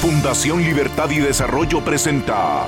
Fundación 0.00 0.62
Libertad 0.62 1.10
y 1.10 1.18
Desarrollo 1.18 1.84
presenta 1.84 2.66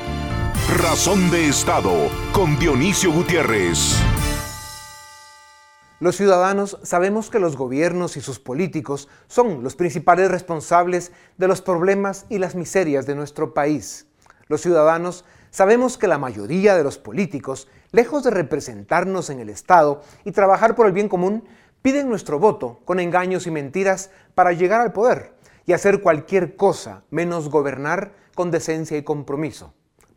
Razón 0.77 1.31
de 1.31 1.49
Estado 1.49 2.11
con 2.31 2.59
Dionisio 2.59 3.11
Gutiérrez. 3.11 3.97
Los 5.99 6.17
ciudadanos 6.17 6.79
sabemos 6.83 7.31
que 7.31 7.39
los 7.39 7.57
gobiernos 7.57 8.19
y 8.19 8.21
sus 8.21 8.39
políticos 8.39 9.09
son 9.29 9.63
los 9.63 9.77
principales 9.77 10.31
responsables 10.31 11.11
de 11.39 11.49
los 11.49 11.63
problemas 11.63 12.27
y 12.29 12.37
las 12.37 12.55
miserias 12.55 13.07
de 13.07 13.15
nuestro 13.15 13.55
país. 13.55 14.07
Los 14.49 14.61
ciudadanos 14.61 15.25
sabemos 15.51 15.97
que 15.97 16.09
la 16.09 16.19
mayoría 16.19 16.77
de 16.77 16.85
los 16.85 16.99
políticos, 16.99 17.67
lejos 17.93 18.25
de 18.25 18.31
representarnos 18.31 19.31
en 19.31 19.41
el 19.41 19.49
Estado 19.49 20.03
y 20.27 20.33
trabajar 20.33 20.75
por 20.75 20.87
el 20.87 20.93
bien 20.93 21.09
común, 21.09 21.45
piden 21.81 22.11
nuestro 22.11 22.39
voto 22.39 22.81
con 22.85 23.01
engaños 23.01 23.47
y 23.47 23.51
mentiras 23.51 24.11
para 24.35 24.53
llegar 24.53 24.83
al 24.83 24.93
poder 24.93 25.32
y 25.67 25.73
hacer 25.73 26.01
cualquier 26.01 26.57
cosa 26.57 27.05
menos 27.11 27.49
gobernar 27.49 28.13
con 28.35 28.51
decencia 28.51 28.97
y 28.97 29.03
compromiso. 29.03 29.75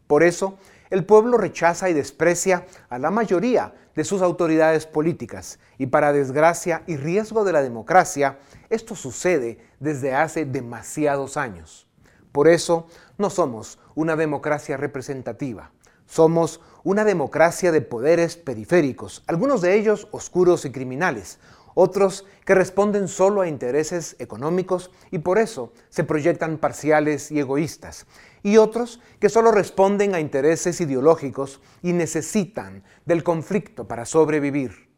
Por 0.08 0.24
eso, 0.24 0.58
el 0.90 1.06
pueblo 1.06 1.38
rechaza 1.38 1.90
y 1.90 1.94
desprecia 1.94 2.66
a 2.90 3.00
la 3.00 3.12
mayoría 3.12 3.74
de 3.96 4.04
sus 4.04 4.22
autoridades 4.22 4.86
políticas 4.86 5.60
y 5.78 5.88
para 5.88 6.14
desgracia 6.14 6.84
y 6.86 6.98
riesgo 6.98 7.44
de 7.44 7.54
la 7.54 7.62
democracia, 7.62 8.40
esto 8.70 8.96
sucede 8.96 9.58
desde 9.80 10.14
hace 10.14 10.46
demasiados 10.46 11.38
años. 11.38 11.88
Por 12.32 12.48
eso, 12.48 12.88
no 13.18 13.30
somos 13.30 13.80
una 13.96 14.16
democracia 14.16 14.78
representativa, 14.78 15.72
somos 16.06 16.62
una 16.84 17.04
democracia 17.04 17.72
de 17.72 17.82
poderes 17.82 18.36
periféricos, 18.36 19.24
algunos 19.26 19.62
de 19.62 19.76
ellos 19.76 20.08
oscuros 20.12 20.66
y 20.66 20.72
criminales, 20.72 21.40
otros 21.76 22.26
que 22.46 22.56
responden 22.56 23.08
solo 23.08 23.42
a 23.42 23.48
intereses 23.48 24.16
económicos 24.18 24.90
y 25.12 25.20
por 25.20 25.38
eso 25.38 25.72
se 25.90 26.04
proyectan 26.04 26.58
parciales 26.58 27.32
y 27.32 27.40
egoístas, 27.40 28.08
y 28.42 28.58
otros 28.58 29.00
que 29.20 29.30
solo 29.30 29.52
responden 29.52 30.16
a 30.16 30.20
intereses 30.20 30.82
ideológicos 30.82 31.62
y 31.84 31.94
necesitan 31.94 32.84
del 33.06 33.24
conflicto 33.24 33.88
para 33.88 34.06
sobrevivir. 34.06 34.90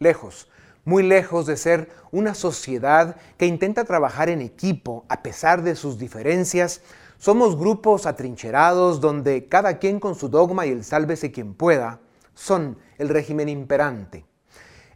Lejos, 0.00 0.48
muy 0.84 1.04
lejos 1.04 1.46
de 1.46 1.56
ser 1.56 1.90
una 2.10 2.34
sociedad 2.34 3.16
que 3.36 3.46
intenta 3.46 3.84
trabajar 3.84 4.28
en 4.28 4.40
equipo 4.40 5.04
a 5.08 5.22
pesar 5.22 5.62
de 5.62 5.76
sus 5.76 5.98
diferencias, 5.98 6.80
somos 7.18 7.56
grupos 7.56 8.06
atrincherados 8.06 9.00
donde 9.00 9.46
cada 9.46 9.78
quien 9.78 10.00
con 10.00 10.16
su 10.16 10.28
dogma 10.28 10.66
y 10.66 10.70
el 10.70 10.82
sálvese 10.82 11.30
quien 11.30 11.54
pueda 11.54 12.00
son 12.34 12.78
el 12.98 13.10
régimen 13.10 13.48
imperante. 13.48 14.24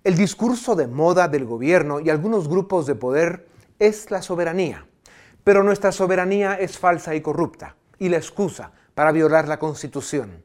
El 0.06 0.14
discurso 0.16 0.76
de 0.76 0.86
moda 0.86 1.26
del 1.26 1.44
gobierno 1.46 1.98
y 1.98 2.10
algunos 2.10 2.46
grupos 2.46 2.86
de 2.86 2.94
poder 2.94 3.48
es 3.80 4.08
la 4.12 4.22
soberanía, 4.22 4.86
pero 5.42 5.64
nuestra 5.64 5.90
soberanía 5.90 6.54
es 6.54 6.78
falsa 6.78 7.16
y 7.16 7.20
corrupta 7.20 7.74
y 7.98 8.08
la 8.08 8.16
excusa 8.16 8.70
para 8.94 9.10
violar 9.10 9.48
la 9.48 9.58
Constitución. 9.58 10.44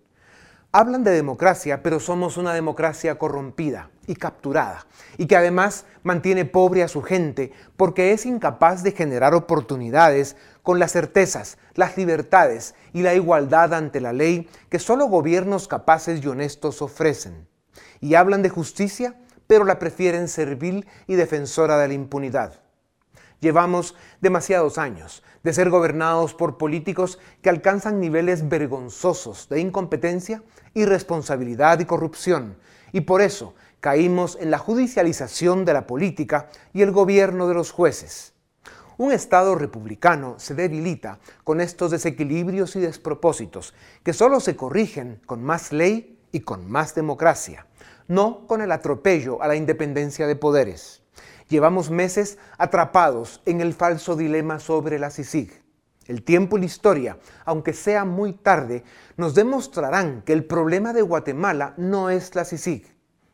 Hablan 0.72 1.04
de 1.04 1.12
democracia, 1.12 1.84
pero 1.84 2.00
somos 2.00 2.38
una 2.38 2.56
democracia 2.56 3.20
corrompida 3.20 3.92
y 4.08 4.16
capturada, 4.16 4.88
y 5.20 5.28
que 5.28 5.38
además 5.38 5.86
mantiene 6.02 6.46
pobre 6.46 6.82
a 6.82 6.88
su 6.88 7.04
gente 7.04 7.52
porque 7.78 8.14
es 8.14 8.26
incapaz 8.26 8.82
de 8.82 8.94
generar 8.94 9.36
oportunidades 9.36 10.38
con 10.64 10.80
las 10.80 10.92
certezas, 10.92 11.60
las 11.76 11.98
libertades 11.98 12.74
y 12.94 13.04
la 13.04 13.14
igualdad 13.14 13.76
ante 13.76 14.02
la 14.02 14.12
ley 14.12 14.50
que 14.70 14.80
solo 14.80 15.06
gobiernos 15.06 15.68
capaces 15.68 16.20
y 16.24 16.28
honestos 16.28 16.82
ofrecen. 16.82 17.48
Y 18.00 18.16
hablan 18.16 18.42
de 18.42 18.50
justicia, 18.50 19.21
pero 19.52 19.66
la 19.66 19.80
prefieren 19.80 20.30
servil 20.30 20.88
y 21.08 21.16
defensora 21.16 21.78
de 21.78 21.90
la 21.90 21.94
impunidad. 21.94 22.62
Llevamos 23.42 23.96
demasiados 24.22 24.78
años 24.78 25.24
de 25.44 25.52
ser 25.52 25.70
gobernados 25.70 26.34
por 26.34 26.58
políticos 26.58 27.20
que 27.42 27.50
alcanzan 27.50 28.00
niveles 28.00 28.48
vergonzosos 28.48 29.50
de 29.50 29.60
incompetencia, 29.60 30.42
irresponsabilidad 30.74 31.82
y 31.82 31.86
corrupción, 31.86 32.56
y 32.94 33.02
por 33.02 33.22
eso 33.22 33.54
caímos 33.82 34.38
en 34.40 34.52
la 34.52 34.58
judicialización 34.58 35.66
de 35.66 35.74
la 35.74 35.86
política 35.86 36.48
y 36.72 36.82
el 36.82 36.94
gobierno 36.94 37.50
de 37.50 37.54
los 37.54 37.72
jueces. 37.72 38.32
Un 38.98 39.12
Estado 39.12 39.56
republicano 39.56 40.36
se 40.38 40.56
debilita 40.56 41.20
con 41.44 41.60
estos 41.60 41.92
desequilibrios 41.92 42.78
y 42.78 42.80
despropósitos 42.80 43.74
que 44.02 44.14
solo 44.14 44.40
se 44.40 44.56
corrigen 44.56 45.20
con 45.26 45.44
más 45.44 45.74
ley 45.74 46.18
y 46.32 46.40
con 46.40 46.72
más 46.72 46.96
democracia 46.96 47.66
no 48.08 48.48
con 48.48 48.62
el 48.62 48.72
atropello 48.72 49.42
a 49.42 49.48
la 49.48 49.56
independencia 49.56 50.28
de 50.28 50.36
poderes. 50.36 51.02
Llevamos 51.48 51.90
meses 51.90 52.38
atrapados 52.58 53.42
en 53.46 53.60
el 53.60 53.74
falso 53.74 54.16
dilema 54.16 54.60
sobre 54.60 55.00
la 55.00 55.12
CICIG. 55.12 55.62
El 56.08 56.24
tiempo 56.24 56.58
y 56.58 56.62
la 56.62 56.66
historia, 56.66 57.18
aunque 57.46 57.74
sea 57.74 58.06
muy 58.06 58.34
tarde, 58.34 58.84
nos 59.18 59.36
demostrarán 59.36 60.24
que 60.24 60.34
el 60.34 60.46
problema 60.46 60.94
de 60.94 61.02
Guatemala 61.02 61.74
no 61.78 62.10
es 62.10 62.36
la 62.36 62.46
CICIG. 62.46 62.86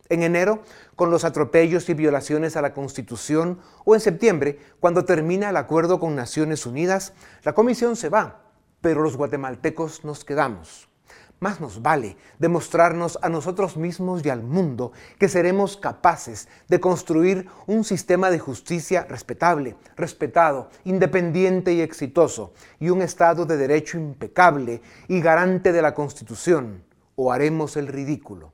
En 0.10 0.24
enero, 0.24 0.64
con 0.96 1.12
los 1.12 1.26
atropellos 1.26 1.90
y 1.90 1.94
violaciones 1.94 2.56
a 2.56 2.62
la 2.62 2.74
Constitución, 2.74 3.60
o 3.86 3.94
en 3.94 4.02
septiembre, 4.02 4.60
cuando 4.80 5.06
termina 5.06 5.50
el 5.50 5.58
acuerdo 5.58 6.00
con 6.00 6.16
Naciones 6.16 6.66
Unidas, 6.66 7.14
la 7.44 7.54
Comisión 7.54 7.96
se 7.96 8.10
va, 8.10 8.42
pero 8.82 9.02
los 9.02 9.18
guatemaltecos 9.18 10.06
nos 10.06 10.24
quedamos. 10.24 10.88
Más 11.40 11.62
nos 11.62 11.84
vale 11.84 12.18
demostrarnos 12.40 13.20
a 13.22 13.30
nosotros 13.30 13.78
mismos 13.78 14.26
y 14.26 14.30
al 14.30 14.42
mundo 14.42 14.92
que 15.20 15.30
seremos 15.30 15.78
capaces 15.78 16.48
de 16.68 16.80
construir 16.80 17.46
un 17.68 17.84
sistema 17.84 18.32
de 18.32 18.40
justicia 18.40 19.06
respetable, 19.08 19.76
respetado, 19.96 20.70
independiente 20.84 21.74
y 21.74 21.82
exitoso, 21.82 22.54
y 22.80 22.90
un 22.90 23.04
Estado 23.04 23.46
de 23.46 23.56
derecho 23.56 24.00
impecable 24.00 24.82
y 25.08 25.22
garante 25.22 25.72
de 25.72 25.82
la 25.84 25.94
Constitución, 25.94 26.84
o 27.16 27.32
haremos 27.32 27.78
el 27.78 27.88
ridículo. 27.88 28.54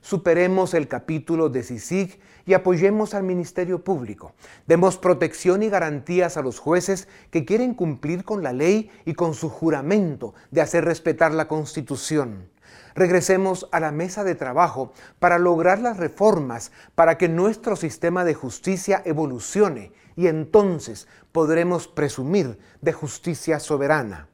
Superemos 0.00 0.74
el 0.74 0.88
capítulo 0.88 1.48
de 1.48 1.62
CICIG 1.62 2.20
y 2.46 2.54
apoyemos 2.54 3.12
al 3.12 3.24
Ministerio 3.24 3.82
Público. 3.82 4.32
Demos 4.66 4.96
protección 4.96 5.62
y 5.62 5.68
garantías 5.68 6.36
a 6.36 6.42
los 6.42 6.60
jueces 6.60 7.08
que 7.30 7.44
quieren 7.44 7.74
cumplir 7.74 8.24
con 8.24 8.42
la 8.42 8.52
ley 8.52 8.90
y 9.04 9.14
con 9.14 9.34
su 9.34 9.50
juramento 9.50 10.34
de 10.50 10.60
hacer 10.62 10.84
respetar 10.84 11.32
la 11.32 11.48
Constitución. 11.48 12.48
Regresemos 12.94 13.68
a 13.72 13.80
la 13.80 13.92
mesa 13.92 14.24
de 14.24 14.34
trabajo 14.34 14.92
para 15.18 15.38
lograr 15.38 15.80
las 15.80 15.98
reformas 15.98 16.72
para 16.94 17.18
que 17.18 17.28
nuestro 17.28 17.76
sistema 17.76 18.24
de 18.24 18.34
justicia 18.34 19.02
evolucione 19.04 19.92
y 20.14 20.28
entonces 20.28 21.06
podremos 21.32 21.88
presumir 21.88 22.58
de 22.80 22.92
justicia 22.92 23.60
soberana. 23.60 24.28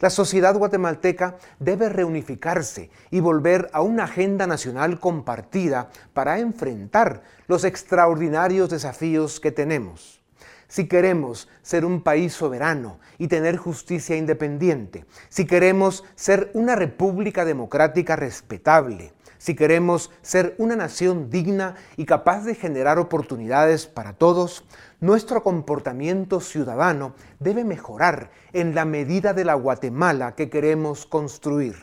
La 0.00 0.10
sociedad 0.10 0.56
guatemalteca 0.56 1.36
debe 1.58 1.88
reunificarse 1.88 2.90
y 3.10 3.18
volver 3.18 3.68
a 3.72 3.82
una 3.82 4.04
agenda 4.04 4.46
nacional 4.46 5.00
compartida 5.00 5.90
para 6.12 6.38
enfrentar 6.38 7.22
los 7.48 7.64
extraordinarios 7.64 8.70
desafíos 8.70 9.40
que 9.40 9.50
tenemos. 9.50 10.22
Si 10.68 10.86
queremos 10.86 11.48
ser 11.62 11.84
un 11.84 12.02
país 12.02 12.34
soberano 12.34 13.00
y 13.16 13.26
tener 13.26 13.56
justicia 13.56 14.16
independiente, 14.16 15.04
si 15.30 15.46
queremos 15.46 16.04
ser 16.14 16.50
una 16.54 16.76
república 16.76 17.44
democrática 17.44 18.14
respetable, 18.16 19.12
si 19.38 19.54
queremos 19.54 20.10
ser 20.20 20.54
una 20.58 20.76
nación 20.76 21.30
digna 21.30 21.76
y 21.96 22.04
capaz 22.04 22.44
de 22.44 22.54
generar 22.54 22.98
oportunidades 22.98 23.86
para 23.86 24.12
todos, 24.12 24.64
nuestro 25.00 25.42
comportamiento 25.42 26.40
ciudadano 26.40 27.14
debe 27.38 27.64
mejorar 27.64 28.30
en 28.52 28.74
la 28.74 28.84
medida 28.84 29.32
de 29.32 29.44
la 29.44 29.54
Guatemala 29.54 30.34
que 30.34 30.50
queremos 30.50 31.06
construir. 31.06 31.76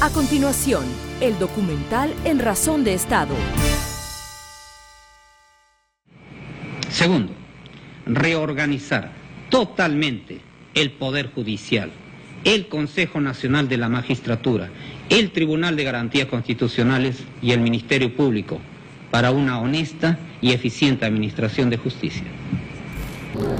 A 0.00 0.10
continuación, 0.10 0.84
el 1.20 1.38
documental 1.38 2.12
En 2.24 2.38
Razón 2.38 2.84
de 2.84 2.94
Estado. 2.94 3.34
Segundo, 6.90 7.32
reorganizar 8.04 9.12
totalmente 9.50 10.42
el 10.74 10.92
Poder 10.92 11.32
Judicial 11.32 11.90
el 12.44 12.68
Consejo 12.68 13.20
Nacional 13.20 13.68
de 13.68 13.78
la 13.78 13.88
Magistratura, 13.88 14.68
el 15.08 15.30
Tribunal 15.32 15.76
de 15.76 15.84
Garantías 15.84 16.28
Constitucionales 16.28 17.24
y 17.40 17.52
el 17.52 17.60
Ministerio 17.60 18.14
Público 18.14 18.58
para 19.10 19.30
una 19.30 19.60
honesta 19.60 20.18
y 20.40 20.52
eficiente 20.52 21.06
administración 21.06 21.70
de 21.70 21.78
justicia. 21.78 22.24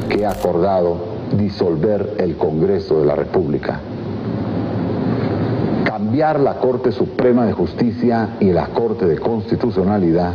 Que 0.09 0.27
ha 0.27 0.31
acordado 0.31 1.17
disolver 1.37 2.17
el 2.19 2.37
Congreso 2.37 3.01
de 3.01 3.07
la 3.07 3.17
República, 3.17 3.81
cambiar 5.85 6.41
la 6.41 6.59
Corte 6.59 6.93
Suprema 6.93 7.47
de 7.47 7.53
Justicia 7.53 8.37
y 8.41 8.53
la 8.53 8.67
Corte 8.67 9.07
de 9.07 9.19
Constitucionalidad 9.19 10.35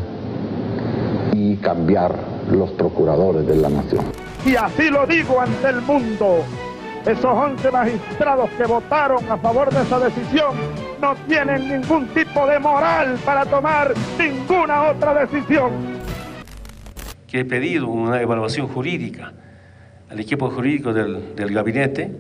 y 1.33 1.55
cambiar 1.57 2.15
los 2.51 2.71
procuradores 2.71 3.45
de 3.45 3.55
la 3.55 3.69
Nación. 3.69 4.05
Y 4.45 4.55
así 4.55 4.89
lo 4.89 5.05
digo 5.05 5.39
ante 5.39 5.69
el 5.69 5.81
mundo 5.81 6.43
esos 7.05 7.25
11 7.25 7.71
magistrados 7.71 8.49
que 8.51 8.65
votaron 8.65 9.29
a 9.29 9.37
favor 9.37 9.73
de 9.73 9.81
esa 9.81 9.99
decisión 9.99 10.55
no 11.01 11.15
tienen 11.27 11.69
ningún 11.69 12.07
tipo 12.09 12.45
de 12.47 12.59
moral 12.59 13.17
para 13.25 13.45
tomar 13.45 13.93
ninguna 14.17 14.89
otra 14.89 15.25
decisión. 15.25 15.71
que 17.27 17.41
he 17.41 17.45
pedido 17.45 17.87
una 17.87 18.19
evaluación 18.21 18.67
jurídica 18.67 19.33
al 20.09 20.19
equipo 20.19 20.49
jurídico 20.49 20.91
del, 20.91 21.35
del 21.35 21.53
gabinete, 21.53 22.11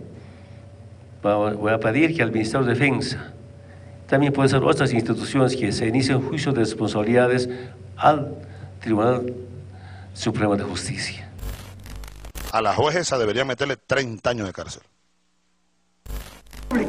voy 1.23 1.71
a 1.71 1.79
pedir 1.79 2.15
que 2.15 2.21
al 2.21 2.31
Ministerio 2.31 2.65
de 2.65 2.73
Defensa, 2.73 3.33
también 4.07 4.33
pueden 4.33 4.49
ser 4.49 4.63
otras 4.63 4.93
instituciones 4.93 5.55
que 5.55 5.71
se 5.71 5.87
inicien 5.87 6.21
juicios 6.21 6.53
de 6.53 6.61
responsabilidades 6.61 7.49
al 7.97 8.35
Tribunal 8.79 9.33
Supremo 10.13 10.55
de 10.55 10.63
Justicia. 10.63 11.28
A 12.51 12.61
la 12.61 12.73
juez 12.73 12.95
esa 12.95 13.17
debería 13.17 13.45
meterle 13.45 13.77
30 13.77 14.29
años 14.29 14.47
de 14.47 14.53
cárcel. 14.53 14.81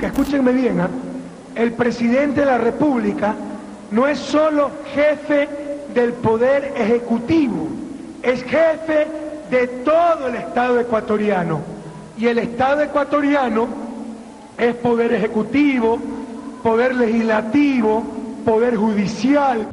Escúchenme 0.01 0.53
bien, 0.53 0.81
¿ah? 0.81 0.89
el 1.55 1.73
presidente 1.73 2.41
de 2.41 2.47
la 2.47 2.59
República 2.59 3.35
no 3.91 4.07
es 4.07 4.19
solo 4.19 4.71
jefe 4.95 5.49
del 5.95 6.13
poder 6.15 6.73
ejecutivo, 6.77 7.69
es 8.23 8.43
jefe 8.45 9.07
de 9.51 9.67
todo 9.85 10.29
el 10.29 10.37
Estado 10.37 10.81
ecuatoriano. 10.81 11.61
Y 12.17 12.27
el 12.27 12.39
Estado 12.39 12.83
ecuatoriano 12.83 13.69
es 14.57 14.75
poder 14.77 15.13
ejecutivo, 15.13 15.99
poder 16.63 16.95
legislativo, 16.95 18.05
poder 18.45 18.77
judicial. 18.77 19.69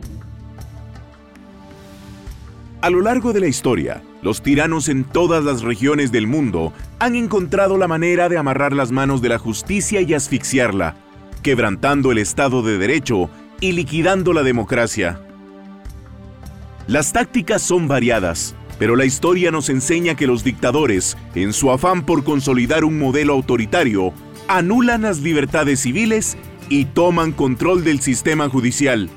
A 2.81 2.89
lo 2.89 3.01
largo 3.01 3.33
de 3.33 3.41
la 3.41 3.47
historia, 3.47 4.01
los 4.21 4.41
tiranos 4.41 4.89
en 4.89 5.03
todas 5.03 5.43
las 5.43 5.61
regiones 5.61 6.11
del 6.11 6.27
mundo 6.27 6.73
han 6.99 7.15
encontrado 7.15 7.77
la 7.77 7.87
manera 7.87 8.29
de 8.29 8.37
amarrar 8.37 8.73
las 8.73 8.91
manos 8.91 9.21
de 9.21 9.29
la 9.29 9.37
justicia 9.37 10.01
y 10.01 10.13
asfixiarla, 10.13 10.95
quebrantando 11.43 12.11
el 12.11 12.17
Estado 12.17 12.63
de 12.63 12.77
Derecho 12.77 13.29
y 13.61 13.73
liquidando 13.73 14.33
la 14.33 14.43
democracia. 14.43 15.21
Las 16.87 17.13
tácticas 17.13 17.61
son 17.61 17.87
variadas, 17.87 18.55
pero 18.79 18.95
la 18.95 19.05
historia 19.05 19.51
nos 19.51 19.69
enseña 19.69 20.15
que 20.15 20.27
los 20.27 20.43
dictadores, 20.43 21.17
en 21.35 21.53
su 21.53 21.71
afán 21.71 22.05
por 22.05 22.23
consolidar 22.23 22.83
un 22.83 22.97
modelo 22.97 23.33
autoritario, 23.33 24.13
anulan 24.47 25.03
las 25.03 25.19
libertades 25.19 25.81
civiles 25.81 26.37
y 26.69 26.85
toman 26.85 27.33
control 27.33 27.83
del 27.83 28.01
sistema 28.01 28.49
judicial, 28.49 29.09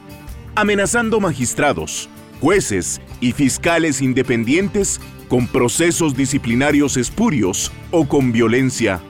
amenazando 0.54 1.20
magistrados, 1.20 2.09
jueces 2.40 3.00
y 3.20 3.32
fiscales 3.32 4.00
independientes 4.00 5.00
con 5.28 5.46
procesos 5.46 6.16
disciplinarios 6.16 6.96
espurios 6.96 7.70
o 7.90 8.08
con 8.08 8.32
violencia. 8.32 9.00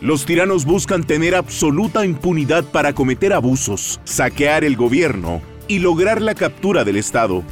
Los 0.00 0.24
tiranos 0.24 0.64
buscan 0.64 1.04
tener 1.04 1.34
absoluta 1.34 2.06
impunidad 2.06 2.64
para 2.64 2.94
cometer 2.94 3.34
abusos, 3.34 4.00
saquear 4.04 4.64
el 4.64 4.76
gobierno 4.76 5.42
y 5.68 5.80
lograr 5.80 6.22
la 6.22 6.34
captura 6.34 6.84
del 6.84 6.96
Estado. 6.96 7.44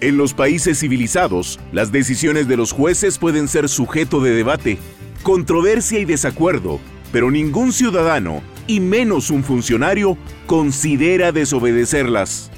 En 0.00 0.16
los 0.16 0.32
países 0.32 0.78
civilizados, 0.78 1.60
las 1.72 1.92
decisiones 1.92 2.48
de 2.48 2.56
los 2.56 2.72
jueces 2.72 3.18
pueden 3.18 3.48
ser 3.48 3.68
sujeto 3.68 4.20
de 4.20 4.30
debate, 4.30 4.78
controversia 5.22 5.98
y 5.98 6.04
desacuerdo, 6.06 6.80
pero 7.12 7.30
ningún 7.30 7.72
ciudadano, 7.72 8.40
y 8.68 8.78
menos 8.78 9.30
un 9.30 9.42
funcionario, 9.42 10.16
considera 10.46 11.32
desobedecerlas. 11.32 12.52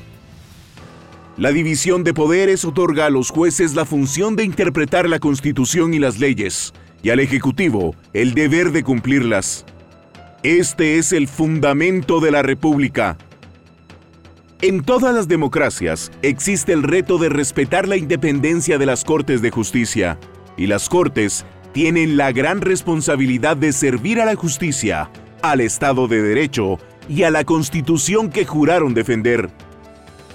La 1.39 1.53
división 1.53 2.05
de 2.05 2.13
poderes 2.13 2.67
otorga 2.67 3.07
a 3.07 3.11
los 3.11 3.31
jueces 3.31 3.75
la 3.75 3.87
función 3.87 4.37
de 4.37 4.45
interpretar 4.45 5.09
la 5.09 5.21
Constitución 5.21 5.95
y 5.95 5.99
las 5.99 6.19
leyes, 6.19 6.75
y 7.03 7.09
al 7.09 7.21
Ejecutivo 7.21 7.95
el 8.13 8.35
deber 8.35 8.73
de 8.73 8.83
cumplirlas. 8.83 9.65
Este 10.43 10.99
es 10.99 11.13
el 11.13 11.29
fundamento 11.29 12.21
de 12.21 12.31
la 12.31 12.43
República. 12.43 13.17
En 14.61 14.83
todas 14.83 15.15
las 15.15 15.29
democracias 15.29 16.13
existe 16.21 16.75
el 16.75 16.83
reto 16.83 17.17
de 17.17 17.31
respetar 17.31 17.89
la 17.89 17.97
independencia 17.97 18.77
de 18.77 18.85
las 18.85 19.05
Cortes 19.05 19.41
de 19.41 19.51
Justicia, 19.51 20.19
y 20.59 20.67
las 20.67 20.91
Cortes 20.91 21.47
tienen 21.73 22.19
la 22.19 22.33
gran 22.33 22.61
responsabilidad 22.61 23.57
de 23.57 23.73
servir 23.73 24.21
a 24.21 24.27
la 24.27 24.35
justicia, 24.35 25.09
al 25.43 25.61
Estado 25.61 26.09
de 26.09 26.23
Derecho 26.23 26.79
y 27.09 27.23
a 27.25 27.31
la 27.31 27.45
Constitución 27.45 28.31
que 28.31 28.45
juraron 28.45 28.95
defender. 28.95 29.51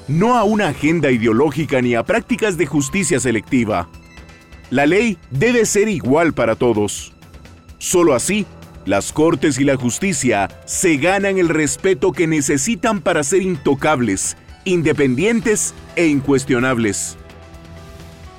No 0.08 0.36
a 0.36 0.44
una 0.44 0.68
agenda 0.68 1.12
ideológica 1.12 1.82
ni 1.82 1.96
a 1.96 2.04
prácticas 2.04 2.58
de 2.58 2.66
justicia 2.66 3.20
selectiva. 3.20 3.90
La 4.70 4.86
ley 4.86 5.18
debe 5.32 5.66
ser 5.66 5.88
igual 5.88 6.34
para 6.34 6.56
todos. 6.56 7.14
Solo 7.78 8.14
así, 8.14 8.46
las 8.86 9.12
Cortes 9.12 9.60
y 9.60 9.64
la 9.64 9.78
justicia 9.78 10.50
se 10.66 10.98
ganan 10.98 11.38
el 11.38 11.50
respeto 11.50 12.12
que 12.12 12.28
necesitan 12.28 13.02
para 13.02 13.24
ser 13.24 13.42
intocables, 13.42 14.38
independientes 14.64 15.74
e 15.96 16.08
incuestionables. 16.08 17.18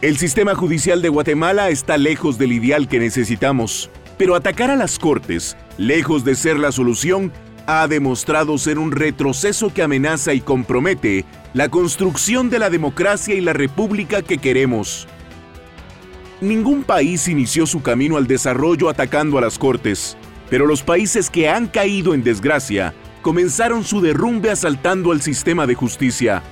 El 0.03 0.19
sistema 0.19 0.55
judicial 0.55 1.03
de 1.03 1.09
Guatemala 1.09 1.71
está 1.71 1.97
lejos 1.97 2.39
del 2.39 2.53
ideal 2.53 2.87
que 2.87 2.99
necesitamos, 2.99 3.91
pero 4.19 4.35
atacar 4.35 4.71
a 4.71 4.77
las 4.77 4.99
Cortes, 4.99 5.57
lejos 5.79 6.25
de 6.25 6.35
ser 6.35 6.59
la 6.59 6.73
solución, 6.73 7.33
ha 7.67 7.89
demostrado 7.89 8.59
ser 8.59 8.79
un 8.79 8.93
retroceso 8.93 9.73
que 9.73 9.83
amenaza 9.83 10.33
y 10.33 10.41
compromete 10.41 11.25
la 11.53 11.69
construcción 11.69 12.49
de 12.49 12.59
la 12.59 12.71
democracia 12.71 13.35
y 13.35 13.41
la 13.41 13.53
república 13.53 14.23
que 14.23 14.39
queremos. 14.39 15.09
Ningún 16.41 16.85
país 16.85 17.29
inició 17.29 17.67
su 17.67 17.83
camino 17.83 18.17
al 18.17 18.27
desarrollo 18.27 18.89
atacando 18.89 19.39
a 19.39 19.41
las 19.41 19.59
Cortes, 19.59 20.17
pero 20.49 20.67
los 20.67 20.83
países 20.83 21.31
que 21.31 21.49
han 21.49 21.67
caído 21.67 22.15
en 22.15 22.23
desgracia 22.23 22.95
comenzaron 23.23 23.83
su 23.83 24.01
derrumbe 24.01 24.51
asaltando 24.51 25.11
al 25.11 25.23
sistema 25.23 25.67
de 25.67 25.75
justicia. 25.75 26.43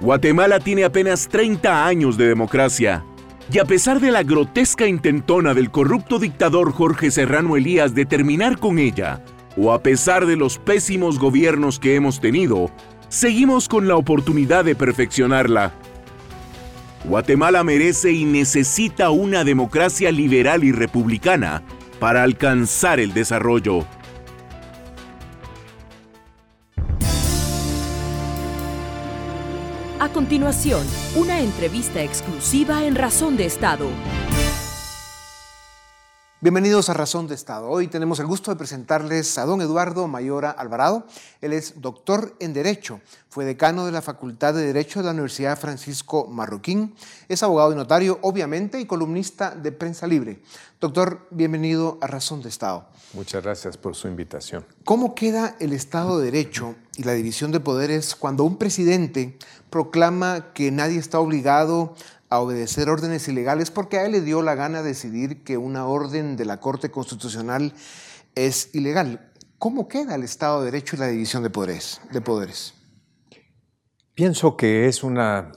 Guatemala 0.00 0.60
tiene 0.60 0.84
apenas 0.84 1.28
30 1.28 1.86
años 1.86 2.16
de 2.16 2.28
democracia, 2.28 3.04
y 3.50 3.58
a 3.58 3.64
pesar 3.64 4.00
de 4.00 4.10
la 4.10 4.22
grotesca 4.22 4.86
intentona 4.86 5.54
del 5.54 5.70
corrupto 5.70 6.18
dictador 6.18 6.72
Jorge 6.72 7.10
Serrano 7.10 7.56
Elías 7.56 7.94
de 7.94 8.06
terminar 8.06 8.58
con 8.58 8.78
ella, 8.78 9.20
o 9.56 9.72
a 9.72 9.82
pesar 9.82 10.26
de 10.26 10.36
los 10.36 10.58
pésimos 10.58 11.18
gobiernos 11.18 11.78
que 11.78 11.94
hemos 11.94 12.20
tenido, 12.20 12.70
seguimos 13.08 13.68
con 13.68 13.88
la 13.88 13.96
oportunidad 13.96 14.64
de 14.64 14.74
perfeccionarla. 14.74 15.72
Guatemala 17.04 17.64
merece 17.64 18.12
y 18.12 18.24
necesita 18.24 19.10
una 19.10 19.44
democracia 19.44 20.12
liberal 20.12 20.62
y 20.62 20.72
republicana 20.72 21.62
para 21.98 22.22
alcanzar 22.22 23.00
el 23.00 23.12
desarrollo. 23.12 23.84
A 30.02 30.08
continuación, 30.08 30.84
una 31.14 31.38
entrevista 31.38 32.02
exclusiva 32.02 32.82
en 32.82 32.96
Razón 32.96 33.36
de 33.36 33.46
Estado. 33.46 33.86
Bienvenidos 36.42 36.88
a 36.88 36.94
Razón 36.94 37.28
de 37.28 37.36
Estado. 37.36 37.68
Hoy 37.68 37.86
tenemos 37.86 38.18
el 38.18 38.26
gusto 38.26 38.50
de 38.50 38.56
presentarles 38.56 39.38
a 39.38 39.44
don 39.44 39.60
Eduardo 39.60 40.08
Mayora 40.08 40.50
Alvarado. 40.50 41.06
Él 41.40 41.52
es 41.52 41.80
doctor 41.80 42.34
en 42.40 42.52
Derecho, 42.52 43.00
fue 43.28 43.44
decano 43.44 43.86
de 43.86 43.92
la 43.92 44.02
Facultad 44.02 44.52
de 44.52 44.66
Derecho 44.66 44.98
de 44.98 45.04
la 45.04 45.12
Universidad 45.12 45.56
Francisco 45.56 46.26
Marroquín, 46.26 46.96
es 47.28 47.44
abogado 47.44 47.70
y 47.70 47.76
notario, 47.76 48.18
obviamente, 48.22 48.80
y 48.80 48.86
columnista 48.86 49.52
de 49.52 49.70
Prensa 49.70 50.08
Libre. 50.08 50.42
Doctor, 50.80 51.28
bienvenido 51.30 51.98
a 52.00 52.08
Razón 52.08 52.42
de 52.42 52.48
Estado. 52.48 52.88
Muchas 53.12 53.40
gracias 53.44 53.76
por 53.76 53.94
su 53.94 54.08
invitación. 54.08 54.66
¿Cómo 54.82 55.14
queda 55.14 55.54
el 55.60 55.72
Estado 55.72 56.18
de 56.18 56.24
Derecho 56.24 56.74
y 56.96 57.04
la 57.04 57.12
división 57.12 57.52
de 57.52 57.60
poderes 57.60 58.16
cuando 58.16 58.42
un 58.42 58.56
presidente 58.56 59.38
proclama 59.70 60.52
que 60.54 60.72
nadie 60.72 60.98
está 60.98 61.20
obligado 61.20 61.94
a 62.32 62.40
obedecer 62.40 62.88
órdenes 62.88 63.28
ilegales 63.28 63.70
porque 63.70 63.98
a 63.98 64.06
él 64.06 64.12
le 64.12 64.22
dio 64.22 64.40
la 64.40 64.54
gana 64.54 64.82
decidir 64.82 65.44
que 65.44 65.58
una 65.58 65.84
orden 65.84 66.34
de 66.38 66.46
la 66.46 66.60
Corte 66.60 66.90
Constitucional 66.90 67.74
es 68.34 68.74
ilegal. 68.74 69.30
¿Cómo 69.58 69.86
queda 69.86 70.14
el 70.14 70.22
Estado 70.22 70.60
de 70.60 70.70
Derecho 70.70 70.96
y 70.96 71.00
la 71.00 71.08
división 71.08 71.42
de 71.42 71.50
poderes? 71.50 72.00
De 72.10 72.22
poderes? 72.22 72.72
Pienso 74.14 74.56
que 74.56 74.88
es 74.88 75.02
una 75.02 75.52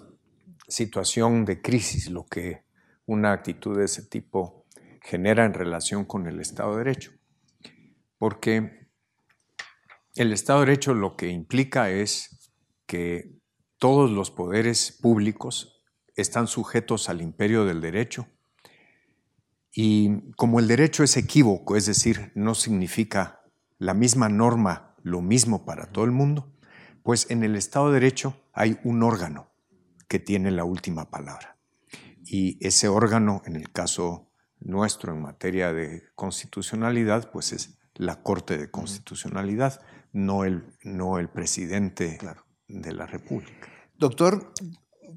situación 0.67 1.45
de 1.45 1.61
crisis 1.61 2.09
lo 2.09 2.25
que 2.25 2.65
una 3.05 3.31
actitud 3.31 3.77
de 3.77 3.85
ese 3.85 4.03
tipo 4.03 4.65
genera 5.01 5.45
en 5.45 5.53
relación 5.53 6.03
con 6.03 6.27
el 6.27 6.41
Estado 6.41 6.71
de 6.71 6.83
Derecho. 6.83 7.11
Porque 8.17 8.89
el 10.15 10.33
Estado 10.33 10.59
de 10.59 10.65
Derecho 10.65 10.93
lo 10.93 11.15
que 11.15 11.29
implica 11.29 11.89
es 11.89 12.51
que 12.85 13.39
todos 13.77 14.11
los 14.11 14.29
poderes 14.29 14.99
públicos 15.01 15.74
están 16.15 16.47
sujetos 16.47 17.09
al 17.09 17.21
imperio 17.21 17.65
del 17.65 17.81
derecho. 17.81 18.27
Y 19.71 20.31
como 20.37 20.59
el 20.59 20.67
derecho 20.67 21.03
es 21.03 21.17
equívoco, 21.17 21.75
es 21.75 21.85
decir, 21.85 22.31
no 22.35 22.55
significa 22.55 23.41
la 23.77 23.93
misma 23.93 24.29
norma, 24.29 24.95
lo 25.03 25.21
mismo 25.21 25.65
para 25.65 25.87
todo 25.87 26.05
el 26.05 26.11
mundo, 26.11 26.51
pues 27.03 27.29
en 27.29 27.43
el 27.43 27.55
Estado 27.55 27.87
de 27.87 27.99
Derecho 27.99 28.35
hay 28.53 28.79
un 28.83 29.03
órgano 29.03 29.51
que 30.07 30.19
tiene 30.19 30.49
la 30.51 30.63
última 30.63 31.09
palabra. 31.11 31.57
Y 32.23 32.57
ese 32.65 32.87
órgano, 32.87 33.41
en 33.45 33.55
el 33.55 33.71
caso 33.71 34.31
nuestro 34.59 35.13
en 35.13 35.21
materia 35.21 35.73
de 35.73 36.03
constitucionalidad, 36.15 37.29
pues 37.31 37.51
es 37.51 37.77
la 37.93 38.23
Corte 38.23 38.57
de 38.57 38.71
Constitucionalidad, 38.71 39.81
no 40.13 40.45
el, 40.45 40.63
no 40.83 41.19
el 41.19 41.29
presidente 41.29 42.17
de 42.67 42.93
la 42.93 43.05
República. 43.05 43.67
Doctor, 43.97 44.53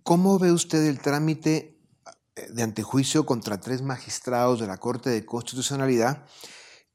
¿cómo 0.09 0.39
ve 0.39 0.53
usted 0.53 0.87
el 0.87 1.01
trámite 1.01 1.79
eh, 2.35 2.47
de 2.51 2.63
antejuicio 2.63 3.27
contra 3.27 3.61
tres 3.61 3.83
magistrados 3.83 4.59
de 4.59 4.67
la 4.67 4.79
Corte 4.79 5.11
de 5.11 5.27
Constitucionalidad 5.27 6.27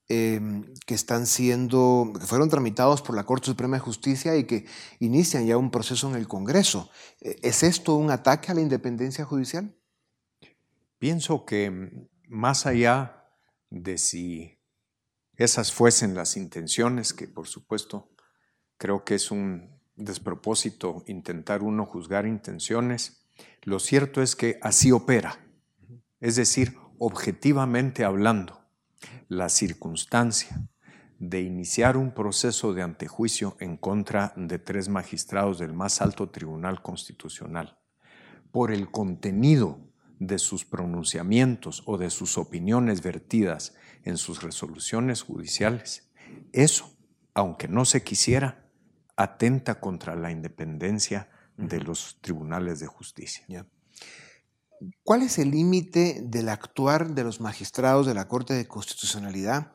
em, 0.08 0.74
que 0.88 0.96
están 0.96 1.28
siendo, 1.28 2.12
que 2.20 2.26
fueron 2.26 2.50
tramitados 2.50 3.04
por 3.04 3.16
la 3.16 3.24
Corte 3.24 3.46
Suprema 3.46 3.76
de 3.76 3.82
Justicia 3.82 4.36
y 4.36 4.46
que 4.46 4.66
inician 4.98 5.46
ya 5.46 5.58
un 5.58 5.70
proceso 5.70 6.10
en 6.10 6.16
el 6.16 6.28
Congreso? 6.28 6.90
Eh, 7.22 7.38
¿Es 7.44 7.62
esto 7.62 7.94
un 7.94 8.10
ataque 8.10 8.52
a 8.52 8.56
la 8.56 8.62
independencia 8.62 9.26
judicial? 9.26 9.78
Pienso 10.98 11.46
que 11.46 11.70
mm, 11.70 12.08
más 12.30 12.66
allá 12.66 13.30
de 13.70 14.00
si 14.00 14.58
esas 15.36 15.72
fuesen 15.72 16.16
las 16.16 16.36
intenciones, 16.36 17.14
que 17.14 17.28
por 17.28 17.48
supuesto 17.48 18.10
creo 18.80 19.04
que 19.04 19.14
es 19.14 19.30
un 19.30 19.73
despropósito 19.96 21.04
intentar 21.08 21.62
uno 21.62 21.86
juzgar 21.86 22.26
intenciones, 22.26 23.28
lo 23.64 23.80
cierto 23.80 24.22
es 24.22 24.36
que 24.36 24.60
así 24.62 24.92
opera. 24.92 25.40
Es 26.20 26.36
decir, 26.36 26.78
objetivamente 27.00 28.04
hablando, 28.04 28.62
la 29.28 29.50
circunstancia 29.50 30.70
de 31.20 31.42
iniciar 31.42 31.96
un 31.98 32.14
proceso 32.14 32.74
de 32.74 32.82
antejuicio 32.82 33.56
en 33.60 33.78
contra 33.78 34.34
de 34.36 34.60
tres 34.60 34.90
magistrados 34.90 35.60
del 35.60 35.74
más 35.74 36.02
alto 36.02 36.30
tribunal 36.30 36.82
constitucional 36.82 37.80
por 38.52 38.72
el 38.72 38.92
contenido 38.92 39.80
de 40.20 40.38
sus 40.38 40.66
pronunciamientos 40.66 41.84
o 41.86 41.98
de 41.98 42.10
sus 42.10 42.38
opiniones 42.38 43.02
vertidas 43.02 43.74
en 44.04 44.18
sus 44.18 44.44
resoluciones 44.44 45.22
judiciales, 45.22 46.10
eso, 46.52 46.96
aunque 47.34 47.68
no 47.68 47.86
se 47.86 48.04
quisiera, 48.04 48.63
atenta 49.16 49.80
contra 49.80 50.16
la 50.16 50.32
independencia 50.32 51.30
de 51.58 51.80
los 51.80 52.18
tribunales 52.22 52.80
de 52.80 52.88
justicia. 52.88 53.68
¿Cuál 55.04 55.22
es 55.22 55.38
el 55.40 55.52
límite 55.52 56.22
del 56.24 56.50
actuar 56.50 57.14
de 57.14 57.24
los 57.24 57.40
magistrados 57.40 58.06
de 58.06 58.14
la 58.14 58.28
Corte 58.28 58.54
de 58.54 58.68
Constitucionalidad? 58.68 59.72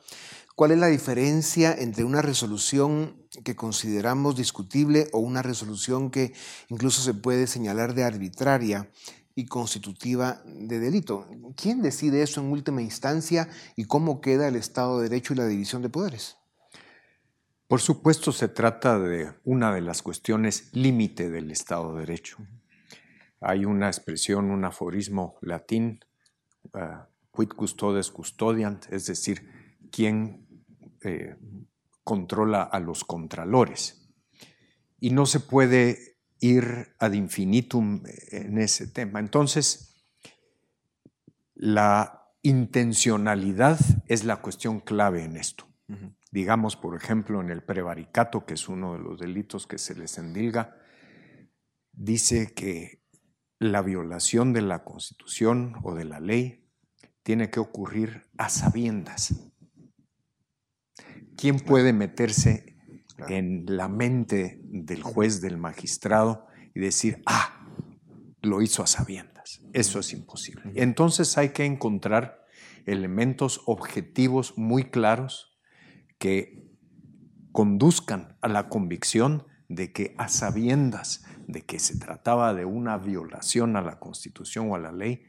¿Cuál 0.54 0.73
es 0.73 0.78
la 0.78 0.88
diferencia 0.88 1.73
entre 1.73 2.04
una 2.04 2.21
resolución 2.21 3.23
que 3.45 3.54
consideramos 3.54 4.37
discutible 4.37 5.07
o 5.12 5.21
una 5.21 5.40
resolución 5.40 6.11
que 6.11 6.33
incluso 6.68 7.00
se 7.00 7.14
puede 7.14 7.47
señalar 7.47 7.95
de 7.95 8.04
arbitraria 8.04 8.90
y 9.37 9.47
constitutiva 9.47 10.42
de 10.45 10.80
delito? 10.80 11.28
¿Quién 11.57 11.80
decide 11.80 12.23
eso 12.23 12.40
en 12.40 12.50
última 12.50 12.83
instancia 12.83 13.49
y 13.76 13.85
cómo 13.85 14.21
queda 14.21 14.49
el 14.49 14.57
Estado 14.57 14.99
de 14.99 15.09
Derecho 15.09 15.33
y 15.33 15.37
la 15.37 15.47
división 15.47 15.80
de 15.80 15.90
poderes? 15.90 16.38
Por 17.69 17.83
supuesto, 17.83 18.33
se 18.33 18.49
trata 18.49 18.99
de 18.99 19.35
una 19.45 19.75
de 19.75 19.83
las 19.83 20.01
cuestiones 20.01 20.71
límite 20.73 21.29
del 21.29 21.51
Estado 21.51 21.93
de 21.93 22.01
Derecho. 22.01 22.39
Hay 23.43 23.67
una 23.67 23.89
expresión, 23.89 24.51
un 24.51 24.65
aforismo 24.65 25.37
latín, 25.43 26.01
uh, 26.73 27.05
quid 27.31 27.51
custodes 27.51 28.11
custodiant, 28.11 28.91
es 28.91 29.05
decir, 29.05 29.47
quién 29.93 30.49
eh, 31.03 31.37
controla 32.05 32.63
a 32.63 32.81
los 32.81 33.05
contralores. 33.05 34.09
Y 34.99 35.11
no 35.11 35.27
se 35.27 35.41
puede 35.41 36.17
ir 36.41 36.97
ad 36.99 37.13
infinitum 37.13 38.03
en 38.31 38.57
ese 38.57 38.87
tema. 38.87 39.21
Entonces, 39.21 39.95
la 41.55 42.33
intencionalidad 42.41 43.79
es 44.07 44.25
la 44.25 44.37
cuestión 44.37 44.81
clave 44.81 45.23
en 45.23 45.37
esto. 45.37 45.68
Digamos, 46.30 46.76
por 46.76 46.95
ejemplo, 46.95 47.40
en 47.40 47.49
el 47.49 47.62
prevaricato, 47.62 48.45
que 48.45 48.54
es 48.54 48.68
uno 48.68 48.92
de 48.92 48.99
los 48.99 49.18
delitos 49.18 49.66
que 49.66 49.78
se 49.78 49.95
les 49.95 50.18
endilga, 50.18 50.76
dice 51.92 52.52
que 52.54 53.02
la 53.59 53.80
violación 53.83 54.52
de 54.52 54.62
la 54.62 54.85
Constitución 54.85 55.75
o 55.83 55.95
de 55.95 56.04
la 56.04 56.21
ley 56.21 56.68
tiene 57.23 57.50
que 57.50 57.61
ocurrir 57.61 58.26
a 58.37 58.49
sabiendas. 58.50 59.35
¿Quién 61.37 61.59
puede 61.59 61.92
meterse 61.92 62.76
en 63.28 63.64
la 63.66 63.88
mente 63.88 64.61
del 64.64 65.02
juez, 65.02 65.40
del 65.40 65.57
magistrado 65.57 66.47
y 66.75 66.80
decir, 66.80 67.23
ah, 67.26 67.66
lo 68.42 68.61
hizo 68.61 68.83
a 68.83 68.87
sabiendas? 68.87 69.62
Eso 69.73 70.00
es 70.00 70.12
imposible. 70.12 70.73
Entonces 70.75 71.37
hay 71.38 71.50
que 71.50 71.64
encontrar 71.64 72.45
elementos 72.87 73.62
objetivos 73.66 74.57
muy 74.57 74.85
claros 74.85 75.58
que 76.19 76.69
conduzcan 77.53 78.37
a 78.41 78.49
la 78.49 78.69
convicción 78.69 79.47
de 79.69 79.93
que 79.93 80.15
a 80.19 80.29
sabiendas 80.29 81.25
de 81.49 81.63
que 81.63 81.79
se 81.79 81.99
trataba 81.99 82.55
de 82.55 82.67
una 82.67 82.99
violación 82.99 83.77
a 83.77 83.83
la 83.83 83.99
Constitución 83.99 84.71
o 84.71 84.75
a 84.75 84.79
la 84.79 84.93
ley, 84.93 85.25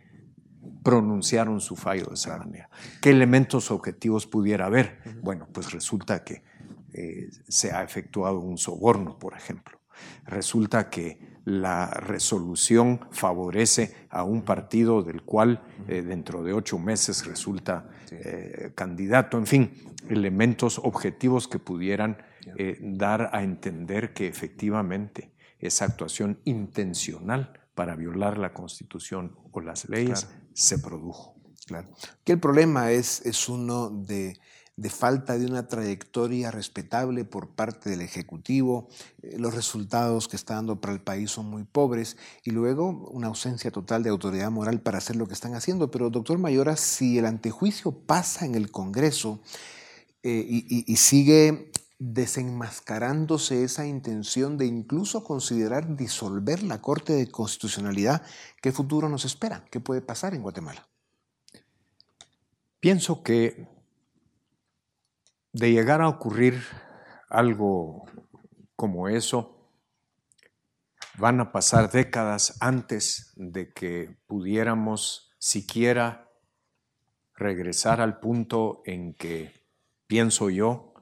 pronunciaron 0.84 1.62
su 1.62 1.76
fallo 1.78 2.06
de 2.08 2.16
esa 2.16 2.38
manera. 2.38 2.70
¿Qué 3.02 3.10
elementos 3.12 3.72
objetivos 3.72 4.28
pudiera 4.28 4.66
haber? 4.66 5.00
Bueno, 5.24 5.48
pues 5.52 5.72
resulta 5.72 6.24
que 6.26 6.44
eh, 6.94 7.30
se 7.48 7.72
ha 7.72 7.84
efectuado 7.84 8.40
un 8.40 8.58
soborno, 8.58 9.18
por 9.18 9.34
ejemplo. 9.34 9.80
Resulta 10.26 10.90
que 10.90 11.40
la 11.46 11.90
resolución 11.90 13.00
favorece 13.12 13.96
a 14.10 14.24
un 14.24 14.44
partido 14.44 15.02
del 15.02 15.24
cual 15.24 15.64
eh, 15.88 16.02
dentro 16.02 16.44
de 16.44 16.54
ocho 16.54 16.78
meses 16.78 17.26
resulta 17.26 17.90
eh, 18.12 18.72
candidato, 18.76 19.38
en 19.38 19.48
fin, 19.48 19.72
elementos 20.10 20.80
objetivos 20.80 21.48
que 21.48 21.60
pudieran 21.60 22.18
eh, 22.58 22.78
dar 22.82 23.30
a 23.34 23.44
entender 23.44 24.14
que 24.14 24.28
efectivamente 24.28 25.32
esa 25.60 25.86
actuación 25.86 26.40
intencional 26.46 27.60
para 27.76 27.96
violar 27.96 28.38
la 28.38 28.54
Constitución 28.54 29.36
o 29.52 29.62
las 29.62 29.88
leyes 29.90 30.28
se 30.54 30.80
produjo. 30.80 31.36
Claro. 31.66 31.90
Que 32.24 32.34
el 32.34 32.40
problema 32.40 32.92
es, 32.92 33.26
es 33.26 33.48
uno 33.48 33.90
de 33.90 34.40
de 34.80 34.90
falta 34.90 35.38
de 35.38 35.46
una 35.46 35.68
trayectoria 35.68 36.52
respetable 36.52 37.26
por 37.26 37.50
parte 37.50 37.90
del 37.90 38.00
Ejecutivo, 38.00 38.88
eh, 39.22 39.38
los 39.38 39.54
resultados 39.54 40.30
que 40.30 40.38
está 40.38 40.56
dando 40.56 40.80
para 40.80 40.94
el 40.94 41.02
país 41.02 41.32
son 41.32 41.48
muy 41.48 41.66
pobres 41.66 42.16
y 42.46 42.52
luego 42.52 43.10
una 43.12 43.28
ausencia 43.28 43.72
total 43.72 44.04
de 44.04 44.10
autoridad 44.10 44.50
moral 44.52 44.80
para 44.80 45.00
hacer 45.00 45.18
lo 45.18 45.28
que 45.28 45.34
están 45.34 45.54
haciendo. 45.54 45.92
Pero, 45.92 46.10
doctor 46.10 46.38
Mayora, 46.38 46.78
si 46.78 47.18
el 47.18 47.26
antejuicio 47.26 47.92
pasa 47.92 48.46
en 48.46 48.56
el 48.56 48.72
Congreso 48.72 49.42
eh, 50.24 50.46
y, 50.48 50.96
sigue 50.96 51.72
desenmascarándose 51.98 53.66
esa 53.66 53.86
intención 53.86 54.58
de 54.58 54.66
incluso 54.66 55.26
considerar 55.26 55.98
disolver 55.98 56.64
la 56.64 56.82
Corte 56.82 57.12
de 57.14 57.30
Constitucionalidad, 57.30 58.22
¿qué 58.62 58.72
futuro 58.72 59.10
nos 59.10 59.26
espera? 59.26 59.66
¿Qué 59.70 59.82
puede 59.82 60.02
pasar 60.02 60.34
en 60.34 60.42
Guatemala? 60.42 60.88
Pienso 62.80 63.24
que 63.24 63.79
de 65.54 65.72
llegar 65.72 66.02
a 66.02 66.08
ocurrir 66.08 66.62
algo 67.30 68.06
como 68.76 69.10
eso, 69.10 69.72
van 71.18 71.40
a 71.42 71.52
pasar 71.52 71.92
décadas 71.92 72.58
antes 72.62 73.34
de 73.36 73.72
que 73.74 74.18
pudiéramos 74.26 75.36
siquiera 75.38 76.30
regresar 77.36 78.02
al 78.02 78.20
punto 78.20 78.82
en 78.86 79.14
que, 79.14 79.54
pienso 80.08 80.50
yo, 80.50 80.94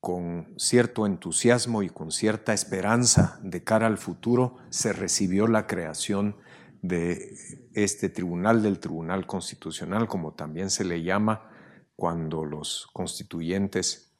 con 0.00 0.54
cierto 0.58 1.06
entusiasmo 1.06 1.82
y 1.82 1.88
con 1.88 2.12
cierta 2.12 2.52
esperanza 2.52 3.38
de 3.42 3.64
cara 3.64 3.86
al 3.86 3.98
futuro, 3.98 4.58
se 4.70 4.92
recibió 4.92 5.46
la 5.46 5.66
creación 5.66 6.36
de 6.82 7.36
este 7.74 8.08
tribunal, 8.08 8.62
del 8.62 8.78
Tribunal 8.78 9.26
Constitucional, 9.26 10.06
como 10.06 10.34
también 10.34 10.70
se 10.70 10.84
le 10.84 11.02
llama, 11.02 11.50
cuando 11.98 12.44
los 12.44 12.86
constituyentes 12.92 14.14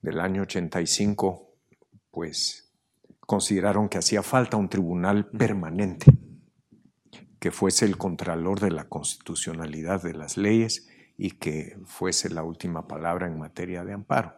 del 0.00 0.20
año 0.20 0.42
85 0.42 1.56
pues 2.12 2.72
consideraron 3.18 3.88
que 3.88 3.98
hacía 3.98 4.22
falta 4.22 4.56
un 4.56 4.68
tribunal 4.68 5.26
permanente 5.30 6.06
que 7.40 7.50
fuese 7.50 7.84
el 7.84 7.98
contralor 7.98 8.60
de 8.60 8.70
la 8.70 8.84
constitucionalidad 8.84 10.04
de 10.04 10.14
las 10.14 10.36
leyes 10.36 10.88
y 11.18 11.32
que 11.32 11.76
fuese 11.84 12.30
la 12.30 12.44
última 12.44 12.86
palabra 12.86 13.26
en 13.26 13.40
materia 13.40 13.84
de 13.84 13.94
amparo. 13.94 14.36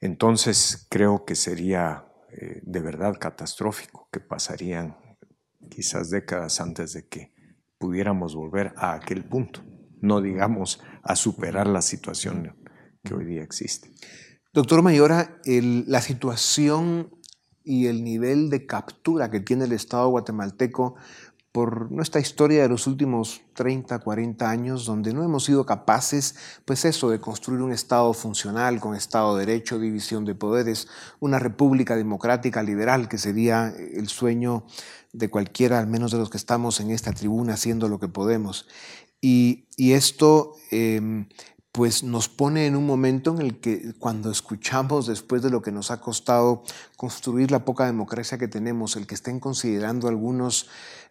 Entonces 0.00 0.86
creo 0.88 1.24
que 1.24 1.34
sería 1.34 2.06
eh, 2.30 2.60
de 2.62 2.80
verdad 2.80 3.18
catastrófico, 3.18 4.08
que 4.12 4.20
pasarían 4.20 4.96
quizás 5.68 6.10
décadas 6.10 6.60
antes 6.60 6.92
de 6.92 7.08
que 7.08 7.32
pudiéramos 7.76 8.36
volver 8.36 8.72
a 8.76 8.94
aquel 8.94 9.24
punto 9.24 9.64
no 10.00 10.20
digamos 10.20 10.80
a 11.02 11.16
superar 11.16 11.66
la 11.66 11.82
situación 11.82 12.56
que 13.02 13.14
hoy 13.14 13.24
día 13.24 13.42
existe. 13.42 13.90
Doctor 14.52 14.82
Mayora, 14.82 15.40
la 15.44 16.00
situación 16.00 17.10
y 17.62 17.86
el 17.86 18.04
nivel 18.04 18.48
de 18.48 18.64
captura 18.66 19.30
que 19.30 19.40
tiene 19.40 19.64
el 19.64 19.72
Estado 19.72 20.08
guatemalteco 20.08 20.96
por 21.56 21.90
nuestra 21.90 22.20
historia 22.20 22.62
de 22.62 22.68
los 22.68 22.86
últimos 22.86 23.40
30, 23.54 23.98
40 23.98 24.50
años, 24.50 24.84
donde 24.84 25.14
no 25.14 25.24
hemos 25.24 25.44
sido 25.44 25.64
capaces, 25.64 26.36
pues 26.66 26.84
eso, 26.84 27.08
de 27.08 27.18
construir 27.18 27.62
un 27.62 27.72
Estado 27.72 28.12
funcional, 28.12 28.78
con 28.78 28.94
Estado 28.94 29.34
de 29.34 29.46
Derecho, 29.46 29.78
división 29.78 30.26
de 30.26 30.34
poderes, 30.34 30.86
una 31.18 31.38
república 31.38 31.96
democrática 31.96 32.62
liberal, 32.62 33.08
que 33.08 33.16
sería 33.16 33.68
el 33.68 34.08
sueño 34.08 34.66
de 35.14 35.30
cualquiera, 35.30 35.78
al 35.78 35.86
menos 35.86 36.12
de 36.12 36.18
los 36.18 36.28
que 36.28 36.36
estamos 36.36 36.78
en 36.80 36.90
esta 36.90 37.12
tribuna, 37.12 37.54
haciendo 37.54 37.88
lo 37.88 37.98
que 37.98 38.08
podemos. 38.08 38.68
Y, 39.28 39.66
esto 39.92 40.54
em, 40.70 41.26
pues 41.72 42.04
nos 42.04 42.28
pone 42.28 42.66
en 42.66 42.76
un 42.76 42.86
momento 42.86 43.34
en 43.34 43.42
el 43.42 43.58
que 43.58 43.92
cuando 43.98 44.30
escuchamos 44.30 45.08
después 45.08 45.42
de 45.42 45.50
lo 45.50 45.62
que 45.62 45.72
nos 45.72 45.90
ha 45.90 46.00
costado 46.00 46.62
construir 46.96 47.50
la 47.50 47.64
poca 47.64 47.86
democracia 47.86 48.38
que 48.38 48.46
tenemos, 48.46 48.94
el 48.94 49.08
que 49.08 49.16
estén 49.16 49.40
considerando 49.40 50.06
algunos 50.06 50.68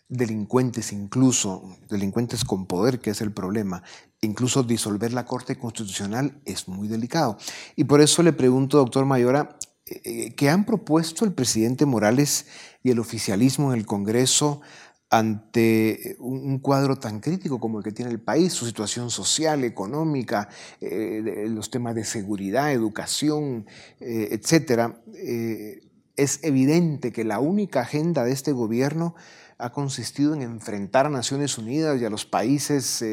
delincuentes 0.07 0.93
incluso, 0.93 1.77
delincuentes 1.89 2.45
con 2.45 2.67
poder, 2.67 3.01
que 3.01 3.09
es 3.09 3.19
el 3.19 3.33
problema, 3.33 3.83
incluso 4.21 4.63
disolver 4.63 5.11
la 5.11 5.25
Corte 5.25 5.57
Constitucional 5.57 6.39
es 6.45 6.69
muy 6.69 6.87
delicado. 6.87 7.37
Y 7.75 7.83
por 7.83 7.99
eso 7.99 8.23
le 8.23 8.31
pregunto, 8.31 8.77
doctor 8.77 9.03
Mayora, 9.05 9.57
eh, 9.87 10.01
eh, 10.05 10.35
¿qué 10.35 10.49
han 10.49 10.65
propuesto 10.65 11.25
el 11.25 11.33
presidente 11.33 11.85
Morales 11.85 12.47
y 12.81 12.91
el 12.91 12.99
oficialismo 12.99 13.73
en 13.73 13.79
el 13.79 13.85
Congreso 13.85 14.61
ante 15.09 16.15
un 16.19 16.59
cuadro 16.59 16.97
tan 16.97 17.19
crítico 17.19 17.59
como 17.59 17.77
el 17.77 17.83
que 17.83 17.91
tiene 17.91 18.11
el 18.11 18.19
país, 18.19 18.53
su 18.53 18.65
situación 18.65 19.09
social, 19.09 19.63
económica, 19.63 20.49
eh, 20.81 21.45
los 21.49 21.69
temas 21.69 21.95
de 21.95 22.03
seguridad, 22.03 22.71
educación, 22.71 23.67
eh, 23.99 24.29
etcétera, 24.31 25.01
eh, 25.13 25.81
es 26.15 26.43
evidente 26.43 27.11
que 27.11 27.23
la 27.23 27.39
única 27.39 27.81
agenda 27.81 28.23
de 28.23 28.31
este 28.31 28.51
gobierno 28.51 29.15
ha 29.57 29.71
consistido 29.71 30.33
en 30.33 30.41
enfrentar 30.41 31.05
a 31.05 31.09
Naciones 31.09 31.57
Unidas 31.57 32.01
y 32.01 32.05
a 32.05 32.09
los 32.09 32.25
países 32.25 33.03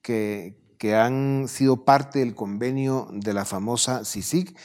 que, 0.00 0.56
que 0.78 0.94
han 0.94 1.48
sido 1.48 1.84
parte 1.84 2.20
del 2.20 2.34
convenio 2.34 3.08
de 3.12 3.34
la 3.34 3.44
famosa 3.44 4.04
CICIG 4.04 4.56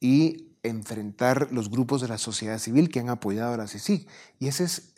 y 0.00 0.56
enfrentar 0.62 1.48
los 1.52 1.70
grupos 1.70 2.00
de 2.00 2.08
la 2.08 2.18
sociedad 2.18 2.58
civil 2.58 2.90
que 2.90 3.00
han 3.00 3.08
apoyado 3.08 3.54
a 3.54 3.56
la 3.56 3.68
CICIG. 3.68 4.06
Y 4.38 4.48
ese 4.48 4.64
es 4.64 4.97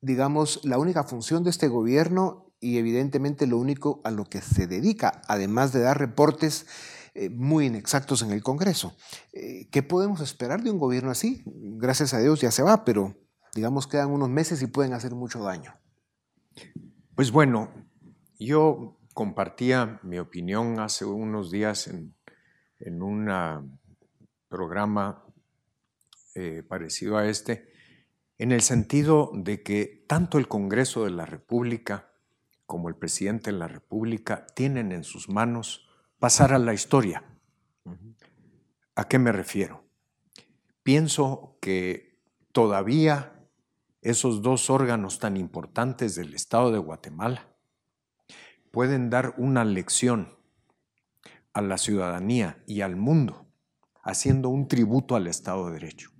digamos, 0.00 0.60
la 0.64 0.78
única 0.78 1.04
función 1.04 1.44
de 1.44 1.50
este 1.50 1.68
gobierno 1.68 2.52
y 2.60 2.78
evidentemente 2.78 3.46
lo 3.46 3.58
único 3.58 4.00
a 4.04 4.10
lo 4.10 4.24
que 4.24 4.40
se 4.40 4.66
dedica, 4.66 5.22
además 5.28 5.72
de 5.72 5.80
dar 5.80 5.98
reportes 5.98 6.66
eh, 7.14 7.30
muy 7.30 7.66
inexactos 7.66 8.22
en 8.22 8.30
el 8.30 8.42
Congreso. 8.42 8.94
Eh, 9.32 9.68
¿Qué 9.70 9.82
podemos 9.82 10.20
esperar 10.20 10.62
de 10.62 10.70
un 10.70 10.78
gobierno 10.78 11.10
así? 11.10 11.42
Gracias 11.46 12.14
a 12.14 12.18
Dios 12.18 12.40
ya 12.40 12.50
se 12.50 12.62
va, 12.62 12.84
pero 12.84 13.16
digamos 13.54 13.86
quedan 13.86 14.10
unos 14.10 14.28
meses 14.28 14.60
y 14.62 14.66
pueden 14.66 14.92
hacer 14.92 15.14
mucho 15.14 15.42
daño. 15.42 15.74
Pues 17.14 17.30
bueno, 17.30 17.70
yo 18.38 18.98
compartía 19.14 19.98
mi 20.02 20.18
opinión 20.18 20.78
hace 20.78 21.06
unos 21.06 21.50
días 21.50 21.88
en, 21.88 22.14
un 23.02 23.80
programa 24.48 25.24
eh, 26.34 26.62
parecido 26.68 27.16
a 27.16 27.26
este, 27.26 27.72
en 28.38 28.52
el 28.52 28.60
sentido 28.60 29.30
de 29.34 29.62
que 29.62 30.04
tanto 30.08 30.38
el 30.38 30.48
Congreso 30.48 31.04
de 31.04 31.10
la 31.10 31.26
República 31.26 32.12
como 32.66 32.88
el 32.88 32.96
presidente 32.96 33.52
de 33.52 33.58
la 33.58 33.68
República 33.68 34.46
tienen 34.54 34.92
en 34.92 35.04
sus 35.04 35.28
manos 35.28 35.88
pasar 36.18 36.52
a 36.52 36.58
la 36.58 36.74
historia. 36.74 37.24
¿A 38.94 39.08
qué 39.08 39.18
me 39.18 39.32
refiero? 39.32 39.84
Pienso 40.82 41.58
que 41.60 42.20
todavía 42.52 43.48
esos 44.02 44.42
dos 44.42 44.70
órganos 44.70 45.18
tan 45.18 45.36
importantes 45.36 46.14
del 46.14 46.34
Estado 46.34 46.70
de 46.72 46.78
Guatemala 46.78 47.48
pueden 48.70 49.10
dar 49.10 49.34
una 49.36 49.64
lección 49.64 50.36
a 51.52 51.62
la 51.62 51.78
ciudadanía 51.78 52.62
y 52.66 52.82
al 52.82 52.96
mundo, 52.96 53.46
haciendo 54.02 54.50
un 54.50 54.68
tributo 54.68 55.16
al 55.16 55.26
Estado 55.26 55.66
de 55.66 55.72
Derecho. 55.72 56.10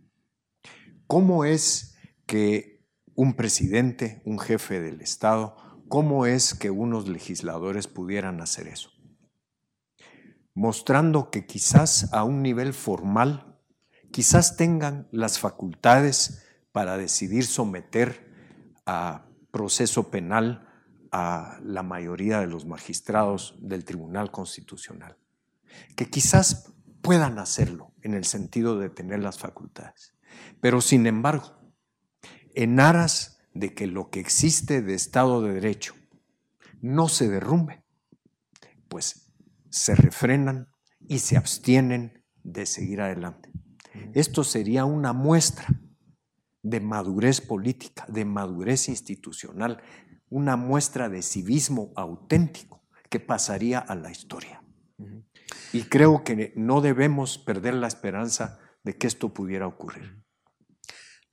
¿Cómo 1.06 1.44
es 1.44 1.95
que 2.26 2.85
un 3.14 3.35
presidente, 3.35 4.20
un 4.24 4.38
jefe 4.38 4.81
del 4.81 5.00
Estado, 5.00 5.57
¿cómo 5.88 6.27
es 6.27 6.55
que 6.55 6.70
unos 6.70 7.09
legisladores 7.09 7.87
pudieran 7.87 8.40
hacer 8.40 8.68
eso? 8.68 8.90
Mostrando 10.55 11.31
que 11.31 11.46
quizás 11.46 12.12
a 12.12 12.24
un 12.24 12.42
nivel 12.42 12.74
formal, 12.74 13.59
quizás 14.11 14.57
tengan 14.57 15.09
las 15.12 15.38
facultades 15.38 16.44
para 16.72 16.96
decidir 16.96 17.46
someter 17.46 18.33
a 18.85 19.27
proceso 19.50 20.11
penal 20.11 20.68
a 21.12 21.59
la 21.62 21.83
mayoría 21.83 22.40
de 22.40 22.46
los 22.46 22.66
magistrados 22.66 23.57
del 23.61 23.85
Tribunal 23.85 24.31
Constitucional, 24.31 25.16
que 25.94 26.11
quizás 26.11 26.74
puedan 27.00 27.38
hacerlo 27.38 27.92
en 28.03 28.14
el 28.14 28.24
sentido 28.24 28.79
de 28.79 28.90
tener 28.90 29.20
las 29.20 29.38
facultades. 29.38 30.14
Pero 30.61 30.81
sin 30.81 31.07
embargo, 31.07 31.65
en 32.57 32.81
aras 32.81 33.38
de 33.55 33.75
que 33.75 33.87
lo 33.87 34.11
que 34.11 34.19
existe 34.19 34.83
de 34.83 34.95
Estado 34.95 35.42
de 35.42 35.55
Derecho 35.55 35.95
no 36.81 37.09
se 37.09 37.29
derrumbe, 37.29 37.85
pues 38.88 39.33
se 39.71 39.95
refrenan 39.95 40.69
y 41.07 41.19
se 41.19 41.37
abstienen 41.37 42.25
de 42.42 42.66
seguir 42.66 43.03
adelante. 43.03 43.51
Esto 44.14 44.42
sería 44.42 44.85
una 44.85 45.12
muestra 45.12 45.66
de 46.62 46.81
madurez 46.81 47.40
política, 47.40 48.05
de 48.09 48.25
madurez 48.25 48.88
institucional, 48.88 49.83
una 50.31 50.57
muestra 50.57 51.09
de 51.09 51.23
civismo 51.23 51.92
auténtico 51.95 52.83
que 53.11 53.21
pasaría 53.21 53.79
a 53.79 53.95
la 53.95 54.11
historia. 54.11 54.62
Y 55.73 55.83
creo 55.85 56.25
que 56.25 56.53
no 56.57 56.81
debemos 56.81 57.38
perder 57.38 57.75
la 57.75 57.87
esperanza 57.87 58.59
de 58.83 58.97
que 58.97 59.07
esto 59.07 59.35
pudiera 59.35 59.66
ocurrir. 59.66 60.25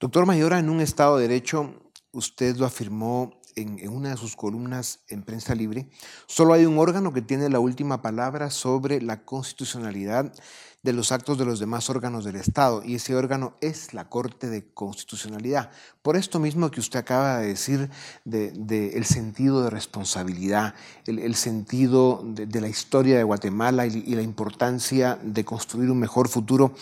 Doctor 0.04 0.26
Mayora, 0.26 0.60
en 0.60 0.70
un 0.70 0.82
Estado 0.82 1.16
de 1.16 1.30
Derecho, 1.30 1.76
usted 2.12 2.58
lo 2.58 2.66
afirmó 2.66 3.40
en, 3.56 3.88
una 3.88 4.10
de 4.10 4.18
sus 4.18 4.36
columnas 4.36 5.00
en 5.08 5.24
Prensa 5.24 5.56
Libre, 5.56 5.88
solo 6.28 6.54
hay 6.54 6.66
un 6.66 6.78
órgano 6.78 7.14
que 7.14 7.22
tiene 7.22 7.48
la 7.48 7.62
última 7.62 8.02
palabra 8.02 8.50
sobre 8.50 9.02
la 9.02 9.24
constitucionalidad 9.24 10.34
de 10.82 10.92
los 10.92 11.14
actos 11.14 11.38
de 11.38 11.46
los 11.46 11.60
demás 11.62 11.90
órganos 11.90 12.26
del 12.26 12.36
Estado, 12.36 12.84
y 12.84 12.96
ese 12.96 13.16
órgano 13.16 13.54
es 13.62 13.94
la 13.94 14.10
Corte 14.10 14.50
de 14.50 14.66
Constitucionalidad. 14.74 15.72
Por 16.02 16.18
esto 16.18 16.38
mismo 16.38 16.70
que 16.70 16.82
usted 16.82 17.00
acaba 17.00 17.38
de 17.38 17.48
decir 17.48 17.90
del 18.26 18.68
de, 18.68 18.98
el 18.98 19.06
sentido 19.06 19.64
de 19.64 19.70
responsabilidad, 19.70 20.76
el, 21.06 21.36
sentido 21.36 22.22
de, 22.26 22.60
la 22.60 22.68
historia 22.68 23.16
de 23.16 23.24
Guatemala 23.24 23.88
y, 23.88 24.04
y 24.06 24.16
la 24.16 24.22
importancia 24.22 25.18
de 25.24 25.46
construir 25.46 25.90
un 25.90 26.00
mejor 26.00 26.28
futuro, 26.28 26.76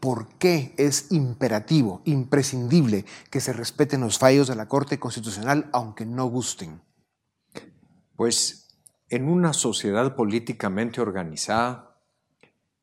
por 0.00 0.28
qué 0.38 0.74
es 0.76 1.10
imperativo, 1.10 2.02
imprescindible 2.04 3.04
que 3.30 3.40
se 3.40 3.52
respeten 3.52 4.00
los 4.00 4.18
fallos 4.18 4.48
de 4.48 4.56
la 4.56 4.68
Corte 4.68 4.98
Constitucional 4.98 5.68
aunque 5.72 6.06
no 6.06 6.26
gusten? 6.26 6.80
Pues 8.16 8.68
en 9.08 9.28
una 9.28 9.52
sociedad 9.52 10.16
políticamente 10.16 11.00
organizada 11.00 12.00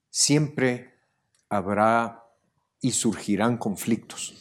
siempre 0.09 0.93
habrá 1.49 2.23
y 2.79 2.91
surgirán 2.91 3.57
conflictos 3.57 4.35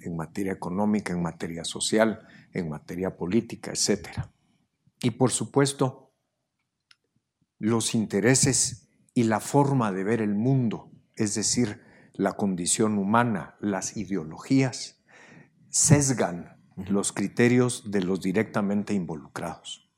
en 0.00 0.16
materia 0.16 0.52
económica, 0.52 1.12
en 1.12 1.22
materia 1.22 1.64
social, 1.64 2.26
en 2.52 2.68
materia 2.68 3.16
política, 3.16 3.72
etc. 3.72 4.08
Y 5.00 5.12
por 5.12 5.30
supuesto, 5.30 6.12
los 7.58 7.94
intereses 7.94 8.88
y 9.14 9.24
la 9.24 9.40
forma 9.40 9.92
de 9.92 10.04
ver 10.04 10.20
el 10.20 10.34
mundo, 10.34 10.90
es 11.16 11.34
decir, 11.34 11.82
la 12.18 12.32
condición 12.32 12.98
humana, 12.98 13.54
las 13.60 13.96
ideologías, 13.96 15.04
sesgan 15.70 16.60
los 16.76 17.12
criterios 17.12 17.92
de 17.92 18.02
los 18.02 18.20
directamente 18.20 18.92
involucrados. 18.92 19.88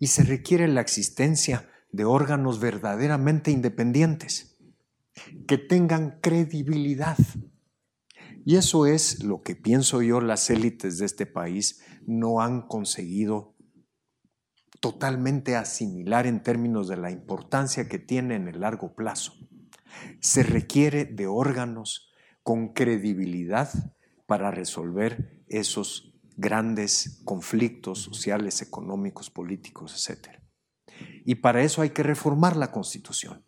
Y 0.00 0.08
se 0.08 0.24
requiere 0.24 0.66
la 0.66 0.80
existencia 0.80 1.70
de 1.92 2.04
órganos 2.04 2.58
verdaderamente 2.58 3.52
independientes, 3.52 4.58
que 5.46 5.58
tengan 5.58 6.18
credibilidad. 6.20 7.16
Y 8.44 8.56
eso 8.56 8.86
es 8.86 9.22
lo 9.22 9.42
que 9.42 9.54
pienso 9.54 10.02
yo 10.02 10.20
las 10.20 10.50
élites 10.50 10.98
de 10.98 11.06
este 11.06 11.24
país 11.24 11.82
no 12.04 12.40
han 12.40 12.62
conseguido 12.62 13.54
totalmente 14.80 15.54
asimilar 15.54 16.26
en 16.26 16.42
términos 16.42 16.88
de 16.88 16.96
la 16.96 17.12
importancia 17.12 17.88
que 17.88 18.00
tiene 18.00 18.34
en 18.34 18.48
el 18.48 18.60
largo 18.60 18.96
plazo. 18.96 19.34
Se 20.20 20.42
requiere 20.42 21.04
de 21.04 21.26
órganos 21.26 22.12
con 22.42 22.72
credibilidad 22.72 23.70
para 24.26 24.50
resolver 24.50 25.42
esos 25.48 26.14
grandes 26.36 27.20
conflictos 27.24 27.98
sociales, 28.00 28.62
económicos, 28.62 29.30
políticos, 29.30 30.08
etc. 30.08 30.38
Y 31.24 31.36
para 31.36 31.62
eso 31.62 31.82
hay 31.82 31.90
que 31.90 32.02
reformar 32.02 32.56
la 32.56 32.70
Constitución 32.70 33.44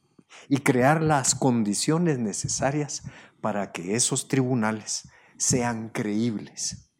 y 0.49 0.59
crear 0.59 1.03
las 1.03 1.35
condiciones 1.35 2.19
necesarias 2.19 3.03
para 3.41 3.73
que 3.73 3.95
esos 3.95 4.29
tribunales 4.29 5.09
sean 5.37 5.89
creíbles, 5.89 6.91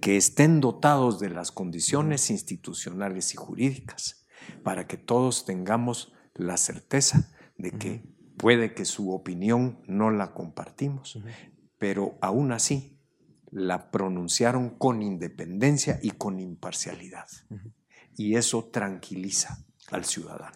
que 0.00 0.16
estén 0.16 0.60
dotados 0.60 1.20
de 1.20 1.30
las 1.30 1.52
condiciones 1.52 2.30
institucionales 2.30 3.32
y 3.34 3.36
jurídicas 3.36 4.26
para 4.62 4.86
que 4.86 4.96
todos 4.96 5.44
tengamos 5.44 6.12
la 6.34 6.56
certeza 6.56 7.32
de 7.56 7.70
que 7.70 8.11
puede 8.36 8.74
que 8.74 8.84
su 8.84 9.12
opinión 9.12 9.80
no 9.86 10.10
la 10.10 10.32
compartimos, 10.32 11.18
pero 11.78 12.18
aún 12.20 12.52
así 12.52 12.98
la 13.50 13.90
pronunciaron 13.90 14.70
con 14.70 15.02
independencia 15.02 15.98
y 16.02 16.12
con 16.12 16.40
imparcialidad. 16.40 17.26
Y 18.16 18.36
eso 18.36 18.64
tranquiliza 18.72 19.64
al 19.90 20.04
ciudadano. 20.04 20.52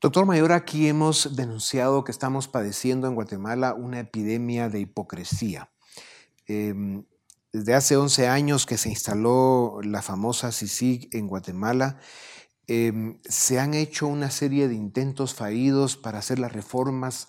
Doctor 0.00 0.24
Mayor, 0.24 0.52
aquí 0.52 0.88
hemos 0.88 1.36
denunciado 1.36 2.04
que 2.04 2.10
estamos 2.10 2.48
padeciendo 2.48 3.06
en 3.06 3.14
Guatemala 3.14 3.74
una 3.74 4.00
epidemia 4.00 4.70
de 4.70 4.80
hipocresía. 4.80 5.70
Em, 6.46 7.04
desde 7.52 7.74
hace 7.74 7.96
11 7.98 8.28
años 8.28 8.64
que 8.64 8.78
se 8.78 8.88
instaló 8.88 9.80
la 9.82 10.00
famosa 10.00 10.52
CICIG 10.52 11.10
en 11.12 11.26
Guatemala, 11.26 11.98
em, 12.70 13.18
se 13.28 13.58
han 13.58 13.74
hecho 13.74 14.06
una 14.06 14.30
serie 14.30 14.68
de 14.68 14.74
intentos 14.74 15.34
fallidos 15.34 15.96
para 15.96 16.20
hacer 16.20 16.38
las 16.38 16.52
reformas 16.52 17.26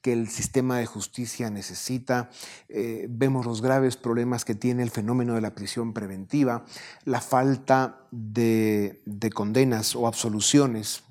que 0.00 0.14
el 0.14 0.28
sistema 0.28 0.78
de 0.78 0.86
justicia 0.86 1.50
necesita. 1.50 2.30
Eh, 2.70 3.06
vemos 3.10 3.44
los 3.44 3.60
graves 3.60 3.98
problemas 3.98 4.46
que 4.46 4.54
tiene 4.54 4.82
el 4.82 4.90
fenómeno 4.90 5.34
de 5.34 5.42
la 5.42 5.54
prisión 5.54 5.92
preventiva, 5.92 6.64
la 7.04 7.20
falta 7.20 8.06
de, 8.10 9.02
de 9.04 9.30
condenas 9.30 9.94
o 9.94 10.06
absoluciones 10.06 11.02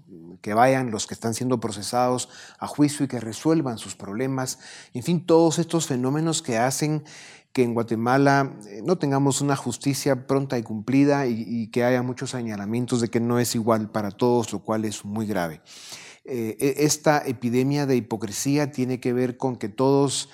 que 0.41 0.53
vayan 0.53 0.91
los 0.91 1.05
que 1.05 1.13
están 1.13 1.33
siendo 1.33 1.59
procesados 1.59 2.29
a 2.59 2.67
juicio 2.67 3.05
y 3.05 3.07
que 3.07 3.19
resuelvan 3.19 3.77
sus 3.77 3.95
problemas. 3.95 4.59
En 4.93 5.03
fin, 5.03 5.25
todos 5.25 5.59
estos 5.59 5.87
fenómenos 5.87 6.41
que 6.41 6.57
hacen 6.57 7.03
que 7.53 7.63
en 7.63 7.73
Guatemala 7.73 8.57
eh, 8.67 8.81
no 8.83 8.97
tengamos 8.97 9.41
una 9.41 9.55
justicia 9.55 10.27
pronta 10.27 10.57
y 10.57 10.63
cumplida 10.63 11.25
y, 11.27 11.67
que 11.67 11.83
haya 11.83 12.03
muchos 12.03 12.31
señalamientos 12.31 13.01
de 13.01 13.09
que 13.09 13.19
no 13.19 13.39
es 13.39 13.55
igual 13.55 13.89
para 13.89 14.11
todos, 14.11 14.53
lo 14.53 14.59
cual 14.59 14.85
es 14.85 15.03
muy 15.05 15.25
grave. 15.25 15.61
Eh, 16.25 16.57
e, 16.59 16.85
esta 16.85 17.23
epidemia 17.25 17.85
de 17.85 17.95
hipocresía 17.95 18.71
tiene 18.71 18.99
que 18.99 19.13
ver 19.13 19.37
con 19.37 19.57
que 19.57 19.69
todos 19.69 20.29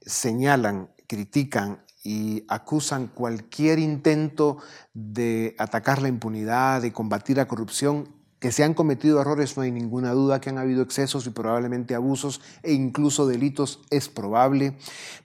señalan, 0.00 0.90
critican 1.06 1.82
y 2.04 2.44
acusan 2.48 3.06
cualquier 3.06 3.78
intento 3.78 4.58
de 4.92 5.54
atacar 5.58 6.02
la 6.02 6.08
impunidad, 6.08 6.82
de 6.82 6.92
combatir 6.92 7.36
la 7.36 7.46
corrupción 7.46 8.21
que 8.42 8.50
se 8.50 8.64
han 8.64 8.74
cometido 8.74 9.20
errores, 9.20 9.56
no 9.56 9.62
hay 9.62 9.70
ninguna 9.70 10.10
duda 10.10 10.40
que 10.40 10.50
han 10.50 10.58
habido 10.58 10.82
excesos 10.82 11.28
y 11.28 11.30
probablemente 11.30 11.94
abusos 11.94 12.40
e 12.64 12.72
incluso 12.72 13.24
delitos, 13.28 13.82
es 13.90 14.08
probable, 14.08 14.76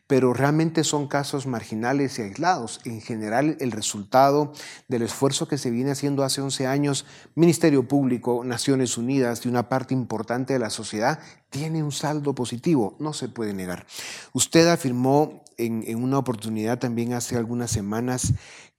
pero 0.05 0.33
realmente 0.33 0.83
son 0.83 1.07
casos 1.07 1.47
marginales 1.47 2.19
y 2.19 2.21
aislados. 2.21 2.79
En 2.85 3.01
general, 3.01 3.57
el 3.59 3.71
resultado 3.71 4.53
del 4.87 5.01
esfuerzo 5.01 5.47
que 5.47 5.57
se 5.57 5.71
viene 5.71 5.89
haciendo 5.89 6.23
hace 6.23 6.41
11 6.41 6.67
años, 6.67 7.07
Ministerio 7.33 7.87
Público, 7.87 8.43
Naciones 8.43 8.99
Unidas 8.99 9.43
y 9.43 9.49
una 9.49 9.67
parte 9.67 9.95
importante 9.95 10.53
de 10.53 10.59
la 10.59 10.69
sociedad, 10.69 11.19
tiene 11.49 11.81
un 11.81 11.91
saldo 11.91 12.35
positivo, 12.35 12.95
no 12.99 13.13
se 13.13 13.29
puede 13.29 13.55
negar. 13.55 13.87
Usted 14.33 14.67
afirmó 14.67 15.43
en, 15.57 15.83
en 15.87 16.03
una 16.03 16.19
oportunidad 16.19 16.77
también 16.77 17.13
hace 17.13 17.35
algunas 17.35 17.71
semanas 17.71 18.33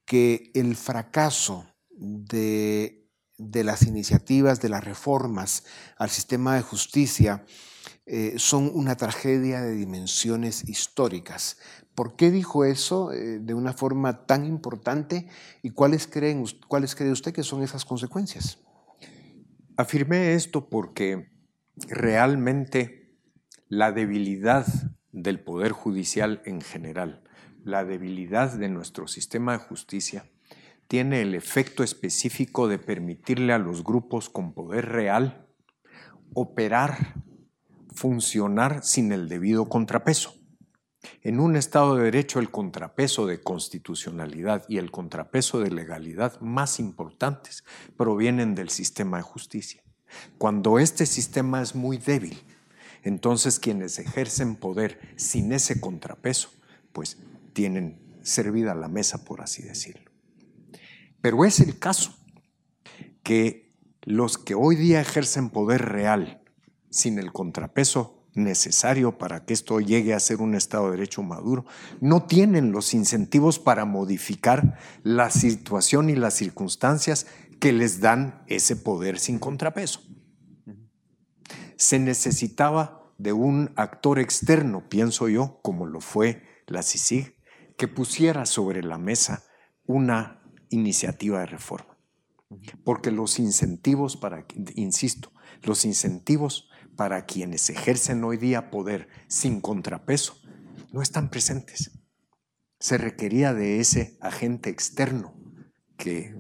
que 0.05 0.53
el 0.55 0.77
fracaso 0.77 1.67
de 1.91 2.98
de 3.39 3.65
las 3.65 3.83
iniciativas, 3.83 4.61
de 4.61 4.69
las 4.69 4.85
reformas 4.85 5.65
al 5.97 6.11
sistema 6.11 6.57
de 6.57 6.63
justicia 6.63 7.45
eh, 8.05 8.35
son 8.37 8.71
una 8.75 8.97
tragedia 8.97 9.61
de 9.61 9.73
dimensiones 9.73 10.69
históricas. 10.69 11.59
¿Por 11.95 12.17
qué 12.17 12.31
dijo 12.31 12.65
eso 12.65 13.13
eh, 13.13 13.39
de 13.39 13.55
una 13.55 13.73
forma 13.73 14.27
tan 14.27 14.45
importante 14.45 15.29
y 15.63 15.71
cuáles, 15.71 16.07
creen, 16.07 16.45
cuáles 16.69 16.95
cree 16.95 17.13
usted 17.13 17.33
que 17.33 17.43
son 17.43 17.63
esas 17.63 17.85
consecuencias? 17.85 18.61
Afirmé 19.77 20.35
esto 20.35 20.69
porque 20.69 21.31
realmente 21.87 23.15
la 23.69 23.93
debilidad 23.93 24.67
del 25.13 25.41
Poder 25.41 25.73
Judicial 25.73 26.41
en 26.45 26.61
general, 26.61 27.23
la 27.63 27.85
debilidad 27.85 28.53
de 28.53 28.69
nuestro 28.69 29.07
sistema 29.07 29.53
de 29.53 29.59
justicia, 29.59 30.25
tiene 30.89 31.21
el 31.21 31.35
efecto 31.35 31.85
específico 31.85 32.67
de 32.67 32.79
permitirle 32.79 33.53
a 33.53 33.59
los 33.59 33.85
grupos 33.85 34.31
con 34.31 34.55
poder 34.55 34.87
real 34.87 35.47
operar, 36.35 37.15
funcionar 37.95 38.83
sin 38.83 39.13
el 39.13 39.29
debido 39.29 39.69
contrapeso. 39.69 40.35
En 41.23 41.41
un 41.41 41.57
Estado 41.57 41.97
de 41.97 42.05
Derecho 42.05 42.39
el 42.39 42.51
contrapeso 42.51 43.27
de 43.27 43.41
constitucionalidad 43.41 44.65
y 44.69 44.79
el 44.79 44.91
contrapeso 44.91 45.61
de 45.61 45.71
legalidad 45.71 46.41
más 46.41 46.81
importantes 46.81 47.65
provienen 47.97 48.55
del 48.55 48.71
sistema 48.71 49.19
de 49.19 49.23
justicia. 49.23 49.83
Cuando 50.39 50.79
este 50.79 51.07
sistema 51.07 51.61
es 51.63 51.75
muy 51.75 51.99
débil, 51.99 52.43
entonces 53.03 53.59
quienes 53.59 53.99
ejercen 53.99 54.57
poder 54.57 54.99
sin 55.17 55.53
ese 55.53 55.81
contrapeso, 55.81 56.51
pues 56.93 57.19
tienen 57.53 58.01
servida 58.23 58.75
la 58.75 58.89
mesa, 58.89 59.25
por 59.25 59.41
así 59.41 59.63
decirlo. 59.63 60.08
Pero 61.21 61.45
es 61.45 61.61
el 61.61 61.79
caso 61.79 62.15
que 63.23 63.75
los 64.03 64.39
que 64.39 64.55
hoy 64.55 64.77
día 64.77 65.01
ejercen 65.01 65.51
poder 65.51 65.83
real 65.83 66.43
sin 66.91 67.19
el 67.19 67.33
contrapeso 67.33 68.19
necesario 68.35 69.19
para 69.19 69.45
que 69.45 69.53
esto 69.53 69.81
llegue 69.81 70.15
a 70.15 70.21
ser 70.21 70.41
un 70.41 70.55
Estado 70.55 70.87
de 70.87 70.93
Derecho 70.93 71.23
maduro, 71.23 71.67
no 72.01 72.25
tienen 72.25 72.73
los 72.73 72.95
incentivos 72.95 73.59
para 73.59 73.85
modificar 73.85 74.79
la 75.03 75.31
situación 75.31 76.09
y 76.09 76.15
las 76.15 76.35
circunstancias 76.35 77.27
que 77.61 77.73
les 77.73 78.01
dan 78.01 78.45
ese 78.47 78.77
poder 78.77 79.19
sin 79.19 79.39
contrapeso. 79.39 80.01
Se 81.77 81.99
necesitaba 81.99 83.13
de 83.19 83.33
un 83.33 83.73
actor 83.77 84.19
externo, 84.19 84.89
pienso 84.89 85.29
yo, 85.29 85.61
como 85.63 85.87
lo 85.87 86.01
fue 86.01 86.43
la 86.67 86.83
CICIG, 86.83 87.35
que 87.77 87.89
pusiera 87.89 88.47
sobre 88.47 88.83
la 88.83 88.99
mesa 88.99 89.45
una 89.87 90.38
iniciativa 90.71 91.41
de 91.41 91.47
reforma. 91.47 91.97
Porque 92.85 93.11
los 93.11 93.39
incentivos 93.39 94.17
para, 94.17 94.47
insisto, 94.75 95.33
los 95.63 95.85
incentivos 95.85 96.69
para 96.97 97.27
quienes 97.27 97.69
ejercen 97.71 98.25
hoy 98.25 98.39
día 98.39 98.71
poder 98.71 99.09
sin 99.29 99.61
contrapeso 99.61 100.41
no 100.93 101.03
están 101.03 101.31
presentes. 101.31 101.93
Se 102.81 102.97
requería 102.97 103.55
de 103.55 103.81
ese 103.81 104.17
agente 104.21 104.71
externo 104.71 105.35
que 105.97 106.35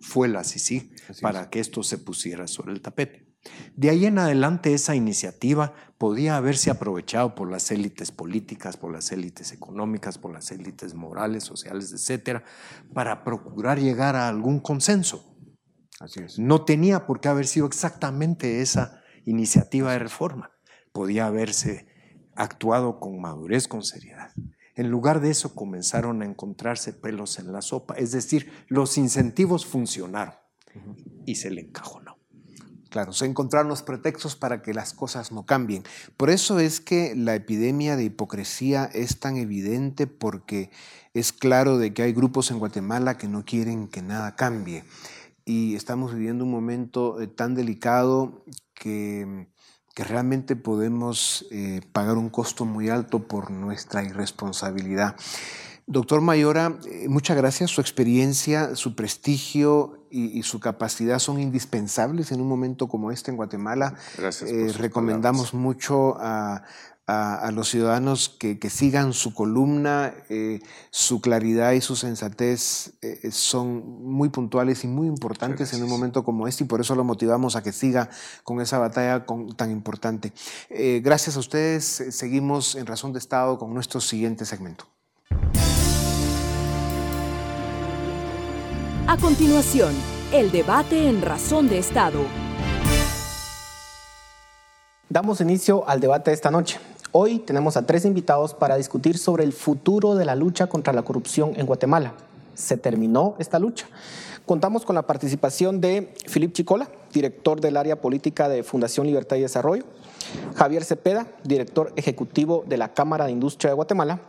fue 0.00 0.28
la 0.28 0.44
CICI 0.44 0.90
para 1.20 1.50
que 1.50 1.60
esto 1.60 1.82
se 1.82 1.98
pusiera 1.98 2.46
sobre 2.46 2.72
el 2.72 2.82
tapete. 2.82 3.27
De 3.76 3.90
ahí 3.90 4.06
en 4.06 4.18
adelante 4.18 4.74
esa 4.74 4.94
iniciativa 4.96 5.72
podía 5.98 6.36
haberse 6.36 6.70
aprovechado 6.70 7.34
por 7.34 7.50
las 7.50 7.70
élites 7.70 8.10
políticas, 8.10 8.76
por 8.76 8.92
las 8.92 9.12
élites 9.12 9.52
económicas, 9.52 10.18
por 10.18 10.32
las 10.32 10.50
élites 10.50 10.94
morales, 10.94 11.44
sociales, 11.44 11.92
etcétera, 11.92 12.44
para 12.92 13.24
procurar 13.24 13.78
llegar 13.78 14.16
a 14.16 14.28
algún 14.28 14.60
consenso. 14.60 15.36
Así 16.00 16.20
es. 16.20 16.38
No 16.38 16.64
tenía 16.64 17.06
por 17.06 17.20
qué 17.20 17.28
haber 17.28 17.46
sido 17.46 17.66
exactamente 17.66 18.60
esa 18.60 19.02
iniciativa 19.24 19.92
de 19.92 19.98
reforma. 19.98 20.52
Podía 20.92 21.26
haberse 21.26 21.86
actuado 22.36 23.00
con 23.00 23.20
madurez, 23.20 23.68
con 23.68 23.82
seriedad. 23.82 24.30
En 24.76 24.90
lugar 24.90 25.20
de 25.20 25.30
eso 25.30 25.56
comenzaron 25.56 26.22
a 26.22 26.24
encontrarse 26.24 26.92
pelos 26.92 27.40
en 27.40 27.52
la 27.52 27.62
sopa, 27.62 27.94
es 27.94 28.12
decir, 28.12 28.52
los 28.68 28.96
incentivos 28.96 29.66
funcionaron 29.66 30.34
y 31.26 31.34
se 31.34 31.50
le 31.50 31.62
encajonó. 31.62 32.07
Claro, 32.90 33.12
se 33.12 33.26
encontraron 33.26 33.68
los 33.68 33.82
pretextos 33.82 34.34
para 34.34 34.62
que 34.62 34.72
las 34.72 34.94
cosas 34.94 35.30
no 35.30 35.44
cambien. 35.44 35.84
Por 36.16 36.30
eso 36.30 36.58
es 36.58 36.80
que 36.80 37.14
la 37.14 37.34
epidemia 37.34 37.96
de 37.96 38.04
hipocresía 38.04 38.86
es 38.86 39.20
tan 39.20 39.36
evidente 39.36 40.06
porque 40.06 40.70
es 41.12 41.32
claro 41.32 41.76
de 41.76 41.92
que 41.92 42.02
hay 42.02 42.12
grupos 42.14 42.50
en 42.50 42.58
Guatemala 42.58 43.18
que 43.18 43.28
no 43.28 43.44
quieren 43.44 43.88
que 43.88 44.00
nada 44.00 44.36
cambie. 44.36 44.84
Y 45.44 45.74
estamos 45.74 46.14
viviendo 46.14 46.44
un 46.44 46.50
momento 46.50 47.20
eh, 47.20 47.26
tan 47.26 47.54
delicado 47.54 48.44
que, 48.74 49.48
que 49.94 50.04
realmente 50.04 50.56
podemos 50.56 51.46
eh, 51.50 51.82
pagar 51.92 52.16
un 52.16 52.30
costo 52.30 52.64
muy 52.64 52.88
alto 52.88 53.28
por 53.28 53.50
nuestra 53.50 54.02
irresponsabilidad. 54.02 55.16
Doctor 55.90 56.20
Mayora, 56.20 56.78
eh, 56.84 57.08
muchas 57.08 57.34
gracias. 57.34 57.70
Su 57.70 57.80
experiencia, 57.80 58.76
su 58.76 58.94
prestigio 58.94 60.04
y, 60.10 60.42
su 60.42 60.60
capacidad 60.60 61.18
son 61.18 61.40
indispensables 61.40 62.30
en 62.30 62.42
un 62.42 62.48
momento 62.48 62.88
como 62.88 63.10
este 63.10 63.30
en 63.30 63.38
Guatemala. 63.38 63.94
Gracias. 64.18 64.50
Eh, 64.50 64.70
recomendamos 64.76 65.54
mucho 65.54 66.16
a, 66.20 66.62
los 67.54 67.70
ciudadanos 67.70 68.28
que, 68.28 68.58
sigan 68.68 69.14
su 69.14 69.32
columna. 69.32 70.12
Eh, 70.28 70.60
su 70.90 71.22
claridad 71.22 71.72
y 71.72 71.80
su 71.80 71.96
sensatez 71.96 72.92
son 73.30 74.02
muy 74.04 74.28
puntuales 74.28 74.84
y 74.84 74.88
muy 74.88 75.06
importantes 75.06 75.72
en 75.72 75.82
un 75.82 75.88
momento 75.88 76.22
como 76.22 76.46
este 76.46 76.64
y 76.64 76.66
por 76.66 76.82
eso 76.82 76.94
lo 76.96 77.04
motivamos 77.04 77.56
a 77.56 77.62
que 77.62 77.72
siga 77.72 78.10
con 78.44 78.60
esa 78.60 78.76
batalla 78.76 79.24
tan 79.56 79.70
importante. 79.70 80.34
gracias 81.00 81.36
a 81.36 81.40
ustedes. 81.40 82.04
Seguimos 82.10 82.74
en 82.74 82.84
Razón 82.84 83.14
de 83.14 83.20
Estado 83.20 83.56
con 83.58 83.72
nuestro 83.72 84.02
siguiente 84.02 84.44
segmento. 84.44 84.97
A 89.10 89.16
continuación, 89.16 89.94
el 90.34 90.50
debate 90.50 91.08
en 91.08 91.22
Razón 91.22 91.66
de 91.66 91.78
Estado. 91.78 92.20
Damos 95.08 95.40
inicio 95.40 95.88
al 95.88 95.98
debate 95.98 96.30
de 96.30 96.34
esta 96.34 96.50
noche. 96.50 96.78
Hoy 97.12 97.38
tenemos 97.38 97.78
a 97.78 97.86
tres 97.86 98.04
invitados 98.04 98.52
para 98.52 98.76
discutir 98.76 99.16
sobre 99.16 99.44
el 99.44 99.54
futuro 99.54 100.14
de 100.14 100.26
la 100.26 100.34
lucha 100.34 100.66
contra 100.66 100.92
la 100.92 101.04
corrupción 101.04 101.54
en 101.56 101.64
Guatemala. 101.64 102.12
¿Se 102.52 102.76
terminó 102.76 103.34
esta 103.38 103.58
lucha? 103.58 103.86
Contamos 104.44 104.84
con 104.84 104.94
la 104.94 105.06
participación 105.06 105.80
de 105.80 106.12
Filip 106.26 106.52
Chicola, 106.52 106.90
director 107.10 107.62
del 107.62 107.78
área 107.78 108.02
política 108.02 108.50
de 108.50 108.62
Fundación 108.62 109.06
Libertad 109.06 109.36
y 109.36 109.40
Desarrollo, 109.40 109.84
Javier 110.54 110.84
Cepeda, 110.84 111.26
director 111.44 111.94
ejecutivo 111.96 112.62
de 112.66 112.76
la 112.76 112.92
Cámara 112.92 113.24
de 113.24 113.32
Industria 113.32 113.70
de 113.70 113.76
Guatemala, 113.76 114.20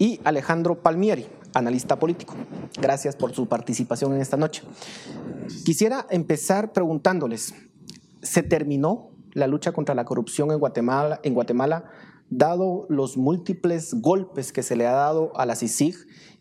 y 0.00 0.20
Alejandro 0.24 0.74
Palmieri, 0.74 1.28
analista 1.56 1.98
político. 1.98 2.34
Gracias 2.80 3.16
por 3.16 3.34
su 3.34 3.46
participación 3.48 4.14
en 4.14 4.20
esta 4.20 4.36
noche. 4.36 4.62
Quisiera 5.64 6.06
empezar 6.10 6.72
preguntándoles, 6.72 7.54
¿se 8.22 8.42
terminó 8.42 9.10
la 9.32 9.46
lucha 9.46 9.72
contra 9.72 9.94
la 9.94 10.04
corrupción 10.04 10.50
en 10.50 10.58
Guatemala, 10.58 11.20
en 11.22 11.34
Guatemala 11.34 11.84
dado 12.30 12.86
los 12.88 13.16
múltiples 13.16 13.94
golpes 14.00 14.52
que 14.52 14.62
se 14.62 14.76
le 14.76 14.86
ha 14.86 14.92
dado 14.92 15.32
a 15.36 15.46
la 15.46 15.54
CICIG 15.56 15.94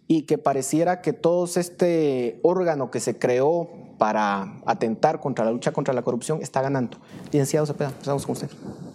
y 0.07 0.23
que 0.23 0.37
pareciera 0.37 1.01
que 1.01 1.13
todo 1.13 1.45
este 1.45 2.39
órgano 2.43 2.91
que 2.91 2.99
se 2.99 3.17
creó 3.17 3.69
para 3.97 4.61
atentar 4.65 5.19
contra 5.19 5.45
la 5.45 5.51
lucha 5.51 5.71
contra 5.71 5.93
la 5.93 6.01
corrupción 6.01 6.41
está 6.41 6.61
ganando. 6.61 6.97
Licenciado 7.31 7.65
Cepeda, 7.65 7.89
empezamos 7.89 8.25
con 8.25 8.33
usted. 8.33 8.49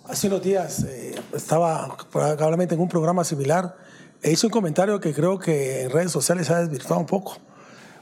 Hace 0.04 0.26
unos 0.26 0.42
días 0.42 0.84
eh, 0.84 1.14
estaba 1.34 1.96
probablemente 2.10 2.74
en 2.74 2.80
un 2.80 2.88
programa 2.88 3.24
similar 3.24 3.76
e 4.22 4.32
hice 4.32 4.46
un 4.46 4.52
comentario 4.52 5.00
que 5.00 5.14
creo 5.14 5.38
que 5.38 5.82
en 5.82 5.90
redes 5.90 6.12
sociales 6.12 6.46
se 6.46 6.52
ha 6.52 6.60
desvirtuado 6.60 7.00
un 7.00 7.06
poco. 7.06 7.38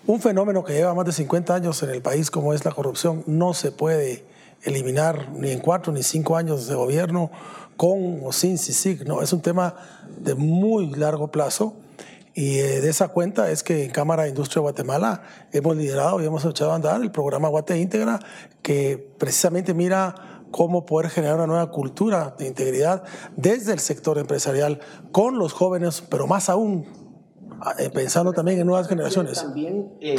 Un 0.06 0.20
fenómeno 0.20 0.64
que 0.64 0.72
lleva 0.72 0.94
más 0.94 1.06
de 1.06 1.12
50 1.12 1.54
años 1.54 1.82
en 1.82 1.90
el 1.90 2.02
país 2.02 2.30
como 2.30 2.54
es 2.54 2.64
la 2.64 2.72
corrupción 2.72 3.22
no 3.26 3.54
se 3.54 3.72
puede 3.72 4.24
eliminar 4.62 5.30
ni 5.32 5.50
en 5.50 5.60
cuatro 5.60 5.92
ni 5.92 6.02
cinco 6.02 6.36
años 6.36 6.66
de 6.66 6.74
gobierno 6.74 7.30
con 7.76 8.20
o 8.24 8.32
sin 8.32 8.58
CICIG, 8.58 9.06
no, 9.06 9.22
es 9.22 9.32
un 9.32 9.40
tema 9.40 9.76
de 10.18 10.34
muy 10.34 10.90
largo 10.90 11.28
plazo 11.28 11.76
y 12.34 12.58
eh, 12.58 12.80
de 12.80 12.88
esa 12.88 13.08
cuenta 13.08 13.50
es 13.50 13.62
que 13.62 13.84
en 13.84 13.90
Cámara 13.90 14.24
de 14.24 14.30
Industria 14.30 14.56
de 14.56 14.62
Guatemala 14.62 15.22
hemos 15.52 15.76
liderado 15.76 16.20
y 16.20 16.26
hemos 16.26 16.44
echado 16.44 16.72
a 16.72 16.74
andar 16.74 17.00
el 17.00 17.12
programa 17.12 17.48
Guate 17.48 17.78
Íntegra 17.78 18.18
que 18.62 19.12
precisamente 19.18 19.74
mira 19.74 20.37
cómo 20.50 20.86
poder 20.86 21.10
generar 21.10 21.36
una 21.36 21.46
nueva 21.46 21.70
cultura 21.70 22.34
de 22.38 22.46
integridad 22.46 23.02
desde 23.36 23.72
el 23.72 23.78
sector 23.78 24.18
empresarial 24.18 24.80
con 25.12 25.38
los 25.38 25.52
jóvenes, 25.52 26.02
pero 26.08 26.26
más 26.26 26.48
aún 26.48 26.86
eh, 27.78 27.90
pensando 27.90 28.32
también 28.32 28.60
en 28.60 28.66
nuevas 28.66 28.88
generaciones. 28.88 29.42
También 29.42 29.92
eh, 30.00 30.16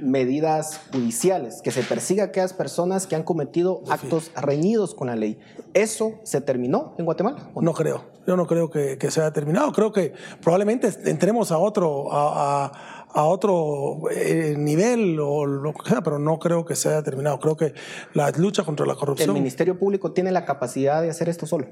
medidas 0.00 0.80
judiciales, 0.92 1.62
que 1.62 1.70
se 1.70 1.82
persiga 1.82 2.24
a 2.24 2.26
aquellas 2.26 2.52
personas 2.52 3.06
que 3.06 3.16
han 3.16 3.22
cometido 3.22 3.82
actos 3.88 4.30
reñidos 4.36 4.94
con 4.94 5.06
la 5.08 5.16
ley. 5.16 5.38
¿Eso 5.74 6.14
se 6.22 6.40
terminó 6.40 6.94
en 6.98 7.04
Guatemala? 7.04 7.50
No 7.60 7.72
creo, 7.72 8.04
yo 8.26 8.36
no 8.36 8.46
creo 8.46 8.70
que, 8.70 8.98
se 9.10 9.20
haya 9.20 9.32
terminado. 9.32 9.72
Creo 9.72 9.92
que 9.92 10.12
probablemente 10.42 10.90
entremos 11.04 11.52
a 11.52 11.58
otro, 11.58 12.08
a, 12.12 12.95
otro 13.14 14.10
eh, 14.10 14.54
nivel 14.58 15.18
o 15.20 15.46
lo 15.46 15.72
que 15.72 15.88
sea, 15.88 16.02
pero 16.02 16.18
no 16.18 16.38
creo 16.38 16.64
que 16.64 16.76
se 16.76 16.88
haya 16.88 17.02
terminado. 17.02 17.38
Creo 17.40 17.56
que 17.56 17.74
la 18.14 18.30
lucha 18.32 18.64
contra 18.64 18.86
la 18.86 18.94
corrupción... 18.94 19.30
¿El 19.30 19.34
Ministerio 19.34 19.78
Público 19.78 20.12
tiene 20.12 20.32
la 20.32 20.44
capacidad 20.44 21.02
de 21.02 21.10
hacer 21.10 21.28
esto 21.28 21.46
solo? 21.46 21.66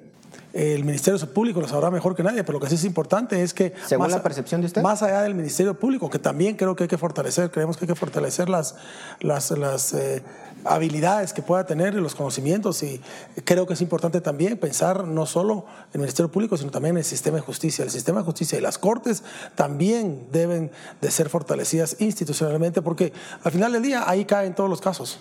el 0.54 0.84
Ministerio 0.84 1.18
Público 1.32 1.60
lo 1.60 1.66
sabrá 1.66 1.90
mejor 1.90 2.14
que 2.14 2.22
nadie, 2.22 2.44
pero 2.44 2.58
lo 2.58 2.60
que 2.60 2.68
sí 2.68 2.76
es 2.76 2.84
importante 2.84 3.42
es 3.42 3.52
que... 3.52 3.72
Según 3.86 4.08
la 4.10 4.22
percepción 4.22 4.60
de 4.60 4.68
usted. 4.68 4.82
Más 4.82 5.02
allá 5.02 5.22
del 5.22 5.34
Ministerio 5.34 5.78
Público, 5.78 6.08
que 6.08 6.20
también 6.20 6.56
creo 6.56 6.76
que 6.76 6.84
hay 6.84 6.88
que 6.88 6.96
fortalecer, 6.96 7.50
creemos 7.50 7.76
que 7.76 7.84
hay 7.84 7.88
que 7.88 7.96
fortalecer 7.96 8.48
las, 8.48 8.76
las, 9.20 9.50
las 9.50 9.94
eh, 9.94 10.22
habilidades 10.64 11.32
que 11.32 11.42
pueda 11.42 11.64
tener 11.66 11.94
y 11.94 12.00
los 12.00 12.14
conocimientos 12.14 12.82
y 12.82 13.00
creo 13.44 13.66
que 13.66 13.74
es 13.74 13.80
importante 13.80 14.20
también 14.20 14.58
pensar 14.58 15.06
no 15.06 15.26
solo 15.26 15.66
en 15.88 15.94
el 15.94 16.00
Ministerio 16.00 16.30
Público, 16.30 16.56
sino 16.56 16.70
también 16.70 16.94
en 16.94 16.98
el 16.98 17.04
sistema 17.04 17.36
de 17.36 17.42
justicia. 17.42 17.84
El 17.84 17.90
sistema 17.90 18.20
de 18.20 18.24
justicia 18.24 18.58
y 18.58 18.60
las 18.60 18.78
cortes 18.78 19.22
también 19.54 20.28
deben 20.32 20.70
de 21.00 21.10
ser 21.10 21.28
fortalecidas 21.28 21.96
institucionalmente 22.00 22.82
porque 22.82 23.12
al 23.42 23.52
final 23.52 23.72
del 23.72 23.82
día 23.82 24.08
ahí 24.08 24.24
caen 24.24 24.54
todos 24.54 24.70
los 24.70 24.80
casos. 24.80 25.18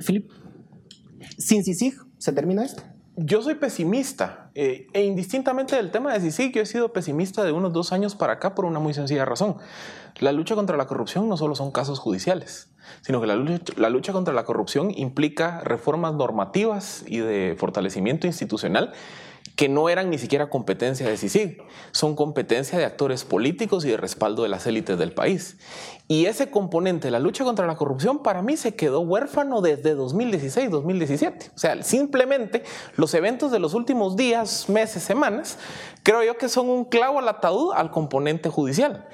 Filip, 0.00 0.30
sin 1.38 1.64
CICIG 1.64 1.94
se 2.18 2.32
termina 2.32 2.64
esto. 2.64 2.82
Yo 3.16 3.42
soy 3.42 3.56
pesimista 3.56 4.50
eh, 4.54 4.86
e 4.94 5.04
indistintamente 5.04 5.76
del 5.76 5.90
tema 5.90 6.16
de 6.16 6.30
sí, 6.30 6.50
yo 6.50 6.62
he 6.62 6.66
sido 6.66 6.94
pesimista 6.94 7.44
de 7.44 7.52
unos 7.52 7.72
dos 7.72 7.92
años 7.92 8.14
para 8.14 8.34
acá 8.34 8.54
por 8.54 8.64
una 8.64 8.78
muy 8.78 8.94
sencilla 8.94 9.26
razón. 9.26 9.56
La 10.18 10.32
lucha 10.32 10.54
contra 10.54 10.78
la 10.78 10.86
corrupción 10.86 11.28
no 11.28 11.36
solo 11.36 11.54
son 11.54 11.72
casos 11.72 11.98
judiciales, 11.98 12.70
sino 13.00 13.20
que 13.20 13.26
la 13.26 13.90
lucha, 13.90 14.12
contra 14.12 14.34
la 14.34 14.44
corrupción 14.44 14.92
implica 14.96 15.60
reformas 15.60 16.14
normativas 16.14 17.04
y 17.06 17.18
de 17.18 17.56
fortalecimiento 17.58 18.26
institucional 18.26 18.92
que 19.56 19.68
no 19.68 19.88
eran 19.88 20.08
ni 20.08 20.18
siquiera 20.18 20.48
competencia 20.48 21.06
de 21.06 21.16
CICIG, 21.16 21.62
son 21.90 22.16
competencia 22.16 22.78
de 22.78 22.84
actores 22.84 23.24
políticos 23.24 23.84
y 23.84 23.90
de 23.90 23.96
respaldo 23.96 24.44
de 24.44 24.48
las 24.48 24.66
élites 24.66 24.98
del 24.98 25.12
país. 25.12 25.58
Y 26.08 26.26
ese 26.26 26.50
componente 26.50 27.10
la 27.10 27.18
lucha 27.18 27.44
contra 27.44 27.66
la 27.66 27.76
corrupción 27.76 28.22
para 28.22 28.42
mí 28.42 28.56
se 28.56 28.74
quedó 28.74 29.00
huérfano 29.00 29.60
desde 29.60 29.96
2016-2017. 29.96 31.50
O 31.54 31.58
sea, 31.58 31.82
simplemente 31.82 32.62
los 32.96 33.12
eventos 33.14 33.52
de 33.52 33.58
los 33.58 33.74
últimos 33.74 34.16
días, 34.16 34.68
meses, 34.68 35.02
semanas, 35.02 35.58
creo 36.02 36.22
yo 36.22 36.38
que 36.38 36.48
son 36.48 36.70
un 36.70 36.84
clavo 36.84 37.18
al 37.18 37.28
ataúd 37.28 37.72
al 37.74 37.90
componente 37.90 38.48
judicial. 38.48 39.06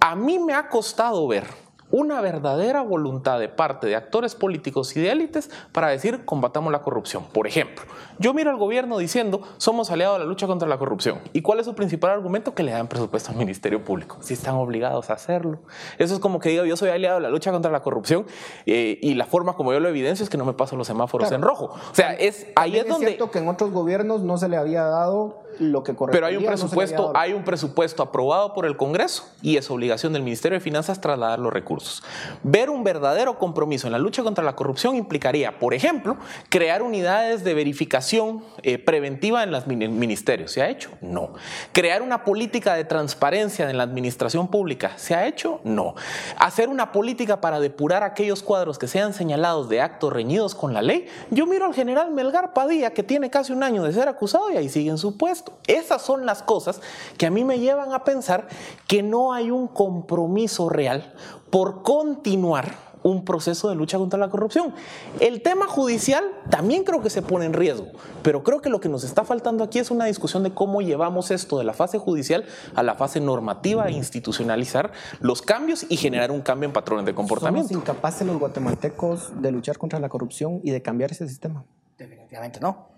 A 0.00 0.14
mí 0.14 0.38
me 0.38 0.54
ha 0.54 0.68
costado 0.68 1.26
ver 1.26 1.44
una 1.90 2.20
verdadera 2.20 2.82
voluntad 2.82 3.38
de 3.38 3.48
parte 3.48 3.86
de 3.86 3.96
actores 3.96 4.34
políticos 4.34 4.96
y 4.96 5.00
de 5.00 5.10
élites 5.10 5.50
para 5.72 5.88
decir 5.88 6.24
combatamos 6.24 6.72
la 6.72 6.82
corrupción. 6.82 7.24
Por 7.32 7.46
ejemplo, 7.46 7.84
yo 8.18 8.34
miro 8.34 8.50
al 8.50 8.56
gobierno 8.56 8.98
diciendo 8.98 9.40
somos 9.56 9.90
aliados 9.90 10.18
de 10.18 10.24
la 10.24 10.28
lucha 10.28 10.46
contra 10.46 10.68
la 10.68 10.78
corrupción. 10.78 11.18
¿Y 11.32 11.42
cuál 11.42 11.60
es 11.60 11.66
su 11.66 11.74
principal 11.74 12.10
argumento? 12.10 12.54
Que 12.54 12.62
le 12.62 12.72
dan 12.72 12.88
presupuesto 12.88 13.30
al 13.30 13.36
Ministerio 13.36 13.84
Público. 13.84 14.18
Si 14.20 14.34
están 14.34 14.54
obligados 14.54 15.10
a 15.10 15.14
hacerlo. 15.14 15.60
Eso 15.98 16.14
es 16.14 16.20
como 16.20 16.38
que 16.38 16.50
digo 16.50 16.64
yo 16.64 16.76
soy 16.76 16.90
aliado 16.90 17.16
de 17.16 17.22
la 17.22 17.30
lucha 17.30 17.50
contra 17.52 17.70
la 17.70 17.80
corrupción 17.80 18.26
eh, 18.66 18.98
y 19.00 19.14
la 19.14 19.26
forma 19.26 19.54
como 19.54 19.72
yo 19.72 19.80
lo 19.80 19.88
evidencio 19.88 20.24
es 20.24 20.30
que 20.30 20.38
no 20.38 20.44
me 20.44 20.52
paso 20.52 20.76
los 20.76 20.86
semáforos 20.86 21.30
en 21.32 21.42
rojo. 21.42 21.74
O 21.90 21.94
sea, 21.94 22.14
es 22.14 22.46
ahí 22.56 22.76
es 22.76 22.86
donde... 22.86 23.06
Es 23.06 23.10
cierto 23.12 23.30
que 23.30 23.38
en 23.38 23.48
otros 23.48 23.70
gobiernos 23.70 24.22
no 24.22 24.38
se 24.38 24.48
le 24.48 24.56
había 24.56 24.84
dado 24.84 25.42
lo 25.60 25.84
que 25.84 25.94
Pero 25.94 26.26
hay 26.26 26.36
un 26.36 26.44
presupuesto, 26.44 27.12
hay 27.14 27.32
un 27.32 27.44
presupuesto 27.44 28.02
aprobado 28.02 28.54
por 28.54 28.66
el 28.66 28.76
Congreso 28.76 29.28
y 29.42 29.56
es 29.56 29.70
obligación 29.70 30.12
del 30.12 30.22
Ministerio 30.22 30.58
de 30.58 30.60
Finanzas 30.60 31.00
trasladar 31.00 31.38
los 31.38 31.52
recursos. 31.52 32.02
Ver 32.42 32.70
un 32.70 32.82
verdadero 32.82 33.38
compromiso 33.38 33.86
en 33.86 33.92
la 33.92 33.98
lucha 33.98 34.22
contra 34.22 34.42
la 34.42 34.56
corrupción 34.56 34.96
implicaría, 34.96 35.58
por 35.58 35.74
ejemplo, 35.74 36.16
crear 36.48 36.82
unidades 36.82 37.44
de 37.44 37.54
verificación 37.54 38.42
eh, 38.62 38.78
preventiva 38.78 39.42
en 39.42 39.50
los 39.50 39.66
ministerios. 39.66 40.52
¿Se 40.52 40.62
ha 40.62 40.70
hecho? 40.70 40.90
No. 41.00 41.34
Crear 41.72 42.02
una 42.02 42.24
política 42.24 42.74
de 42.74 42.84
transparencia 42.84 43.68
en 43.68 43.76
la 43.76 43.82
administración 43.82 44.48
pública. 44.48 44.92
¿Se 44.96 45.14
ha 45.14 45.26
hecho? 45.26 45.60
No. 45.64 45.94
Hacer 46.38 46.68
una 46.68 46.92
política 46.92 47.40
para 47.40 47.60
depurar 47.60 48.02
aquellos 48.02 48.42
cuadros 48.42 48.78
que 48.78 48.88
sean 48.88 49.12
señalados 49.12 49.68
de 49.68 49.80
actos 49.80 50.12
reñidos 50.12 50.54
con 50.54 50.72
la 50.72 50.82
ley. 50.82 51.06
Yo 51.30 51.46
miro 51.46 51.66
al 51.66 51.74
general 51.74 52.10
Melgar 52.10 52.54
Padilla, 52.54 52.90
que 52.90 53.02
tiene 53.02 53.30
casi 53.30 53.52
un 53.52 53.62
año 53.62 53.82
de 53.82 53.92
ser 53.92 54.08
acusado 54.08 54.50
y 54.50 54.56
ahí 54.56 54.68
sigue 54.68 54.90
en 54.90 54.98
su 54.98 55.16
puesto. 55.16 55.49
Esas 55.66 56.02
son 56.02 56.26
las 56.26 56.42
cosas 56.42 56.80
que 57.16 57.26
a 57.26 57.30
mí 57.30 57.44
me 57.44 57.58
llevan 57.58 57.92
a 57.92 58.04
pensar 58.04 58.48
que 58.86 59.02
no 59.02 59.32
hay 59.32 59.50
un 59.50 59.68
compromiso 59.68 60.68
real 60.68 61.14
por 61.50 61.82
continuar 61.82 62.90
un 63.02 63.24
proceso 63.24 63.68
de 63.68 63.74
lucha 63.74 63.98
contra 63.98 64.18
la 64.18 64.28
corrupción. 64.28 64.74
El 65.20 65.42
tema 65.42 65.66
judicial 65.66 66.24
también 66.50 66.84
creo 66.84 67.02
que 67.02 67.10
se 67.10 67.22
pone 67.22 67.46
en 67.46 67.52
riesgo, 67.52 67.86
pero 68.22 68.42
creo 68.42 68.60
que 68.60 68.68
lo 68.68 68.80
que 68.80 68.88
nos 68.88 69.04
está 69.04 69.24
faltando 69.24 69.64
aquí 69.64 69.78
es 69.78 69.90
una 69.90 70.04
discusión 70.04 70.42
de 70.42 70.52
cómo 70.52 70.82
llevamos 70.82 71.30
esto 71.30 71.58
de 71.58 71.64
la 71.64 71.72
fase 71.72 71.98
judicial 71.98 72.44
a 72.74 72.82
la 72.82 72.94
fase 72.94 73.20
normativa 73.20 73.86
e 73.88 73.92
institucionalizar 73.92 74.92
los 75.20 75.42
cambios 75.42 75.86
y 75.88 75.96
generar 75.96 76.30
un 76.30 76.42
cambio 76.42 76.66
en 76.66 76.72
patrones 76.72 77.06
de 77.06 77.14
comportamiento. 77.14 77.68
¿Somos 77.68 77.82
incapaces 77.82 78.26
los 78.26 78.38
guatemaltecos 78.38 79.40
de 79.40 79.50
luchar 79.50 79.78
contra 79.78 79.98
la 79.98 80.08
corrupción 80.08 80.60
y 80.62 80.70
de 80.70 80.82
cambiar 80.82 81.12
ese 81.12 81.26
sistema? 81.28 81.64
Definitivamente 81.96 82.60
no. 82.60 82.88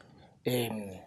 Eh, 0.44 1.02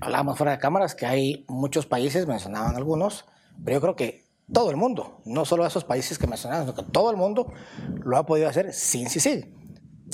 hablábamos 0.00 0.36
fuera 0.36 0.52
de 0.52 0.58
cámaras 0.58 0.94
que 0.94 1.06
hay 1.06 1.44
muchos 1.48 1.86
países, 1.86 2.26
mencionaban 2.26 2.76
algunos, 2.76 3.24
pero 3.64 3.76
yo 3.76 3.80
creo 3.80 3.96
que 3.96 4.24
todo 4.52 4.70
el 4.70 4.76
mundo, 4.76 5.20
no 5.24 5.44
solo 5.44 5.64
esos 5.66 5.84
países 5.84 6.18
que 6.18 6.26
mencionaban, 6.26 6.66
sino 6.66 6.76
que 6.76 6.90
todo 6.90 7.10
el 7.10 7.16
mundo 7.16 7.52
lo 8.04 8.16
ha 8.18 8.26
podido 8.26 8.48
hacer 8.48 8.72
sin 8.72 9.08
CICIG, 9.08 9.48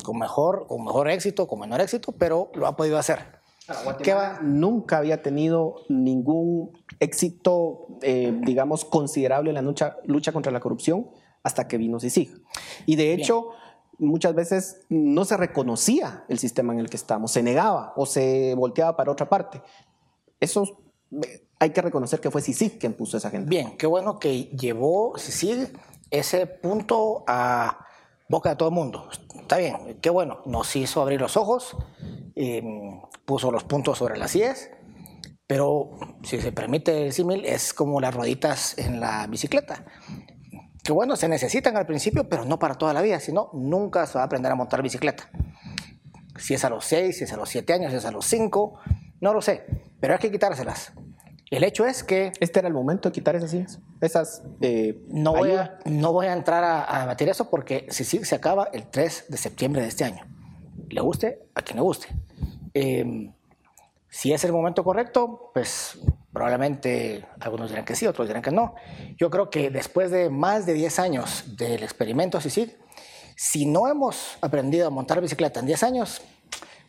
con 0.03 0.17
mejor, 0.17 0.67
con 0.67 0.83
mejor 0.83 1.09
éxito, 1.09 1.47
con 1.47 1.59
menor 1.59 1.81
éxito, 1.81 2.13
pero 2.13 2.51
lo 2.55 2.67
ha 2.67 2.75
podido 2.75 2.97
hacer. 2.97 3.41
Guatemala 3.83 4.39
nunca 4.41 4.97
había 4.97 5.21
tenido 5.21 5.75
ningún 5.87 6.71
éxito, 6.99 7.87
eh, 8.01 8.33
digamos, 8.41 8.85
considerable 8.85 9.51
en 9.51 9.55
la 9.55 9.61
lucha, 9.61 9.97
lucha 10.05 10.31
contra 10.31 10.51
la 10.51 10.59
corrupción 10.59 11.09
hasta 11.43 11.67
que 11.67 11.77
vino 11.77 11.99
CICIG. 11.99 12.41
Y 12.85 12.95
de 12.95 13.13
hecho, 13.13 13.49
muchas 14.01 14.33
veces 14.33 14.81
no 14.89 15.23
se 15.25 15.37
reconocía 15.37 16.25
el 16.27 16.39
sistema 16.39 16.73
en 16.73 16.79
el 16.79 16.89
que 16.89 16.97
estamos, 16.97 17.31
se 17.31 17.43
negaba 17.43 17.93
o 17.95 18.05
se 18.05 18.53
volteaba 18.55 18.97
para 18.97 19.11
otra 19.11 19.29
parte. 19.29 19.61
Eso 20.39 20.83
hay 21.59 21.69
que 21.69 21.81
reconocer 21.81 22.19
que 22.19 22.31
fue 22.31 22.41
CICIG 22.41 22.79
quien 22.79 22.93
puso 22.93 23.17
esa 23.17 23.27
agenda. 23.27 23.47
Bien, 23.47 23.77
qué 23.77 23.85
bueno 23.85 24.17
que 24.17 24.45
llevó 24.45 25.17
CICIG 25.17 25.71
ese 26.09 26.47
punto 26.47 27.23
a 27.27 27.85
boca 28.27 28.49
de 28.49 28.55
todo 28.55 28.69
el 28.69 28.75
mundo. 28.75 29.07
Está 29.39 29.57
bien, 29.57 29.99
qué 30.01 30.09
bueno, 30.09 30.39
nos 30.45 30.75
hizo 30.75 31.01
abrir 31.01 31.21
los 31.21 31.37
ojos, 31.37 31.77
em, 32.35 33.01
puso 33.25 33.51
los 33.51 33.63
puntos 33.65 33.99
sobre 33.99 34.17
las 34.17 34.35
IES, 34.35 34.71
pero 35.45 35.91
si 36.23 36.39
se 36.39 36.51
permite 36.51 37.07
el 37.07 37.13
símil, 37.13 37.45
es 37.45 37.73
como 37.73 37.99
las 37.99 38.15
rueditas 38.15 38.77
en 38.77 38.99
la 38.99 39.27
bicicleta. 39.27 39.85
Que 40.83 40.91
bueno, 40.91 41.15
se 41.15 41.27
necesitan 41.27 41.77
al 41.77 41.85
principio, 41.85 42.27
pero 42.27 42.45
no 42.45 42.57
para 42.59 42.75
toda 42.75 42.93
la 42.93 43.01
vida, 43.01 43.19
sino 43.19 43.49
nunca 43.53 44.05
se 44.07 44.15
va 44.15 44.21
a 44.21 44.25
aprender 44.25 44.51
a 44.51 44.55
montar 44.55 44.81
bicicleta. 44.81 45.29
Si 46.37 46.53
es 46.53 46.65
a 46.65 46.69
los 46.69 46.85
6, 46.85 47.17
si 47.17 47.23
es 47.23 47.33
a 47.33 47.37
los 47.37 47.49
7 47.49 47.73
años, 47.73 47.91
si 47.91 47.97
es 47.97 48.05
a 48.05 48.11
los 48.11 48.25
5, 48.25 48.79
no 49.19 49.33
lo 49.33 49.41
sé, 49.41 49.65
pero 49.99 50.13
hay 50.13 50.19
que 50.19 50.31
quitárselas. 50.31 50.93
El 51.51 51.65
hecho 51.65 51.85
es 51.85 52.03
que... 52.03 52.31
¿Este 52.39 52.59
era 52.59 52.69
el 52.69 52.73
momento 52.73 53.09
de 53.09 53.13
quitar 53.13 53.35
esas 53.35 53.51
sillas? 53.51 53.79
Esas... 53.99 54.41
Eh, 54.61 55.03
no, 55.09 55.33
voy 55.33 55.51
a, 55.51 55.79
no 55.85 56.13
voy 56.13 56.27
a 56.27 56.33
entrar 56.33 56.63
a, 56.63 56.95
a 56.95 57.01
debatir 57.01 57.27
eso 57.27 57.49
porque 57.49 57.87
si 57.89 58.05
sí, 58.05 58.23
se 58.23 58.35
acaba 58.35 58.69
el 58.71 58.87
3 58.87 59.25
de 59.27 59.37
septiembre 59.37 59.81
de 59.81 59.89
este 59.89 60.05
año. 60.05 60.25
Le 60.89 61.01
guste 61.01 61.43
a 61.53 61.61
quien 61.61 61.75
le 61.75 61.83
guste. 61.83 62.07
Eh, 62.73 63.31
si 64.11 64.33
es 64.33 64.43
el 64.43 64.51
momento 64.51 64.83
correcto, 64.83 65.51
pues 65.53 65.97
probablemente 66.33 67.25
algunos 67.39 67.69
dirán 67.69 67.85
que 67.85 67.95
sí, 67.95 68.07
otros 68.07 68.27
dirán 68.27 68.41
que 68.41 68.51
no. 68.51 68.75
Yo 69.17 69.29
creo 69.29 69.49
que 69.49 69.69
después 69.69 70.11
de 70.11 70.29
más 70.29 70.65
de 70.65 70.73
10 70.73 70.99
años 70.99 71.55
del 71.57 71.83
experimento 71.83 72.39
CICIG, 72.39 72.77
si 73.35 73.65
no 73.65 73.87
hemos 73.87 74.37
aprendido 74.41 74.87
a 74.87 74.89
montar 74.89 75.19
bicicleta 75.21 75.59
en 75.59 75.65
10 75.65 75.83
años, 75.83 76.21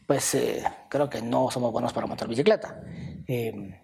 pues 0.07 0.35
eh, 0.35 0.62
creo 0.88 1.09
que 1.09 1.22
no 1.22 1.50
somos 1.50 1.72
buenos 1.72 1.92
para 1.92 2.07
montar 2.07 2.28
bicicleta. 2.28 2.81
Eh, 3.26 3.81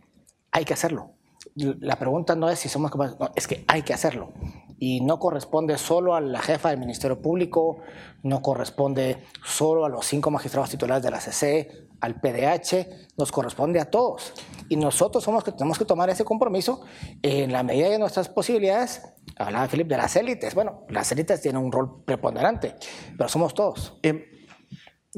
hay 0.51 0.65
que 0.65 0.75
hacerlo. 0.75 1.15
La 1.55 1.97
pregunta 1.97 2.35
no 2.35 2.49
es 2.51 2.59
si 2.59 2.69
somos 2.69 2.91
capaces, 2.91 3.19
no, 3.19 3.31
es 3.35 3.47
que 3.47 3.65
hay 3.67 3.83
que 3.83 3.95
hacerlo. 3.95 4.33
Y 4.79 5.01
no 5.01 5.19
corresponde 5.19 5.77
solo 5.77 6.15
a 6.15 6.21
la 6.21 6.41
jefa 6.41 6.71
del 6.71 6.79
Ministerio 6.79 7.21
Público, 7.21 7.79
no 8.23 8.43
corresponde 8.43 9.19
solo 9.45 9.85
a 9.85 9.89
los 9.89 10.07
cinco 10.07 10.31
magistrados 10.31 10.71
titulares 10.71 11.03
de 11.03 11.11
la 11.11 11.21
CC, 11.21 11.89
al 12.01 12.21
PDH, 12.21 13.17
nos 13.17 13.33
corresponde 13.33 13.81
a 13.81 13.91
todos. 13.91 14.33
Y 14.69 14.77
nosotros 14.77 15.25
somos 15.25 15.39
los 15.39 15.45
que 15.45 15.53
tenemos 15.53 15.79
que 15.79 15.85
tomar 15.85 16.11
ese 16.11 16.25
compromiso 16.25 16.83
en 17.23 17.53
la 17.53 17.63
medida 17.63 17.89
de 17.89 17.99
nuestras 17.99 18.29
posibilidades. 18.29 19.03
Hablaba 19.37 19.69
Felipe 19.69 19.95
de 19.95 20.03
las 20.03 20.15
élites. 20.17 20.55
Bueno, 20.55 20.85
las 20.89 21.11
élites 21.11 21.41
tienen 21.41 21.63
un 21.63 21.73
rol 21.73 22.05
preponderante, 22.05 22.75
pero 23.17 23.29
somos 23.29 23.55
todos. 23.55 23.99
Eh, 24.03 24.27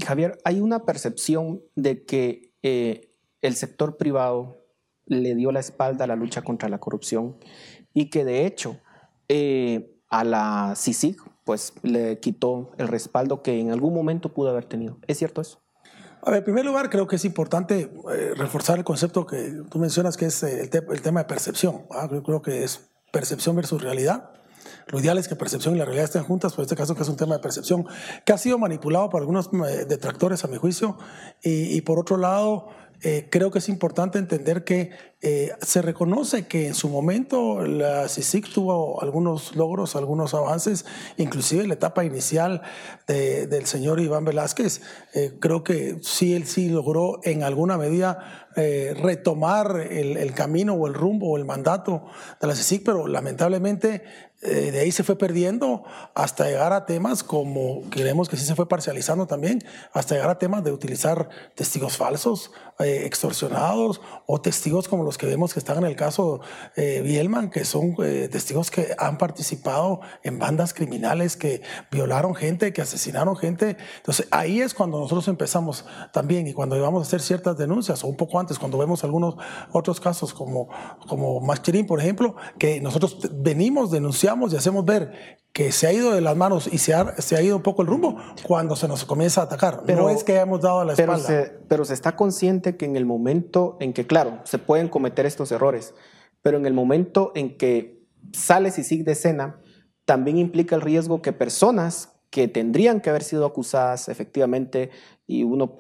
Javier, 0.04 0.38
hay 0.44 0.60
una 0.60 0.84
percepción 0.84 1.62
de 1.74 2.04
que 2.04 2.54
eh, 2.62 3.12
el 3.42 3.56
sector 3.56 3.96
privado 3.96 4.64
le 5.06 5.34
dio 5.34 5.50
la 5.52 5.60
espalda 5.60 6.04
a 6.04 6.08
la 6.08 6.16
lucha 6.16 6.42
contra 6.42 6.68
la 6.68 6.78
corrupción 6.78 7.38
y 7.92 8.10
que 8.10 8.24
de 8.24 8.46
hecho 8.46 8.78
eh, 9.32 9.96
a 10.08 10.24
la 10.24 10.74
CICIG 10.76 11.16
pues 11.44 11.72
le 11.82 12.18
quitó 12.18 12.72
el 12.78 12.88
respaldo 12.88 13.42
que 13.42 13.60
en 13.60 13.70
algún 13.70 13.94
momento 13.94 14.34
pudo 14.34 14.50
haber 14.50 14.64
tenido. 14.64 14.98
¿Es 15.06 15.18
cierto 15.18 15.40
eso? 15.40 15.62
A 16.22 16.30
ver, 16.30 16.38
en 16.38 16.44
primer 16.44 16.64
lugar, 16.64 16.90
creo 16.90 17.06
que 17.06 17.14
es 17.14 17.24
importante 17.24 17.92
eh, 18.12 18.32
reforzar 18.36 18.78
el 18.78 18.84
concepto 18.84 19.24
que 19.24 19.62
tú 19.70 19.78
mencionas, 19.78 20.16
que 20.16 20.26
es 20.26 20.42
el, 20.42 20.68
te 20.68 20.78
el 20.78 21.00
tema 21.00 21.20
de 21.20 21.26
percepción. 21.26 21.86
Yo 22.10 22.22
creo 22.24 22.42
que 22.42 22.64
es 22.64 22.90
percepción 23.12 23.54
versus 23.54 23.80
realidad. 23.82 24.32
Lo 24.88 24.98
ideal 24.98 25.16
es 25.16 25.28
que 25.28 25.36
percepción 25.36 25.76
y 25.76 25.78
la 25.78 25.84
realidad 25.84 26.06
estén 26.06 26.24
juntas, 26.24 26.52
pero 26.52 26.62
en 26.62 26.66
este 26.66 26.76
caso 26.76 26.96
que 26.96 27.02
es 27.02 27.08
un 27.08 27.16
tema 27.16 27.36
de 27.36 27.40
percepción 27.40 27.86
que 28.24 28.32
ha 28.32 28.38
sido 28.38 28.58
manipulado 28.58 29.08
por 29.10 29.20
algunos 29.20 29.48
eh, 29.52 29.84
detractores, 29.88 30.44
a 30.44 30.48
mi 30.48 30.56
juicio, 30.56 30.98
y, 31.40 31.76
y 31.76 31.80
por 31.82 32.00
otro 32.00 32.16
lado, 32.16 32.68
eh, 33.02 33.28
creo 33.30 33.50
que 33.50 33.60
es 33.60 33.68
importante 33.68 34.18
entender 34.18 34.62
que 34.64 34.90
eh, 35.22 35.52
se 35.62 35.80
reconoce 35.80 36.46
que 36.46 36.66
en 36.66 36.74
su 36.74 36.88
momento 36.88 37.62
la 37.66 38.08
CICIC 38.08 38.52
tuvo 38.52 39.02
algunos 39.02 39.56
logros, 39.56 39.96
algunos 39.96 40.34
avances, 40.34 40.84
inclusive 41.16 41.66
la 41.66 41.74
etapa 41.74 42.04
inicial 42.04 42.62
de, 43.06 43.46
del 43.46 43.66
señor 43.66 44.00
Iván 44.00 44.24
Velázquez. 44.24 44.82
Eh, 45.14 45.38
creo 45.40 45.64
que 45.64 45.98
sí, 46.02 46.34
él 46.34 46.46
sí 46.46 46.68
logró 46.68 47.20
en 47.24 47.42
alguna 47.42 47.78
medida 47.78 48.46
retomar 48.56 49.86
el, 49.90 50.16
el, 50.16 50.34
camino 50.34 50.74
o 50.74 50.88
el 50.88 50.92
rumbo 50.92 51.30
o 51.30 51.36
el 51.38 51.44
mandato 51.44 52.06
de 52.40 52.48
la 52.48 52.56
CICIC, 52.56 52.84
pero 52.84 53.06
lamentablemente 53.06 54.02
eh, 54.42 54.70
de 54.70 54.80
ahí 54.80 54.90
se 54.90 55.04
fue 55.04 55.16
perdiendo 55.16 55.84
hasta 56.14 56.46
llegar 56.46 56.72
a 56.72 56.86
temas 56.86 57.22
como, 57.22 57.82
creemos 57.90 58.28
que 58.28 58.36
sí 58.36 58.44
se 58.44 58.54
fue 58.54 58.68
parcializando 58.68 59.26
también, 59.26 59.62
hasta 59.92 60.14
llegar 60.14 60.30
a 60.30 60.38
temas 60.38 60.64
de 60.64 60.72
utilizar 60.72 61.28
testigos 61.54 61.96
falsos, 61.96 62.50
eh, 62.82 63.04
extorsionados 63.04 64.00
o 64.24 64.40
testigos 64.40 64.88
como 64.88 65.04
los 65.04 65.18
que 65.18 65.26
vemos 65.26 65.52
que 65.52 65.58
están 65.58 65.76
en 65.76 65.84
el 65.84 65.96
caso 65.96 66.40
eh, 66.76 67.02
Bielman, 67.04 67.50
que 67.50 67.66
son 67.66 67.94
eh, 68.02 68.26
testigos 68.32 68.70
que 68.70 68.94
han 68.96 69.18
participado 69.18 70.00
en 70.22 70.38
bandas 70.38 70.72
criminales, 70.72 71.36
que 71.36 71.60
violaron 71.90 72.34
gente, 72.34 72.72
que 72.72 72.80
asesinaron 72.80 73.36
gente. 73.36 73.76
Entonces 73.98 74.28
ahí 74.30 74.62
es 74.62 74.72
cuando 74.72 74.98
nosotros 74.98 75.28
empezamos 75.28 75.84
también 76.10 76.46
y 76.46 76.54
cuando 76.54 76.74
íbamos 76.74 77.02
a 77.02 77.06
hacer 77.06 77.20
ciertas 77.20 77.58
denuncias, 77.58 78.02
o 78.02 78.06
un 78.06 78.16
poco 78.16 78.40
antes, 78.40 78.58
cuando 78.58 78.78
vemos 78.78 79.04
algunos 79.04 79.34
otros 79.72 80.00
casos 80.00 80.32
como, 80.32 80.70
como 81.06 81.40
Machirín, 81.40 81.86
por 81.86 82.00
ejemplo, 82.00 82.36
que 82.58 82.80
nosotros 82.80 83.18
venimos, 83.30 83.90
y 84.52 84.56
hacemos 84.56 84.84
ver 84.84 85.38
que 85.52 85.72
se 85.72 85.86
ha 85.86 85.92
ido 85.92 86.12
de 86.12 86.20
las 86.20 86.36
manos 86.36 86.68
y 86.72 86.78
se 86.78 86.94
ha, 86.94 87.20
se 87.20 87.36
ha 87.36 87.42
ido 87.42 87.56
un 87.56 87.62
poco 87.62 87.82
el 87.82 87.88
rumbo 87.88 88.16
cuando 88.46 88.76
se 88.76 88.86
nos 88.86 89.04
comienza 89.04 89.40
a 89.40 89.44
atacar. 89.44 89.82
Pero, 89.84 90.02
no 90.02 90.10
es 90.10 90.22
que 90.22 90.32
hayamos 90.32 90.60
dado 90.60 90.84
la 90.84 90.94
pero 90.94 91.14
espalda. 91.14 91.44
Se, 91.44 91.52
pero 91.68 91.84
se 91.84 91.94
está 91.94 92.14
consciente 92.14 92.76
que 92.76 92.84
en 92.84 92.96
el 92.96 93.04
momento 93.04 93.76
en 93.80 93.92
que, 93.92 94.06
claro, 94.06 94.40
se 94.44 94.58
pueden 94.58 94.88
cometer 94.88 95.26
estos 95.26 95.50
errores, 95.50 95.94
pero 96.42 96.58
en 96.58 96.66
el 96.66 96.74
momento 96.74 97.32
en 97.34 97.56
que 97.56 98.06
sale 98.32 98.70
CICIG 98.70 99.04
de 99.04 99.12
escena, 99.12 99.60
también 100.04 100.38
implica 100.38 100.76
el 100.76 100.82
riesgo 100.82 101.22
que 101.22 101.32
personas 101.32 102.20
que 102.30 102.46
tendrían 102.46 103.00
que 103.00 103.10
haber 103.10 103.24
sido 103.24 103.44
acusadas 103.44 104.08
efectivamente, 104.08 104.90
y 105.26 105.42
uno 105.42 105.76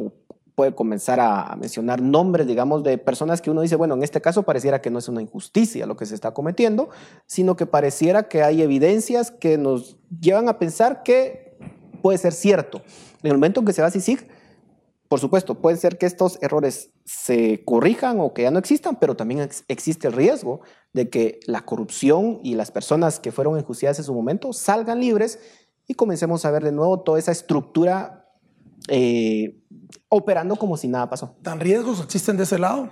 puede 0.60 0.74
comenzar 0.74 1.20
a 1.20 1.56
mencionar 1.58 2.02
nombres, 2.02 2.46
digamos, 2.46 2.82
de 2.82 2.98
personas 2.98 3.40
que 3.40 3.50
uno 3.50 3.62
dice, 3.62 3.76
bueno, 3.76 3.94
en 3.94 4.02
este 4.02 4.20
caso 4.20 4.42
pareciera 4.42 4.82
que 4.82 4.90
no 4.90 4.98
es 4.98 5.08
una 5.08 5.22
injusticia 5.22 5.86
lo 5.86 5.96
que 5.96 6.04
se 6.04 6.14
está 6.14 6.34
cometiendo, 6.34 6.90
sino 7.24 7.56
que 7.56 7.64
pareciera 7.64 8.28
que 8.28 8.42
hay 8.42 8.60
evidencias 8.60 9.30
que 9.30 9.56
nos 9.56 9.96
llevan 10.20 10.50
a 10.50 10.58
pensar 10.58 11.02
que 11.02 11.56
puede 12.02 12.18
ser 12.18 12.34
cierto. 12.34 12.82
En 13.22 13.30
el 13.30 13.38
momento 13.38 13.60
en 13.60 13.66
que 13.66 13.72
se 13.72 13.80
va 13.80 13.88
a 13.88 13.90
CICIG, 13.90 14.28
por 15.08 15.18
supuesto, 15.18 15.54
puede 15.54 15.78
ser 15.78 15.96
que 15.96 16.04
estos 16.04 16.38
errores 16.42 16.90
se 17.06 17.64
corrijan 17.64 18.20
o 18.20 18.34
que 18.34 18.42
ya 18.42 18.50
no 18.50 18.58
existan, 18.58 18.98
pero 19.00 19.16
también 19.16 19.40
ex 19.40 19.64
existe 19.66 20.08
el 20.08 20.12
riesgo 20.12 20.60
de 20.92 21.08
que 21.08 21.40
la 21.46 21.64
corrupción 21.64 22.38
y 22.42 22.54
las 22.54 22.70
personas 22.70 23.18
que 23.18 23.32
fueron 23.32 23.56
enjuiciadas 23.56 23.98
en 23.98 24.04
su 24.04 24.12
momento 24.12 24.52
salgan 24.52 25.00
libres 25.00 25.38
y 25.86 25.94
comencemos 25.94 26.44
a 26.44 26.50
ver 26.50 26.64
de 26.64 26.72
nuevo 26.72 27.00
toda 27.00 27.18
esa 27.18 27.32
estructura 27.32 28.19
eh, 28.88 29.56
operando 30.08 30.56
como 30.56 30.76
si 30.76 30.88
nada 30.88 31.08
pasó. 31.08 31.36
¿Tan 31.42 31.60
riesgos 31.60 32.02
existen 32.02 32.36
de 32.36 32.44
ese 32.44 32.58
lado? 32.58 32.90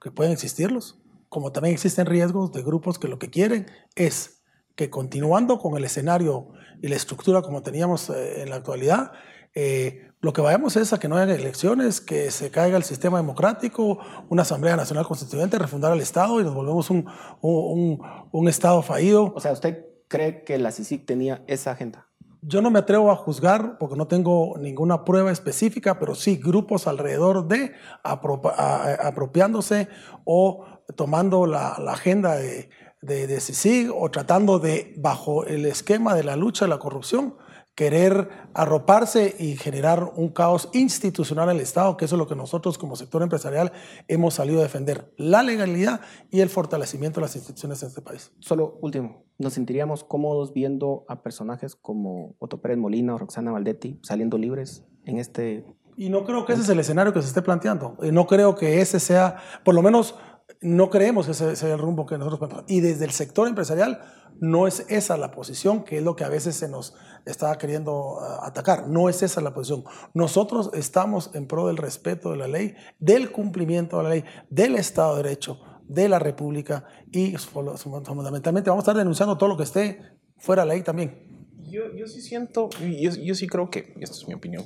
Que 0.00 0.10
pueden 0.10 0.32
existirlos. 0.32 0.98
Como 1.28 1.52
también 1.52 1.74
existen 1.74 2.06
riesgos 2.06 2.52
de 2.52 2.62
grupos 2.62 2.98
que 2.98 3.08
lo 3.08 3.18
que 3.18 3.30
quieren 3.30 3.66
es 3.94 4.42
que 4.74 4.90
continuando 4.90 5.58
con 5.58 5.76
el 5.76 5.84
escenario 5.84 6.48
y 6.82 6.88
la 6.88 6.96
estructura 6.96 7.42
como 7.42 7.62
teníamos 7.62 8.10
eh, 8.10 8.42
en 8.42 8.50
la 8.50 8.56
actualidad, 8.56 9.12
eh, 9.54 10.10
lo 10.20 10.32
que 10.32 10.40
vayamos 10.40 10.76
es 10.76 10.92
a 10.92 10.98
que 10.98 11.08
no 11.08 11.16
haya 11.16 11.34
elecciones, 11.34 12.00
que 12.00 12.30
se 12.30 12.50
caiga 12.50 12.76
el 12.76 12.84
sistema 12.84 13.18
democrático, 13.18 13.98
una 14.28 14.42
Asamblea 14.42 14.76
Nacional 14.76 15.06
Constituyente, 15.06 15.58
refundar 15.58 15.92
el 15.92 16.00
Estado 16.00 16.40
y 16.40 16.44
nos 16.44 16.54
volvemos 16.54 16.90
un, 16.90 17.06
un, 17.40 18.00
un 18.30 18.48
Estado 18.48 18.82
fallido. 18.82 19.32
O 19.34 19.40
sea, 19.40 19.52
¿usted 19.52 19.86
cree 20.08 20.44
que 20.44 20.58
la 20.58 20.72
CICIC 20.72 21.06
tenía 21.06 21.42
esa 21.46 21.70
agenda? 21.70 22.09
Yo 22.42 22.62
no 22.62 22.70
me 22.70 22.78
atrevo 22.78 23.10
a 23.10 23.16
juzgar 23.16 23.76
porque 23.78 23.96
no 23.96 24.06
tengo 24.06 24.56
ninguna 24.58 25.04
prueba 25.04 25.30
específica, 25.30 25.98
pero 25.98 26.14
sí 26.14 26.36
grupos 26.36 26.86
alrededor 26.86 27.46
de 27.46 27.72
apropiándose 28.02 29.88
o 30.24 30.64
tomando 30.96 31.46
la, 31.46 31.76
la 31.78 31.92
agenda 31.92 32.36
de, 32.36 32.70
de, 33.02 33.26
de 33.26 33.40
CICIG 33.40 33.90
o 33.94 34.10
tratando 34.10 34.58
de, 34.58 34.94
bajo 34.96 35.44
el 35.44 35.66
esquema 35.66 36.14
de 36.14 36.24
la 36.24 36.36
lucha 36.36 36.64
de 36.64 36.70
la 36.70 36.78
corrupción, 36.78 37.36
querer 37.80 38.28
arroparse 38.52 39.34
y 39.38 39.56
generar 39.56 40.12
un 40.14 40.28
caos 40.28 40.68
institucional 40.74 41.48
en 41.48 41.56
el 41.56 41.62
Estado, 41.62 41.96
que 41.96 42.04
eso 42.04 42.16
es 42.16 42.18
lo 42.18 42.26
que 42.26 42.36
nosotros 42.36 42.76
como 42.76 42.94
sector 42.94 43.22
empresarial 43.22 43.72
hemos 44.06 44.34
salido 44.34 44.60
a 44.60 44.64
defender, 44.64 45.14
la 45.16 45.42
legalidad 45.42 46.02
y 46.30 46.40
el 46.40 46.50
fortalecimiento 46.50 47.20
de 47.20 47.22
las 47.22 47.36
instituciones 47.36 47.82
en 47.82 47.88
este 47.88 48.02
país. 48.02 48.32
Solo 48.38 48.76
último, 48.82 49.24
¿nos 49.38 49.54
sentiríamos 49.54 50.04
cómodos 50.04 50.52
viendo 50.52 51.06
a 51.08 51.22
personajes 51.22 51.74
como 51.74 52.34
Otto 52.38 52.60
Pérez 52.60 52.76
Molina 52.76 53.14
o 53.14 53.18
Roxana 53.18 53.50
Valdetti 53.50 53.98
saliendo 54.02 54.36
libres 54.36 54.84
en 55.06 55.18
este... 55.18 55.64
Y 55.96 56.10
no 56.10 56.26
creo 56.26 56.44
que 56.44 56.52
ese 56.52 56.60
es 56.60 56.68
el 56.68 56.80
escenario 56.80 57.14
que 57.14 57.22
se 57.22 57.28
esté 57.28 57.40
planteando. 57.40 57.96
No 58.12 58.26
creo 58.26 58.56
que 58.56 58.82
ese 58.82 59.00
sea, 59.00 59.36
por 59.64 59.74
lo 59.74 59.80
menos 59.80 60.16
no 60.60 60.90
creemos 60.90 61.24
que 61.24 61.32
ese 61.32 61.56
sea 61.56 61.72
el 61.72 61.78
rumbo 61.78 62.04
que 62.04 62.18
nosotros 62.18 62.40
planteamos. 62.40 62.70
Y 62.70 62.80
desde 62.80 63.06
el 63.06 63.12
sector 63.12 63.48
empresarial 63.48 64.00
no 64.38 64.66
es 64.66 64.86
esa 64.88 65.16
la 65.16 65.30
posición, 65.30 65.84
que 65.84 65.98
es 65.98 66.02
lo 66.02 66.16
que 66.16 66.24
a 66.24 66.28
veces 66.28 66.56
se 66.56 66.68
nos 66.68 66.94
está 67.24 67.56
queriendo 67.58 68.14
uh, 68.14 68.44
atacar. 68.44 68.88
No 68.88 69.08
es 69.08 69.22
esa 69.22 69.40
la 69.40 69.54
posición. 69.54 69.84
Nosotros 70.14 70.70
estamos 70.74 71.30
en 71.34 71.46
pro 71.46 71.66
del 71.66 71.76
respeto 71.76 72.30
de 72.30 72.36
la 72.36 72.48
ley, 72.48 72.74
del 72.98 73.32
cumplimiento 73.32 73.98
de 73.98 74.02
la 74.02 74.08
ley, 74.10 74.24
del 74.48 74.76
Estado 74.76 75.16
de 75.16 75.22
Derecho, 75.22 75.60
de 75.90 76.08
la 76.08 76.18
República 76.18 76.84
y 77.10 77.36
fundamentalmente 77.36 78.70
vamos 78.70 78.82
a 78.82 78.84
estar 78.84 78.96
denunciando 78.96 79.36
todo 79.36 79.48
lo 79.48 79.56
que 79.56 79.64
esté 79.64 80.00
fuera 80.38 80.64
ley 80.64 80.82
también. 80.82 81.28
Yo, 81.68 81.92
yo 81.94 82.06
sí 82.06 82.20
siento, 82.20 82.68
yo, 82.80 83.10
yo 83.10 83.34
sí 83.34 83.46
creo 83.46 83.70
que, 83.70 83.94
y 83.96 84.02
esto 84.02 84.16
es 84.16 84.28
mi 84.28 84.34
opinión, 84.34 84.64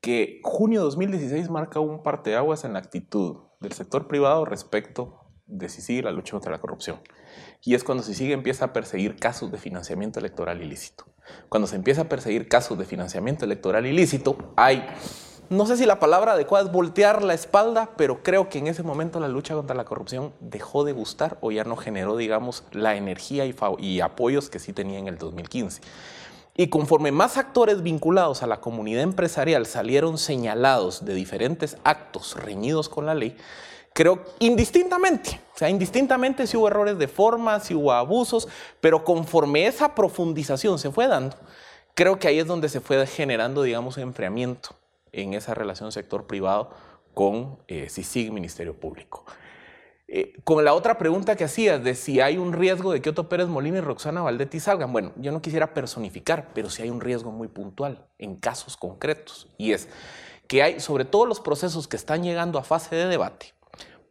que 0.00 0.40
junio 0.42 0.80
de 0.80 0.84
2016 0.84 1.50
marca 1.50 1.80
un 1.80 2.02
parteaguas 2.02 2.64
en 2.64 2.74
la 2.74 2.78
actitud 2.78 3.36
del 3.60 3.72
sector 3.72 4.08
privado 4.08 4.44
respecto 4.44 5.26
de 5.46 5.68
sigue 5.68 6.02
la 6.02 6.12
lucha 6.12 6.32
contra 6.32 6.52
la 6.52 6.60
corrupción. 6.60 7.00
Y 7.62 7.74
es 7.74 7.84
cuando 7.84 8.02
sigue 8.02 8.32
empieza 8.32 8.66
a 8.66 8.72
perseguir 8.72 9.16
casos 9.16 9.50
de 9.52 9.58
financiamiento 9.58 10.18
electoral 10.18 10.62
ilícito. 10.62 11.04
Cuando 11.48 11.66
se 11.66 11.76
empieza 11.76 12.02
a 12.02 12.08
perseguir 12.08 12.48
casos 12.48 12.78
de 12.78 12.84
financiamiento 12.84 13.44
electoral 13.44 13.86
ilícito, 13.86 14.36
hay, 14.56 14.86
no 15.48 15.66
sé 15.66 15.76
si 15.76 15.86
la 15.86 16.00
palabra 16.00 16.32
adecuada 16.32 16.66
es 16.66 16.72
voltear 16.72 17.22
la 17.22 17.34
espalda, 17.34 17.90
pero 17.96 18.22
creo 18.22 18.48
que 18.48 18.58
en 18.58 18.66
ese 18.66 18.82
momento 18.82 19.20
la 19.20 19.28
lucha 19.28 19.54
contra 19.54 19.76
la 19.76 19.84
corrupción 19.84 20.32
dejó 20.40 20.84
de 20.84 20.92
gustar 20.92 21.38
o 21.40 21.52
ya 21.52 21.64
no 21.64 21.76
generó, 21.76 22.16
digamos, 22.16 22.64
la 22.72 22.96
energía 22.96 23.46
y, 23.46 23.54
y 23.78 24.00
apoyos 24.00 24.50
que 24.50 24.58
sí 24.58 24.72
tenía 24.72 24.98
en 24.98 25.08
el 25.08 25.18
2015. 25.18 25.82
Y 26.58 26.68
conforme 26.68 27.12
más 27.12 27.36
actores 27.36 27.82
vinculados 27.82 28.42
a 28.42 28.46
la 28.46 28.60
comunidad 28.60 29.02
empresarial 29.02 29.66
salieron 29.66 30.16
señalados 30.16 31.04
de 31.04 31.14
diferentes 31.14 31.76
actos 31.84 32.34
reñidos 32.34 32.88
con 32.88 33.04
la 33.04 33.14
ley, 33.14 33.36
creo 33.96 34.22
indistintamente, 34.40 35.40
o 35.54 35.58
sea, 35.58 35.70
indistintamente 35.70 36.46
si 36.46 36.58
hubo 36.58 36.68
errores 36.68 36.98
de 36.98 37.08
forma, 37.08 37.58
si 37.60 37.74
hubo 37.74 37.92
abusos, 37.92 38.46
pero 38.78 39.02
conforme 39.04 39.66
esa 39.66 39.94
profundización 39.94 40.78
se 40.78 40.90
fue 40.90 41.08
dando, 41.08 41.34
creo 41.94 42.18
que 42.18 42.28
ahí 42.28 42.38
es 42.38 42.46
donde 42.46 42.68
se 42.68 42.82
fue 42.82 43.06
generando, 43.06 43.62
digamos, 43.62 43.96
enfriamiento 43.96 44.76
en 45.12 45.32
esa 45.32 45.54
relación 45.54 45.92
sector 45.92 46.26
privado 46.26 46.72
con 47.14 47.58
eh, 47.68 47.88
CICIG, 47.88 48.32
Ministerio 48.32 48.78
Público. 48.78 49.24
Eh, 50.08 50.34
con 50.44 50.62
la 50.62 50.74
otra 50.74 50.98
pregunta 50.98 51.34
que 51.34 51.44
hacías 51.44 51.82
de 51.82 51.94
si 51.94 52.20
hay 52.20 52.36
un 52.36 52.52
riesgo 52.52 52.92
de 52.92 53.00
que 53.00 53.08
Otto 53.08 53.30
Pérez 53.30 53.48
Molina 53.48 53.78
y 53.78 53.80
Roxana 53.80 54.20
Valdetti 54.20 54.60
salgan, 54.60 54.92
bueno, 54.92 55.12
yo 55.16 55.32
no 55.32 55.40
quisiera 55.40 55.72
personificar, 55.72 56.50
pero 56.52 56.68
sí 56.68 56.82
hay 56.82 56.90
un 56.90 57.00
riesgo 57.00 57.32
muy 57.32 57.48
puntual 57.48 58.06
en 58.18 58.36
casos 58.36 58.76
concretos. 58.76 59.48
Y 59.56 59.72
es 59.72 59.88
que 60.48 60.62
hay, 60.62 60.80
sobre 60.80 61.06
todo 61.06 61.24
los 61.24 61.40
procesos 61.40 61.88
que 61.88 61.96
están 61.96 62.22
llegando 62.22 62.58
a 62.58 62.62
fase 62.62 62.94
de 62.94 63.06
debate, 63.06 63.55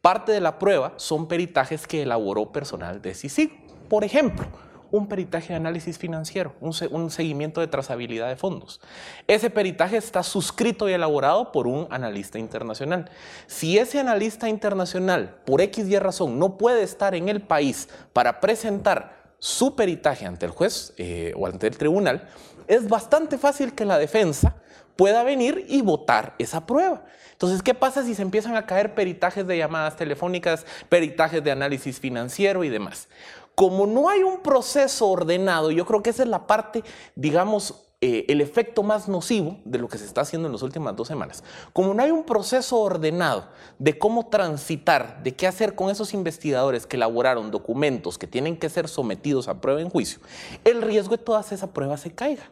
parte 0.05 0.31
de 0.31 0.39
la 0.39 0.59
prueba 0.59 0.93
son 0.97 1.27
peritajes 1.27 1.87
que 1.87 2.03
elaboró 2.03 2.51
personal 2.51 3.01
de 3.01 3.15
CICIG. 3.15 3.51
Por 3.89 4.03
ejemplo, 4.03 4.45
un 4.91 5.07
peritaje 5.07 5.47
de 5.47 5.55
análisis 5.55 5.97
financiero, 5.97 6.53
un, 6.61 7.09
seguimiento 7.09 7.59
de 7.59 7.65
trazabilidad 7.65 8.29
de 8.29 8.35
fondos. 8.35 8.79
Ese 9.27 9.49
peritaje 9.49 9.97
está 9.97 10.21
suscrito 10.21 10.87
y 10.87 10.93
elaborado 10.93 11.51
por 11.51 11.65
un 11.65 11.87
analista 11.89 12.37
internacional. 12.37 13.09
Si 13.47 13.79
ese 13.79 13.99
analista 13.99 14.47
internacional, 14.47 15.37
por 15.43 15.59
X 15.61 15.87
y 15.87 15.97
razón, 15.97 16.37
no 16.37 16.55
puede 16.55 16.83
estar 16.83 17.15
en 17.15 17.27
el 17.27 17.41
país 17.41 17.89
para 18.13 18.39
presentar 18.39 19.33
su 19.39 19.75
peritaje 19.75 20.27
ante 20.27 20.45
el 20.45 20.51
juez 20.51 20.93
eh, 20.97 21.33
o 21.35 21.47
ante 21.47 21.65
el 21.65 21.79
tribunal, 21.79 22.29
es 22.67 22.87
bastante 22.87 23.39
fácil 23.39 23.73
que 23.73 23.85
la 23.85 23.97
defensa 23.97 24.55
pueda 24.95 25.23
venir 25.23 25.65
y 25.67 25.81
votar 25.81 26.35
esa 26.39 26.65
prueba. 26.65 27.03
Entonces, 27.31 27.61
¿qué 27.61 27.73
pasa 27.73 28.03
si 28.03 28.15
se 28.15 28.21
empiezan 28.21 28.55
a 28.55 28.65
caer 28.65 28.95
peritajes 28.95 29.45
de 29.45 29.57
llamadas 29.57 29.97
telefónicas, 29.97 30.65
peritajes 30.87 31.43
de 31.43 31.51
análisis 31.51 31.99
financiero 31.99 32.63
y 32.63 32.69
demás? 32.69 33.07
como 33.55 33.87
no 33.87 34.09
hay 34.09 34.21
un 34.21 34.41
proceso 34.41 35.07
ordenado, 35.07 35.71
yo 35.71 35.85
creo 35.85 36.03
que 36.03 36.09
esa 36.09 36.23
es 36.23 36.29
la 36.29 36.45
parte, 36.45 36.83
digamos, 37.15 37.84
eh, 38.01 38.25
el 38.27 38.41
efecto 38.41 38.83
más 38.83 39.07
nocivo 39.07 39.57
de 39.63 39.79
lo 39.79 39.87
que 39.87 39.97
se 39.97 40.05
está 40.05 40.21
haciendo 40.21 40.47
en 40.47 40.51
las 40.51 40.61
últimas 40.61 40.95
dos 40.95 41.07
semanas. 41.07 41.43
Como 41.73 41.93
no 41.93 42.03
hay 42.03 42.11
un 42.11 42.23
proceso 42.23 42.79
ordenado 42.79 43.47
de 43.79 43.97
cómo 43.97 44.27
transitar, 44.27 45.23
de 45.23 45.33
qué 45.33 45.47
hacer 45.47 45.75
con 45.75 45.89
esos 45.89 46.13
investigadores 46.13 46.85
que 46.85 46.97
elaboraron 46.97 47.51
documentos 47.51 48.17
que 48.17 48.27
tienen 48.27 48.57
que 48.57 48.69
ser 48.69 48.87
sometidos 48.87 49.47
a 49.47 49.61
prueba 49.61 49.81
en 49.81 49.89
juicio, 49.89 50.19
el 50.65 50.81
riesgo 50.81 51.15
de 51.15 51.23
todas 51.23 51.51
esas 51.51 51.69
pruebas 51.69 52.01
se 52.01 52.13
caiga. 52.13 52.51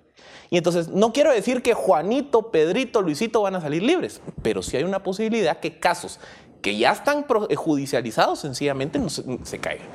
Y 0.49 0.57
entonces, 0.57 0.87
no 0.87 1.11
quiero 1.11 1.31
decir 1.31 1.61
que 1.61 1.73
Juanito, 1.73 2.51
Pedrito, 2.51 3.01
Luisito 3.01 3.41
van 3.41 3.55
a 3.55 3.61
salir 3.61 3.83
libres, 3.83 4.21
pero 4.41 4.61
sí 4.61 4.77
hay 4.77 4.83
una 4.83 5.03
posibilidad 5.03 5.59
que 5.59 5.79
casos 5.79 6.19
que 6.61 6.77
ya 6.77 6.93
están 6.93 7.25
eh, 7.49 7.55
judicializados 7.55 8.39
sencillamente 8.39 8.99
se 9.09 9.59
caigan. 9.59 9.87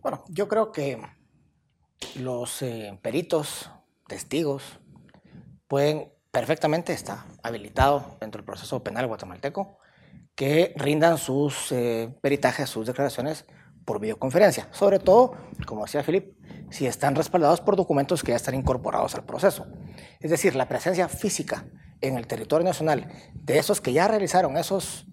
Bueno, 0.00 0.24
yo 0.28 0.48
creo 0.48 0.72
que 0.72 1.00
los 2.16 2.62
eh, 2.62 2.98
peritos, 3.02 3.70
testigos, 4.06 4.80
pueden 5.68 6.12
perfectamente, 6.30 6.92
está 6.92 7.26
habilitado 7.42 8.16
dentro 8.20 8.38
del 8.40 8.46
proceso 8.46 8.82
penal 8.82 9.06
guatemalteco, 9.06 9.78
que 10.34 10.72
rindan 10.76 11.18
sus 11.18 11.70
eh, 11.72 12.14
peritajes, 12.22 12.70
sus 12.70 12.86
declaraciones 12.86 13.44
por 13.84 14.00
videoconferencia. 14.00 14.68
Sobre 14.72 14.98
todo, 14.98 15.36
como 15.66 15.84
decía 15.84 16.02
Filip, 16.02 16.36
si 16.70 16.86
están 16.86 17.14
respaldados 17.14 17.60
por 17.60 17.76
documentos 17.76 18.22
que 18.22 18.32
ya 18.32 18.36
están 18.36 18.54
incorporados 18.54 19.14
al 19.14 19.24
proceso. 19.24 19.66
Es 20.20 20.30
decir, 20.30 20.54
la 20.54 20.68
presencia 20.68 21.08
física 21.08 21.66
en 22.00 22.16
el 22.16 22.26
territorio 22.26 22.66
nacional 22.66 23.08
de 23.34 23.58
esos 23.58 23.80
que 23.80 23.92
ya 23.92 24.08
realizaron 24.08 24.56
esos 24.56 25.06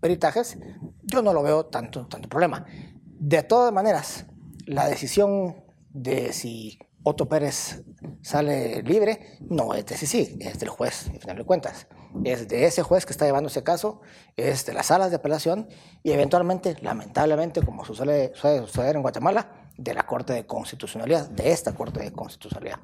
peritajes, 0.00 0.58
yo 1.02 1.22
no 1.22 1.32
lo 1.32 1.42
veo 1.42 1.66
tanto, 1.66 2.06
tanto 2.06 2.28
problema. 2.28 2.66
De 3.04 3.42
todas 3.42 3.72
maneras, 3.72 4.26
la 4.66 4.88
decisión 4.88 5.65
de 5.96 6.32
si 6.32 6.78
Otto 7.02 7.28
Pérez 7.28 7.82
sale 8.20 8.82
libre 8.82 9.38
no 9.48 9.72
es 9.74 9.86
de 9.86 9.96
sí, 9.96 10.36
es 10.40 10.58
del 10.58 10.68
juez, 10.68 11.08
al 11.08 11.20
final 11.20 11.36
de 11.38 11.44
cuentas. 11.44 11.86
Es 12.24 12.48
de 12.48 12.64
ese 12.66 12.82
juez 12.82 13.06
que 13.06 13.12
está 13.12 13.24
llevando 13.24 13.48
ese 13.48 13.62
caso, 13.62 14.00
es 14.36 14.66
de 14.66 14.74
las 14.74 14.86
salas 14.86 15.10
de 15.10 15.16
apelación 15.16 15.68
y 16.02 16.12
eventualmente, 16.12 16.76
lamentablemente, 16.82 17.62
como 17.62 17.84
suele, 17.84 18.32
suceder 18.34 18.96
en 18.96 19.02
Guatemala, 19.02 19.70
de 19.76 19.94
la 19.94 20.06
Corte 20.06 20.32
de 20.32 20.46
Constitucionalidad, 20.46 21.30
de 21.30 21.52
esta 21.52 21.74
Corte 21.74 22.00
de 22.00 22.12
Constitucionalidad. 22.12 22.80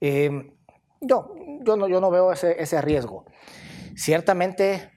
Eh, 0.00 0.30
yo, 1.00 1.34
yo, 1.64 1.76
no, 1.76 1.88
yo 1.88 2.00
no 2.00 2.10
veo 2.10 2.32
ese, 2.32 2.60
ese 2.60 2.80
riesgo. 2.80 3.24
Ciertamente 3.96 4.90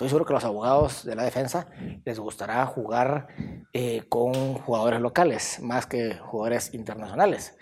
Estoy 0.00 0.08
seguro 0.08 0.24
que 0.24 0.32
a 0.32 0.36
los 0.36 0.44
abogados 0.46 1.04
de 1.04 1.14
la 1.14 1.24
defensa 1.24 1.66
les 2.06 2.18
gustará 2.18 2.64
jugar 2.64 3.26
eh, 3.74 4.04
con 4.08 4.54
jugadores 4.54 4.98
locales 4.98 5.60
más 5.60 5.84
que 5.84 6.14
jugadores 6.14 6.72
internacionales. 6.72 7.54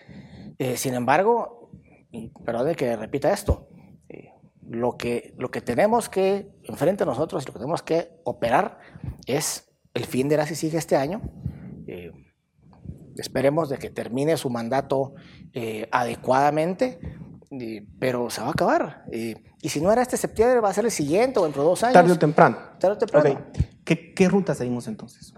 Eh, 0.57 0.77
sin 0.77 0.95
embargo, 0.95 1.73
perdón 2.45 2.77
que 2.77 2.95
repita 2.95 3.33
esto, 3.33 3.67
eh, 4.09 4.31
lo, 4.63 4.97
que, 4.97 5.35
lo 5.37 5.51
que 5.51 5.61
tenemos 5.61 6.09
que 6.09 6.49
enfrente 6.63 7.03
a 7.03 7.07
nosotros, 7.07 7.45
lo 7.45 7.53
que 7.53 7.59
tenemos 7.59 7.83
que 7.83 8.21
operar 8.23 8.79
es 9.27 9.77
el 9.93 10.05
fin 10.05 10.29
de 10.29 10.37
la 10.37 10.47
CICIG 10.47 10.77
este 10.77 10.95
año. 10.95 11.21
esperemos 13.17 13.69
de 13.69 13.79
que 13.79 13.91
termine 13.91 14.37
su 14.37 14.49
mandato 14.49 15.15
adecuadamente 15.91 17.01
pero 17.99 18.31
se 18.31 18.41
va 18.41 18.49
a 18.49 18.51
acabar. 18.51 19.05
y 19.11 19.69
si 19.69 19.81
no 19.81 19.93
era 19.93 20.03
este 20.03 20.17
septiembre, 20.17 20.61
va 20.61 20.71
a 20.71 20.75
ser 20.75 20.85
el 20.85 20.91
siguiente 20.91 21.39
o 21.39 21.45
dentro 21.45 21.63
de 21.63 21.69
dos 21.69 21.83
años. 21.83 21.95
Tarde 21.95 22.13
o 22.13 22.19
temprano. 22.19 22.59
Tarde 22.79 22.95
o 22.95 22.99
temprano. 22.99 23.41
¿Qué, 23.85 24.15
¿Qué, 24.15 24.29
ruta 24.29 24.55
seguimos 24.55 24.87
entonces? 24.87 25.33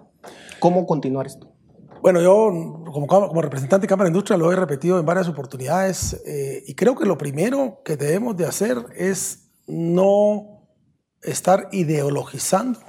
¿Cómo 0.58 0.86
continuar 0.86 1.26
esto? 1.26 1.52
Bueno, 2.02 2.20
yo 2.20 2.50
como, 2.92 3.06
como 3.06 3.42
representante 3.42 3.84
de 3.84 3.88
Cámara 3.88 4.06
de 4.06 4.12
Industria 4.12 4.38
lo 4.38 4.50
he 4.50 4.56
repetido 4.56 4.98
en 4.98 5.06
varias 5.06 5.28
oportunidades 5.28 6.20
eh, 6.26 6.62
y 6.66 6.74
creo 6.74 6.96
que 6.96 7.04
lo 7.04 7.18
primero 7.18 7.82
que 7.84 7.96
debemos 7.96 8.36
de 8.36 8.46
hacer 8.46 8.78
es 8.96 9.52
no 9.66 10.66
estar 11.22 11.68
ideologizando 11.72 12.80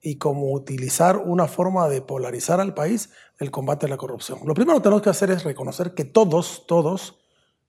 y 0.00 0.18
como 0.18 0.52
utilizar 0.52 1.16
una 1.16 1.46
forma 1.46 1.88
de 1.88 2.00
polarizar 2.00 2.60
al 2.60 2.74
país 2.74 3.10
el 3.38 3.50
combate 3.50 3.86
a 3.86 3.88
la 3.88 3.96
corrupción. 3.96 4.40
Lo 4.44 4.54
primero 4.54 4.78
que 4.78 4.82
tenemos 4.82 5.02
que 5.02 5.10
hacer 5.10 5.30
es 5.30 5.44
reconocer 5.44 5.94
que 5.94 6.04
todos, 6.04 6.64
todos, 6.66 7.21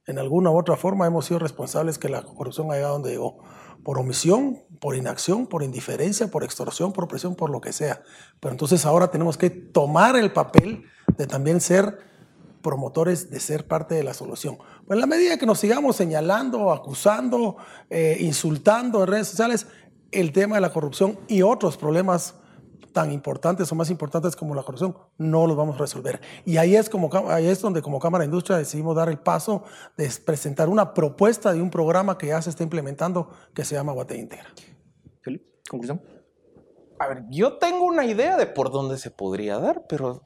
en 0.05 0.19
alguna 0.19 0.51
u 0.51 0.57
otra 0.57 0.75
forma 0.75 1.07
hemos 1.07 1.25
sido 1.25 1.39
responsables 1.39 1.97
que 1.97 2.09
la 2.09 2.23
corrupción 2.23 2.67
haya 2.67 2.77
llegado 2.77 2.93
donde 2.93 3.11
llegó. 3.11 3.37
Por 3.83 3.99
omisión, 3.99 4.63
por 4.79 4.95
inacción, 4.95 5.47
por 5.47 5.63
indiferencia, 5.63 6.27
por 6.27 6.43
extorsión, 6.43 6.93
por 6.93 7.07
presión, 7.07 7.35
por 7.35 7.49
lo 7.49 7.61
que 7.61 7.73
sea. 7.73 8.01
Pero 8.39 8.53
entonces 8.53 8.85
ahora 8.85 9.11
tenemos 9.11 9.37
que 9.37 9.49
tomar 9.49 10.15
el 10.15 10.31
papel 10.31 10.85
de 11.17 11.27
también 11.27 11.59
ser 11.59 11.99
promotores 12.61 13.29
de 13.29 13.39
ser 13.39 13.67
parte 13.67 13.93
de 13.93 14.03
la 14.03 14.13
solución. 14.13 14.57
Pues 14.87 14.95
en 14.95 15.01
la 15.01 15.05
medida 15.05 15.37
que 15.37 15.45
nos 15.45 15.59
sigamos 15.59 15.97
señalando, 15.97 16.71
acusando, 16.71 17.57
eh, 17.89 18.17
insultando 18.21 19.01
en 19.01 19.07
redes 19.07 19.27
sociales, 19.27 19.67
el 20.11 20.31
tema 20.31 20.55
de 20.55 20.61
la 20.61 20.71
corrupción 20.71 21.19
y 21.27 21.41
otros 21.41 21.75
problemas 21.75 22.35
tan 22.93 23.11
importantes 23.11 23.71
o 23.71 23.75
más 23.75 23.89
importantes 23.89 24.35
como 24.35 24.55
la 24.55 24.63
corrupción, 24.63 24.95
no 25.17 25.47
los 25.47 25.57
vamos 25.57 25.75
a 25.75 25.79
resolver. 25.79 26.21
Y 26.45 26.57
ahí 26.57 26.75
es, 26.75 26.89
como, 26.89 27.09
ahí 27.29 27.47
es 27.47 27.61
donde 27.61 27.81
como 27.81 27.99
Cámara 27.99 28.21
de 28.21 28.27
Industria 28.27 28.57
decidimos 28.57 28.95
dar 28.95 29.09
el 29.09 29.17
paso 29.17 29.63
de 29.97 30.09
presentar 30.25 30.69
una 30.69 30.93
propuesta 30.93 31.51
de 31.51 31.61
un 31.61 31.69
programa 31.69 32.17
que 32.17 32.27
ya 32.27 32.41
se 32.41 32.51
está 32.51 32.63
implementando 32.63 33.29
que 33.53 33.65
se 33.65 33.75
llama 33.75 33.91
Guate 33.91 34.17
Integra. 34.17 34.49
Felipe, 35.21 35.45
conclusión. 35.69 36.01
A 36.99 37.07
ver, 37.07 37.23
yo 37.29 37.57
tengo 37.57 37.85
una 37.85 38.05
idea 38.05 38.37
de 38.37 38.45
por 38.45 38.71
dónde 38.71 38.97
se 38.97 39.11
podría 39.11 39.57
dar, 39.57 39.85
pero 39.89 40.21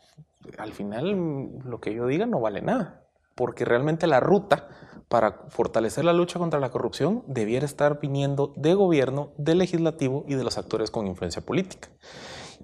al 0.58 0.74
final 0.74 1.60
lo 1.64 1.80
que 1.80 1.94
yo 1.94 2.06
diga 2.06 2.26
no 2.26 2.40
vale 2.40 2.62
nada, 2.62 3.08
porque 3.36 3.66
realmente 3.66 4.06
la 4.06 4.20
ruta 4.20 4.68
para 5.08 5.46
fortalecer 5.50 6.04
la 6.04 6.14
lucha 6.14 6.40
contra 6.40 6.60
la 6.60 6.70
corrupción 6.70 7.24
debiera 7.28 7.66
estar 7.66 8.00
viniendo 8.00 8.54
de 8.58 8.74
gobierno, 8.74 9.32
del 9.38 9.60
legislativo 9.60 10.26
y 10.28 10.36
de 10.36 10.44
los 10.44 10.58
actores 10.58 10.92
con 10.92 11.08
influencia 11.08 11.42
política. 11.42 11.90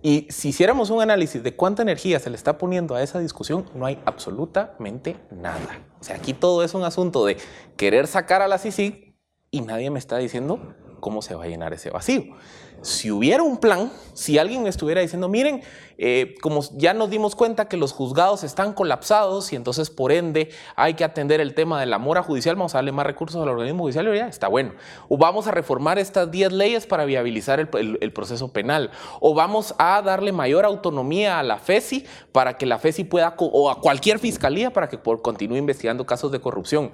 Y 0.05 0.27
si 0.29 0.49
hiciéramos 0.49 0.89
un 0.89 1.01
análisis 1.01 1.41
de 1.41 1.55
cuánta 1.55 1.81
energía 1.81 2.19
se 2.19 2.29
le 2.29 2.35
está 2.35 2.57
poniendo 2.57 2.93
a 2.93 3.01
esa 3.01 3.19
discusión, 3.19 3.65
no 3.73 3.85
hay 3.85 3.99
absolutamente 4.05 5.15
nada. 5.31 5.79
O 6.01 6.03
sea, 6.03 6.17
aquí 6.17 6.33
todo 6.33 6.61
es 6.61 6.73
un 6.73 6.83
asunto 6.83 7.25
de 7.25 7.37
querer 7.77 8.07
sacar 8.07 8.41
a 8.41 8.49
la 8.49 8.57
CICIG 8.57 9.15
y 9.49 9.61
nadie 9.61 9.89
me 9.91 9.99
está 9.99 10.17
diciendo 10.17 10.75
cómo 10.99 11.21
se 11.21 11.35
va 11.35 11.45
a 11.45 11.47
llenar 11.47 11.73
ese 11.73 11.89
vacío 11.89 12.35
si 12.83 13.11
hubiera 13.11 13.41
un 13.43 13.57
plan, 13.57 13.91
si 14.13 14.37
alguien 14.37 14.67
estuviera 14.67 15.01
diciendo, 15.01 15.27
miren, 15.27 15.63
eh, 15.97 16.35
como 16.41 16.61
ya 16.75 16.93
nos 16.93 17.09
dimos 17.09 17.35
cuenta 17.35 17.67
que 17.67 17.77
los 17.77 17.93
juzgados 17.93 18.43
están 18.43 18.73
colapsados 18.73 19.53
y 19.53 19.55
entonces 19.55 19.89
por 19.89 20.11
ende 20.11 20.49
hay 20.75 20.95
que 20.95 21.03
atender 21.03 21.39
el 21.39 21.53
tema 21.53 21.79
de 21.79 21.85
la 21.85 21.97
mora 21.97 22.23
judicial, 22.23 22.55
vamos 22.55 22.75
a 22.75 22.79
darle 22.79 22.91
más 22.91 23.05
recursos 23.05 23.41
al 23.41 23.47
organismo 23.47 23.83
judicial, 23.83 24.13
ya 24.13 24.27
está 24.27 24.47
bueno. 24.47 24.73
O 25.07 25.17
vamos 25.17 25.47
a 25.47 25.51
reformar 25.51 25.97
estas 25.97 26.29
10 26.29 26.51
leyes 26.51 26.85
para 26.85 27.05
viabilizar 27.05 27.59
el, 27.59 28.13
proceso 28.13 28.51
penal. 28.51 28.91
O 29.19 29.33
vamos 29.33 29.73
a 29.77 30.01
darle 30.01 30.31
mayor 30.31 30.65
autonomía 30.65 31.39
a 31.39 31.43
la 31.43 31.57
FESI 31.57 32.05
para 32.31 32.57
que 32.57 32.65
la 32.65 32.79
FESI 32.79 33.05
pueda, 33.05 33.35
o 33.37 33.69
a 33.69 33.79
cualquier 33.79 34.19
fiscalía 34.19 34.71
para 34.73 34.89
que 34.89 34.99
continúe 34.99 35.57
investigando 35.57 36.05
casos 36.05 36.31
de 36.31 36.41
corrupción. 36.41 36.91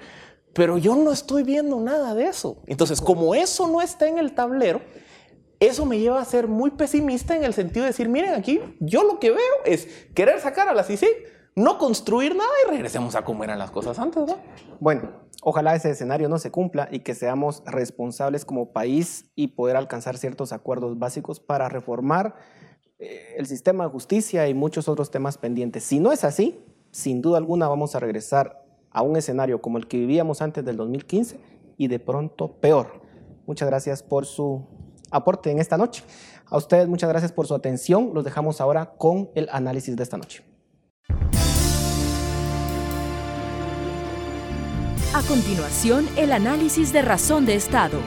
Pero 0.54 0.78
yo 0.78 0.96
no 0.96 1.12
estoy 1.12 1.44
viendo 1.44 1.80
nada 1.80 2.14
de 2.16 2.26
eso. 2.26 2.58
Entonces, 2.68 3.02
como 3.02 3.36
eso 3.36 3.68
no 3.68 3.82
está 3.82 4.08
en 4.08 4.18
el 4.18 4.34
tablero, 4.34 4.82
eso 5.60 5.86
me 5.86 6.00
lleva 6.00 6.22
a 6.22 6.26
ser 6.26 6.48
muy 6.48 6.72
pesimista 6.72 7.36
en 7.36 7.44
el 7.44 7.54
sentido 7.54 7.84
de 7.84 7.92
decir, 7.92 8.08
miren 8.08 8.34
aquí, 8.34 8.62
yo 8.80 9.04
lo 9.04 9.20
que 9.20 9.32
veo 9.32 9.40
es 9.66 9.88
querer 10.14 10.40
sacar 10.40 10.70
a 10.70 10.74
la 10.74 10.84
CICIG, 10.84 11.10
no 11.56 11.78
construir 11.78 12.36
nada 12.36 12.50
y 12.66 12.70
regresemos 12.70 13.16
a 13.16 13.24
cómo 13.24 13.44
eran 13.44 13.60
las 13.60 13.72
cosas 13.72 14.00
antes, 14.00 14.26
¿no? 14.26 14.38
Bueno, 14.80 15.12
ojalá 15.42 15.76
ese 15.76 15.90
escenario 15.90 16.30
no 16.30 16.40
se 16.40 16.52
cumpla 16.52 16.88
y 16.92 17.00
que 17.00 17.14
seamos 17.14 17.64
responsables 17.66 18.46
como 18.46 18.72
país 18.72 19.30
y 19.36 19.48
poder 19.50 19.76
alcanzar 19.76 20.18
ciertos 20.18 20.54
acuerdos 20.54 20.98
básicos 20.98 21.42
para 21.42 21.68
reformar 21.68 22.36
eh, 23.00 23.36
el 23.38 23.46
sistema 23.46 23.84
de 23.84 23.90
justicia 23.90 24.48
y 24.48 24.54
muchos 24.54 24.88
otros 24.88 25.12
temas 25.12 25.38
pendientes. 25.38 25.84
Si 25.84 26.00
no 26.00 26.14
es 26.14 26.24
así, 26.24 26.64
sin 26.92 27.22
duda 27.22 27.38
alguna 27.38 27.68
vamos 27.68 27.96
a 27.96 28.00
regresar 28.00 28.64
a 28.92 29.02
un 29.02 29.18
escenario 29.18 29.62
como 29.62 29.78
el 29.78 29.88
que 29.88 29.98
vivíamos 29.98 30.42
antes 30.42 30.64
del 30.64 30.78
2015 30.78 31.40
y 31.78 31.88
de 31.88 32.00
pronto 32.00 32.54
peor. 32.60 33.02
Muchas 33.46 33.68
gracias 33.68 34.04
por 34.04 34.26
su 34.26 34.66
aporte 35.12 35.52
en 35.52 35.60
esta 35.60 35.78
noche. 35.78 36.04
A 36.48 36.58
ustedes 36.58 36.88
muchas 36.88 37.10
gracias 37.10 37.32
por 37.32 37.48
su 37.48 37.56
atención. 37.56 38.12
Los 38.14 38.24
dejamos 38.24 38.62
ahora 38.62 38.94
con 38.98 39.30
el 39.36 39.50
análisis 39.52 39.96
de 39.96 40.04
esta 40.04 40.18
noche. 40.18 40.44
A 45.12 45.24
continuación, 45.28 46.08
el 46.18 46.32
análisis 46.32 46.94
de 46.94 47.02
razón 47.02 47.46
de 47.46 47.56
Estado. 47.56 47.98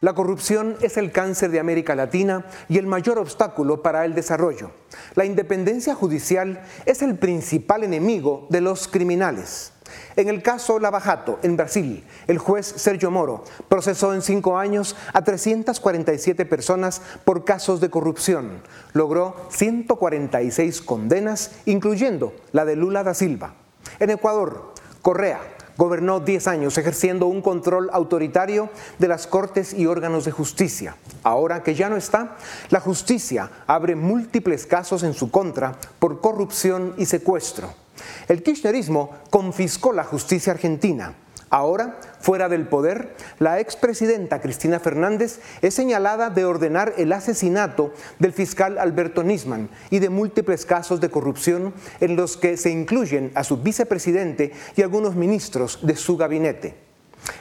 La 0.00 0.14
corrupción 0.14 0.76
es 0.82 0.96
el 0.98 1.10
cáncer 1.10 1.50
de 1.50 1.58
América 1.58 1.94
Latina 1.94 2.44
y 2.68 2.78
el 2.78 2.86
mayor 2.86 3.18
obstáculo 3.18 3.82
para 3.82 4.04
el 4.04 4.14
desarrollo. 4.14 4.72
La 5.14 5.24
independencia 5.24 5.94
judicial 5.94 6.60
es 6.84 7.02
el 7.02 7.18
principal 7.18 7.82
enemigo 7.82 8.46
de 8.50 8.60
los 8.60 8.88
criminales. 8.88 9.72
En 10.16 10.28
el 10.28 10.42
caso 10.42 10.78
Lavajato, 10.78 11.38
en 11.42 11.56
Brasil, 11.56 12.04
el 12.26 12.38
juez 12.38 12.66
Sergio 12.66 13.10
Moro 13.10 13.44
procesó 13.68 14.14
en 14.14 14.22
cinco 14.22 14.58
años 14.58 14.96
a 15.12 15.22
347 15.22 16.46
personas 16.46 17.02
por 17.24 17.44
casos 17.44 17.80
de 17.80 17.90
corrupción. 17.90 18.62
Logró 18.92 19.36
146 19.50 20.80
condenas, 20.82 21.52
incluyendo 21.66 22.34
la 22.52 22.64
de 22.64 22.76
Lula 22.76 23.04
da 23.04 23.14
Silva. 23.14 23.54
En 24.00 24.10
Ecuador, 24.10 24.72
Correa 25.02 25.40
gobernó 25.76 26.20
10 26.20 26.48
años 26.48 26.78
ejerciendo 26.78 27.26
un 27.26 27.42
control 27.42 27.90
autoritario 27.92 28.70
de 28.98 29.08
las 29.08 29.26
cortes 29.26 29.74
y 29.74 29.86
órganos 29.86 30.24
de 30.24 30.32
justicia. 30.32 30.96
Ahora 31.22 31.62
que 31.62 31.74
ya 31.74 31.88
no 31.88 31.96
está, 31.96 32.36
la 32.70 32.80
justicia 32.80 33.50
abre 33.66 33.94
múltiples 33.94 34.66
casos 34.66 35.02
en 35.02 35.14
su 35.14 35.30
contra 35.30 35.76
por 35.98 36.20
corrupción 36.20 36.94
y 36.96 37.06
secuestro. 37.06 37.85
El 38.28 38.42
kirchnerismo 38.42 39.10
confiscó 39.30 39.92
la 39.92 40.04
justicia 40.04 40.52
argentina. 40.52 41.14
Ahora, 41.48 42.00
fuera 42.18 42.48
del 42.48 42.66
poder, 42.66 43.14
la 43.38 43.60
expresidenta 43.60 44.40
Cristina 44.40 44.80
Fernández 44.80 45.38
es 45.62 45.74
señalada 45.74 46.28
de 46.28 46.44
ordenar 46.44 46.94
el 46.96 47.12
asesinato 47.12 47.92
del 48.18 48.32
fiscal 48.32 48.78
Alberto 48.78 49.22
Nisman 49.22 49.70
y 49.90 50.00
de 50.00 50.10
múltiples 50.10 50.66
casos 50.66 51.00
de 51.00 51.08
corrupción 51.08 51.72
en 52.00 52.16
los 52.16 52.36
que 52.36 52.56
se 52.56 52.70
incluyen 52.70 53.30
a 53.36 53.44
su 53.44 53.58
vicepresidente 53.58 54.52
y 54.74 54.82
algunos 54.82 55.14
ministros 55.14 55.78
de 55.82 55.94
su 55.94 56.16
gabinete. 56.16 56.74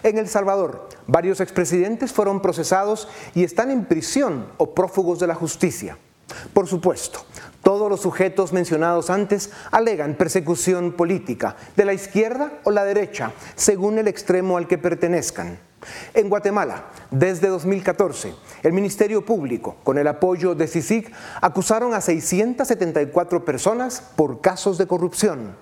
En 0.04 0.20
El 0.20 0.28
Salvador, 0.28 0.88
varios 1.08 1.42
expresidentes 1.42 2.14
fueron 2.14 2.42
procesados 2.42 3.08
y 3.34 3.44
están 3.44 3.72
en 3.72 3.86
prisión 3.86 4.48
o 4.58 4.76
prófugos 4.76 5.20
de 5.20 5.28
la 5.28 5.36
justicia. 5.36 5.98
Por 6.54 6.68
supuesto, 6.68 7.26
todos 7.64 7.90
los 7.90 8.02
sujetos 8.02 8.54
mencionados 8.54 9.10
antes 9.10 9.50
alegan 9.72 10.16
persecución 10.16 10.92
política, 10.92 11.56
de 11.76 11.86
la 11.86 11.94
izquierda 11.94 12.60
o 12.64 12.72
la 12.72 12.84
derecha, 12.84 13.32
según 13.56 13.98
el 13.98 14.08
extremo 14.08 14.58
al 14.58 14.68
que 14.68 14.78
pertenezcan. 14.78 15.60
En 16.14 16.30
Guatemala, 16.30 16.86
desde 17.12 17.48
2014, 17.48 18.34
el 18.64 18.74
Ministerio 18.74 19.26
Público, 19.26 19.78
con 19.84 19.98
el 19.98 20.08
apoyo 20.08 20.56
de 20.56 20.68
CICIG, 20.68 21.12
acusaron 21.42 21.94
a 21.94 22.02
674 22.02 23.46
personas 23.46 24.02
por 24.16 24.42
casos 24.42 24.78
de 24.78 24.88
corrupción. 24.88 25.56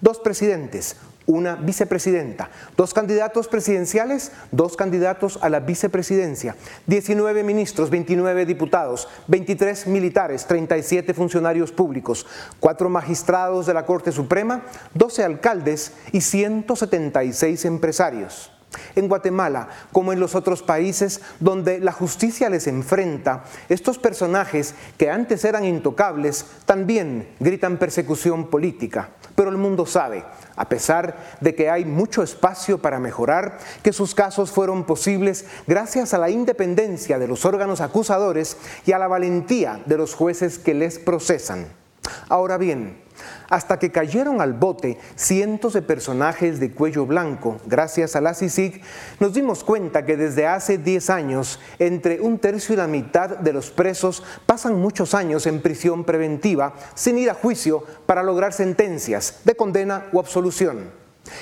Dos 0.00 0.18
presidentes, 0.18 0.96
una 1.28 1.56
vicepresidenta, 1.56 2.48
dos 2.76 2.94
candidatos 2.94 3.48
presidenciales, 3.48 4.32
dos 4.50 4.76
candidatos 4.76 5.38
a 5.42 5.50
la 5.50 5.60
vicepresidencia, 5.60 6.56
19 6.86 7.44
ministros, 7.44 7.90
29 7.90 8.46
diputados, 8.46 9.08
23 9.26 9.86
militares, 9.88 10.46
37 10.46 11.12
funcionarios 11.12 11.70
públicos, 11.70 12.26
cuatro 12.60 12.88
magistrados 12.88 13.66
de 13.66 13.74
la 13.74 13.84
Corte 13.84 14.10
Suprema, 14.10 14.62
12 14.94 15.22
alcaldes 15.22 15.92
y 16.12 16.22
176 16.22 17.66
empresarios. 17.66 18.57
En 18.94 19.08
Guatemala, 19.08 19.68
como 19.92 20.12
en 20.12 20.20
los 20.20 20.34
otros 20.34 20.62
países 20.62 21.20
donde 21.40 21.80
la 21.80 21.92
justicia 21.92 22.50
les 22.50 22.66
enfrenta, 22.66 23.44
estos 23.68 23.98
personajes 23.98 24.74
que 24.96 25.10
antes 25.10 25.44
eran 25.44 25.64
intocables 25.64 26.44
también 26.66 27.28
gritan 27.40 27.78
persecución 27.78 28.48
política. 28.48 29.10
Pero 29.34 29.50
el 29.50 29.56
mundo 29.56 29.86
sabe, 29.86 30.24
a 30.56 30.68
pesar 30.68 31.16
de 31.40 31.54
que 31.54 31.70
hay 31.70 31.84
mucho 31.84 32.22
espacio 32.22 32.78
para 32.78 32.98
mejorar, 32.98 33.58
que 33.82 33.92
sus 33.92 34.14
casos 34.14 34.50
fueron 34.50 34.84
posibles 34.84 35.46
gracias 35.66 36.12
a 36.12 36.18
la 36.18 36.28
independencia 36.28 37.18
de 37.18 37.28
los 37.28 37.44
órganos 37.44 37.80
acusadores 37.80 38.56
y 38.84 38.92
a 38.92 38.98
la 38.98 39.06
valentía 39.06 39.80
de 39.86 39.96
los 39.96 40.14
jueces 40.14 40.58
que 40.58 40.74
les 40.74 40.98
procesan. 40.98 41.68
Ahora 42.28 42.58
bien, 42.58 42.98
hasta 43.48 43.78
que 43.78 43.90
cayeron 43.90 44.40
al 44.40 44.52
bote 44.52 44.98
cientos 45.16 45.72
de 45.72 45.82
personajes 45.82 46.60
de 46.60 46.72
cuello 46.72 47.06
blanco, 47.06 47.58
gracias 47.66 48.16
a 48.16 48.20
la 48.20 48.34
CICIG, 48.34 48.82
nos 49.20 49.34
dimos 49.34 49.64
cuenta 49.64 50.04
que 50.04 50.16
desde 50.16 50.46
hace 50.46 50.78
10 50.78 51.10
años, 51.10 51.60
entre 51.78 52.20
un 52.20 52.38
tercio 52.38 52.74
y 52.74 52.76
la 52.76 52.86
mitad 52.86 53.30
de 53.38 53.52
los 53.52 53.70
presos 53.70 54.22
pasan 54.46 54.80
muchos 54.80 55.14
años 55.14 55.46
en 55.46 55.60
prisión 55.60 56.04
preventiva 56.04 56.74
sin 56.94 57.18
ir 57.18 57.30
a 57.30 57.34
juicio 57.34 57.84
para 58.06 58.22
lograr 58.22 58.52
sentencias 58.52 59.40
de 59.44 59.54
condena 59.54 60.06
o 60.12 60.20
absolución. 60.20 60.90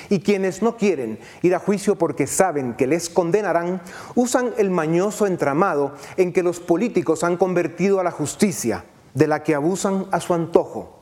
Y 0.09 0.19
quienes 0.19 0.61
no 0.61 0.77
quieren 0.77 1.19
ir 1.41 1.55
a 1.55 1.59
juicio 1.59 1.97
porque 1.97 2.27
saben 2.27 2.73
que 2.73 2.87
les 2.87 3.09
condenarán, 3.09 3.81
usan 4.15 4.53
el 4.57 4.69
mañoso 4.69 5.27
entramado 5.27 5.93
en 6.17 6.33
que 6.33 6.43
los 6.43 6.59
políticos 6.59 7.23
han 7.23 7.37
convertido 7.37 7.99
a 7.99 8.03
la 8.03 8.11
justicia, 8.11 8.85
de 9.13 9.27
la 9.27 9.43
que 9.43 9.55
abusan 9.55 10.05
a 10.11 10.19
su 10.19 10.33
antojo. 10.33 10.96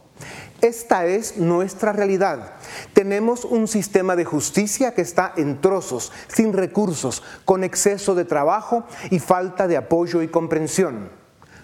Esta 0.66 1.05
es 1.05 1.38
nuestra 1.38 1.93
realidad. 1.93 2.53
Tenemos 2.93 3.45
un 3.45 3.68
sistema 3.68 4.16
de 4.16 4.26
justicia 4.26 4.95
que 4.95 5.03
está 5.03 5.32
en 5.38 5.61
trozos, 5.61 6.11
sin 6.28 6.53
recursos, 6.53 7.22
con 7.45 7.63
exceso 7.63 8.16
de 8.16 8.26
trabajo 8.26 8.84
y 9.11 9.20
falta 9.20 9.68
de 9.68 9.78
apoyo 9.78 10.24
y 10.24 10.28
comprensión. 10.28 11.11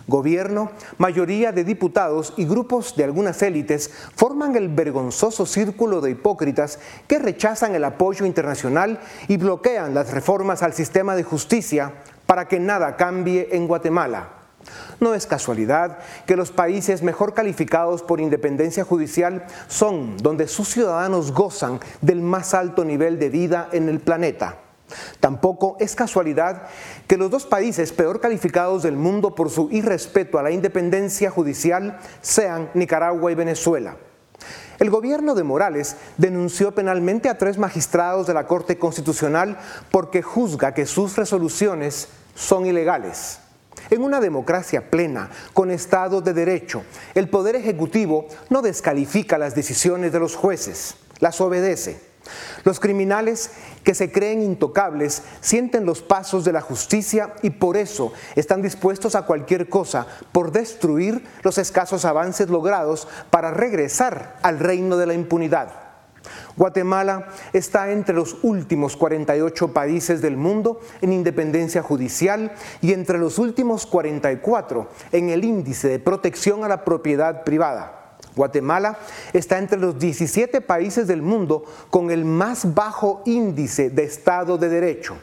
Gobierno, 0.05 0.69
mayoría 0.99 1.51
de 1.51 1.63
diputados 1.63 2.35
y 2.37 2.45
grupos 2.45 2.95
de 2.95 3.03
algunas 3.05 3.41
élites 3.41 3.89
forman 4.15 4.55
el 4.55 4.69
vergonzoso 4.69 5.47
círculo 5.47 5.99
de 5.99 6.11
hipócritas 6.11 6.77
que 7.07 7.17
rechazan 7.17 7.73
el 7.73 7.85
apoyo 7.85 8.27
internacional 8.27 8.99
y 9.27 9.37
bloquean 9.37 9.95
las 9.95 10.11
reformas 10.11 10.61
al 10.61 10.73
sistema 10.73 11.15
de 11.15 11.23
justicia 11.23 11.91
para 12.27 12.47
que 12.47 12.59
nada 12.59 12.97
cambie 12.97 13.49
en 13.51 13.67
Guatemala. 13.67 14.40
No 14.99 15.13
es 15.13 15.25
casualidad 15.25 15.99
que 16.25 16.35
los 16.35 16.51
países 16.51 17.01
mejor 17.03 17.33
calificados 17.33 18.03
por 18.03 18.21
independencia 18.21 18.83
judicial 18.83 19.45
son 19.67 20.17
donde 20.17 20.47
sus 20.47 20.69
ciudadanos 20.69 21.31
gozan 21.31 21.79
del 22.01 22.21
más 22.21 22.53
alto 22.53 22.85
nivel 22.85 23.19
de 23.19 23.29
vida 23.29 23.69
en 23.71 23.89
el 23.89 23.99
planeta. 23.99 24.57
Tampoco 25.19 25.77
es 25.79 25.95
casualidad 25.95 26.63
que 27.07 27.17
los 27.17 27.31
dos 27.31 27.45
países 27.45 27.91
peor 27.91 28.19
calificados 28.19 28.83
del 28.83 28.95
mundo 28.95 29.35
por 29.35 29.49
su 29.49 29.69
irrespeto 29.71 30.37
a 30.37 30.43
la 30.43 30.51
independencia 30.51 31.31
judicial 31.31 31.99
sean 32.21 32.69
Nicaragua 32.73 33.31
y 33.31 33.35
Venezuela. 33.35 33.95
El 34.79 34.89
gobierno 34.89 35.35
de 35.35 35.43
Morales 35.43 35.95
denunció 36.17 36.73
penalmente 36.73 37.29
a 37.29 37.37
tres 37.37 37.57
magistrados 37.57 38.25
de 38.25 38.33
la 38.33 38.47
Corte 38.47 38.79
Constitucional 38.79 39.57
porque 39.91 40.23
juzga 40.23 40.73
que 40.73 40.87
sus 40.87 41.15
resoluciones 41.17 42.07
son 42.33 42.65
ilegales. 42.65 43.39
En 43.91 44.03
una 44.03 44.21
democracia 44.21 44.89
plena, 44.89 45.29
con 45.53 45.69
Estado 45.69 46.21
de 46.21 46.33
Derecho, 46.33 46.83
el 47.13 47.27
Poder 47.27 47.57
Ejecutivo 47.57 48.25
no 48.49 48.61
descalifica 48.61 49.37
las 49.37 49.53
decisiones 49.53 50.13
de 50.13 50.19
los 50.21 50.37
jueces, 50.37 50.95
las 51.19 51.41
obedece. 51.41 51.99
Los 52.63 52.79
criminales 52.79 53.51
que 53.83 53.93
se 53.93 54.09
creen 54.09 54.43
intocables 54.43 55.23
sienten 55.41 55.85
los 55.85 56.01
pasos 56.01 56.45
de 56.45 56.53
la 56.53 56.61
justicia 56.61 57.33
y 57.41 57.49
por 57.49 57.75
eso 57.75 58.13
están 58.37 58.61
dispuestos 58.61 59.15
a 59.15 59.25
cualquier 59.25 59.67
cosa 59.67 60.07
por 60.31 60.53
destruir 60.53 61.27
los 61.43 61.57
escasos 61.57 62.05
avances 62.05 62.49
logrados 62.49 63.09
para 63.29 63.51
regresar 63.51 64.37
al 64.41 64.59
reino 64.59 64.95
de 64.95 65.07
la 65.07 65.15
impunidad. 65.15 65.90
Guatemala 66.55 67.27
está 67.53 67.91
entre 67.91 68.15
los 68.15 68.37
últimos 68.43 68.95
48 68.95 69.73
países 69.73 70.21
del 70.21 70.37
mundo 70.37 70.79
en 71.01 71.13
independencia 71.13 71.81
judicial 71.81 72.53
y 72.81 72.93
entre 72.93 73.17
los 73.17 73.39
últimos 73.39 73.85
44 73.85 74.87
en 75.11 75.29
el 75.29 75.43
índice 75.43 75.87
de 75.87 75.99
protección 75.99 76.63
a 76.63 76.67
la 76.67 76.83
propiedad 76.83 77.43
privada. 77.43 78.17
Guatemala 78.35 78.97
está 79.33 79.57
entre 79.57 79.79
los 79.79 79.99
17 79.99 80.61
países 80.61 81.07
del 81.07 81.21
mundo 81.21 81.65
con 81.89 82.11
el 82.11 82.23
más 82.25 82.73
bajo 82.73 83.21
índice 83.25 83.89
de 83.89 84.03
Estado 84.03 84.57
de 84.57 84.69
Derecho. 84.69 85.17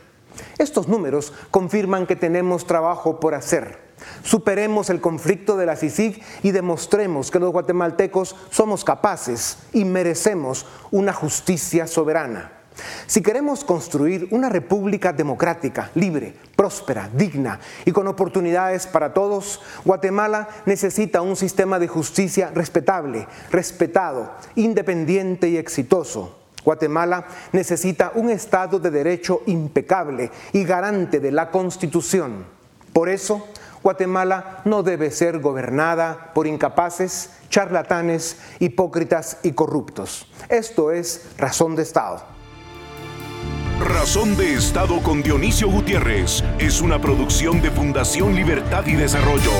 Estos 0.58 0.88
números 0.88 1.32
confirman 1.50 2.06
que 2.06 2.16
tenemos 2.16 2.66
trabajo 2.66 3.18
por 3.18 3.34
hacer. 3.34 3.87
Superemos 4.22 4.90
el 4.90 5.00
conflicto 5.00 5.56
de 5.56 5.66
la 5.66 5.76
CICIG 5.76 6.22
y 6.42 6.50
demostremos 6.50 7.30
que 7.30 7.38
los 7.38 7.52
guatemaltecos 7.52 8.36
somos 8.50 8.84
capaces 8.84 9.58
y 9.72 9.84
merecemos 9.84 10.66
una 10.90 11.12
justicia 11.12 11.86
soberana. 11.86 12.52
Si 13.06 13.22
queremos 13.22 13.64
construir 13.64 14.28
una 14.30 14.48
república 14.48 15.12
democrática, 15.12 15.90
libre, 15.94 16.34
próspera, 16.54 17.10
digna 17.12 17.58
y 17.84 17.92
con 17.92 18.06
oportunidades 18.06 18.86
para 18.86 19.12
todos, 19.12 19.60
Guatemala 19.84 20.48
necesita 20.66 21.22
un 21.22 21.36
sistema 21.36 21.78
de 21.78 21.88
justicia 21.88 22.50
respetable, 22.54 23.26
respetado, 23.50 24.32
independiente 24.54 25.48
y 25.48 25.56
exitoso. 25.56 26.38
Guatemala 26.64 27.26
necesita 27.52 28.12
un 28.14 28.30
Estado 28.30 28.78
de 28.78 28.90
Derecho 28.90 29.42
impecable 29.46 30.30
y 30.52 30.64
garante 30.64 31.20
de 31.20 31.32
la 31.32 31.50
Constitución. 31.50 32.44
Por 32.92 33.08
eso, 33.08 33.46
Guatemala 33.88 34.60
no 34.66 34.82
debe 34.82 35.10
ser 35.10 35.38
gobernada 35.38 36.32
por 36.34 36.46
incapaces, 36.46 37.30
charlatanes, 37.48 38.36
hipócritas 38.58 39.38
y 39.42 39.52
corruptos. 39.52 40.30
Esto 40.50 40.92
es 40.92 41.30
razón 41.38 41.74
de 41.74 41.84
Estado. 41.84 42.22
Razón 43.80 44.36
de 44.36 44.52
Estado 44.52 45.00
con 45.02 45.22
Dionisio 45.22 45.70
Gutiérrez 45.70 46.44
es 46.58 46.82
una 46.82 47.00
producción 47.00 47.62
de 47.62 47.70
Fundación 47.70 48.34
Libertad 48.34 48.84
y 48.84 48.94
Desarrollo. 48.94 49.52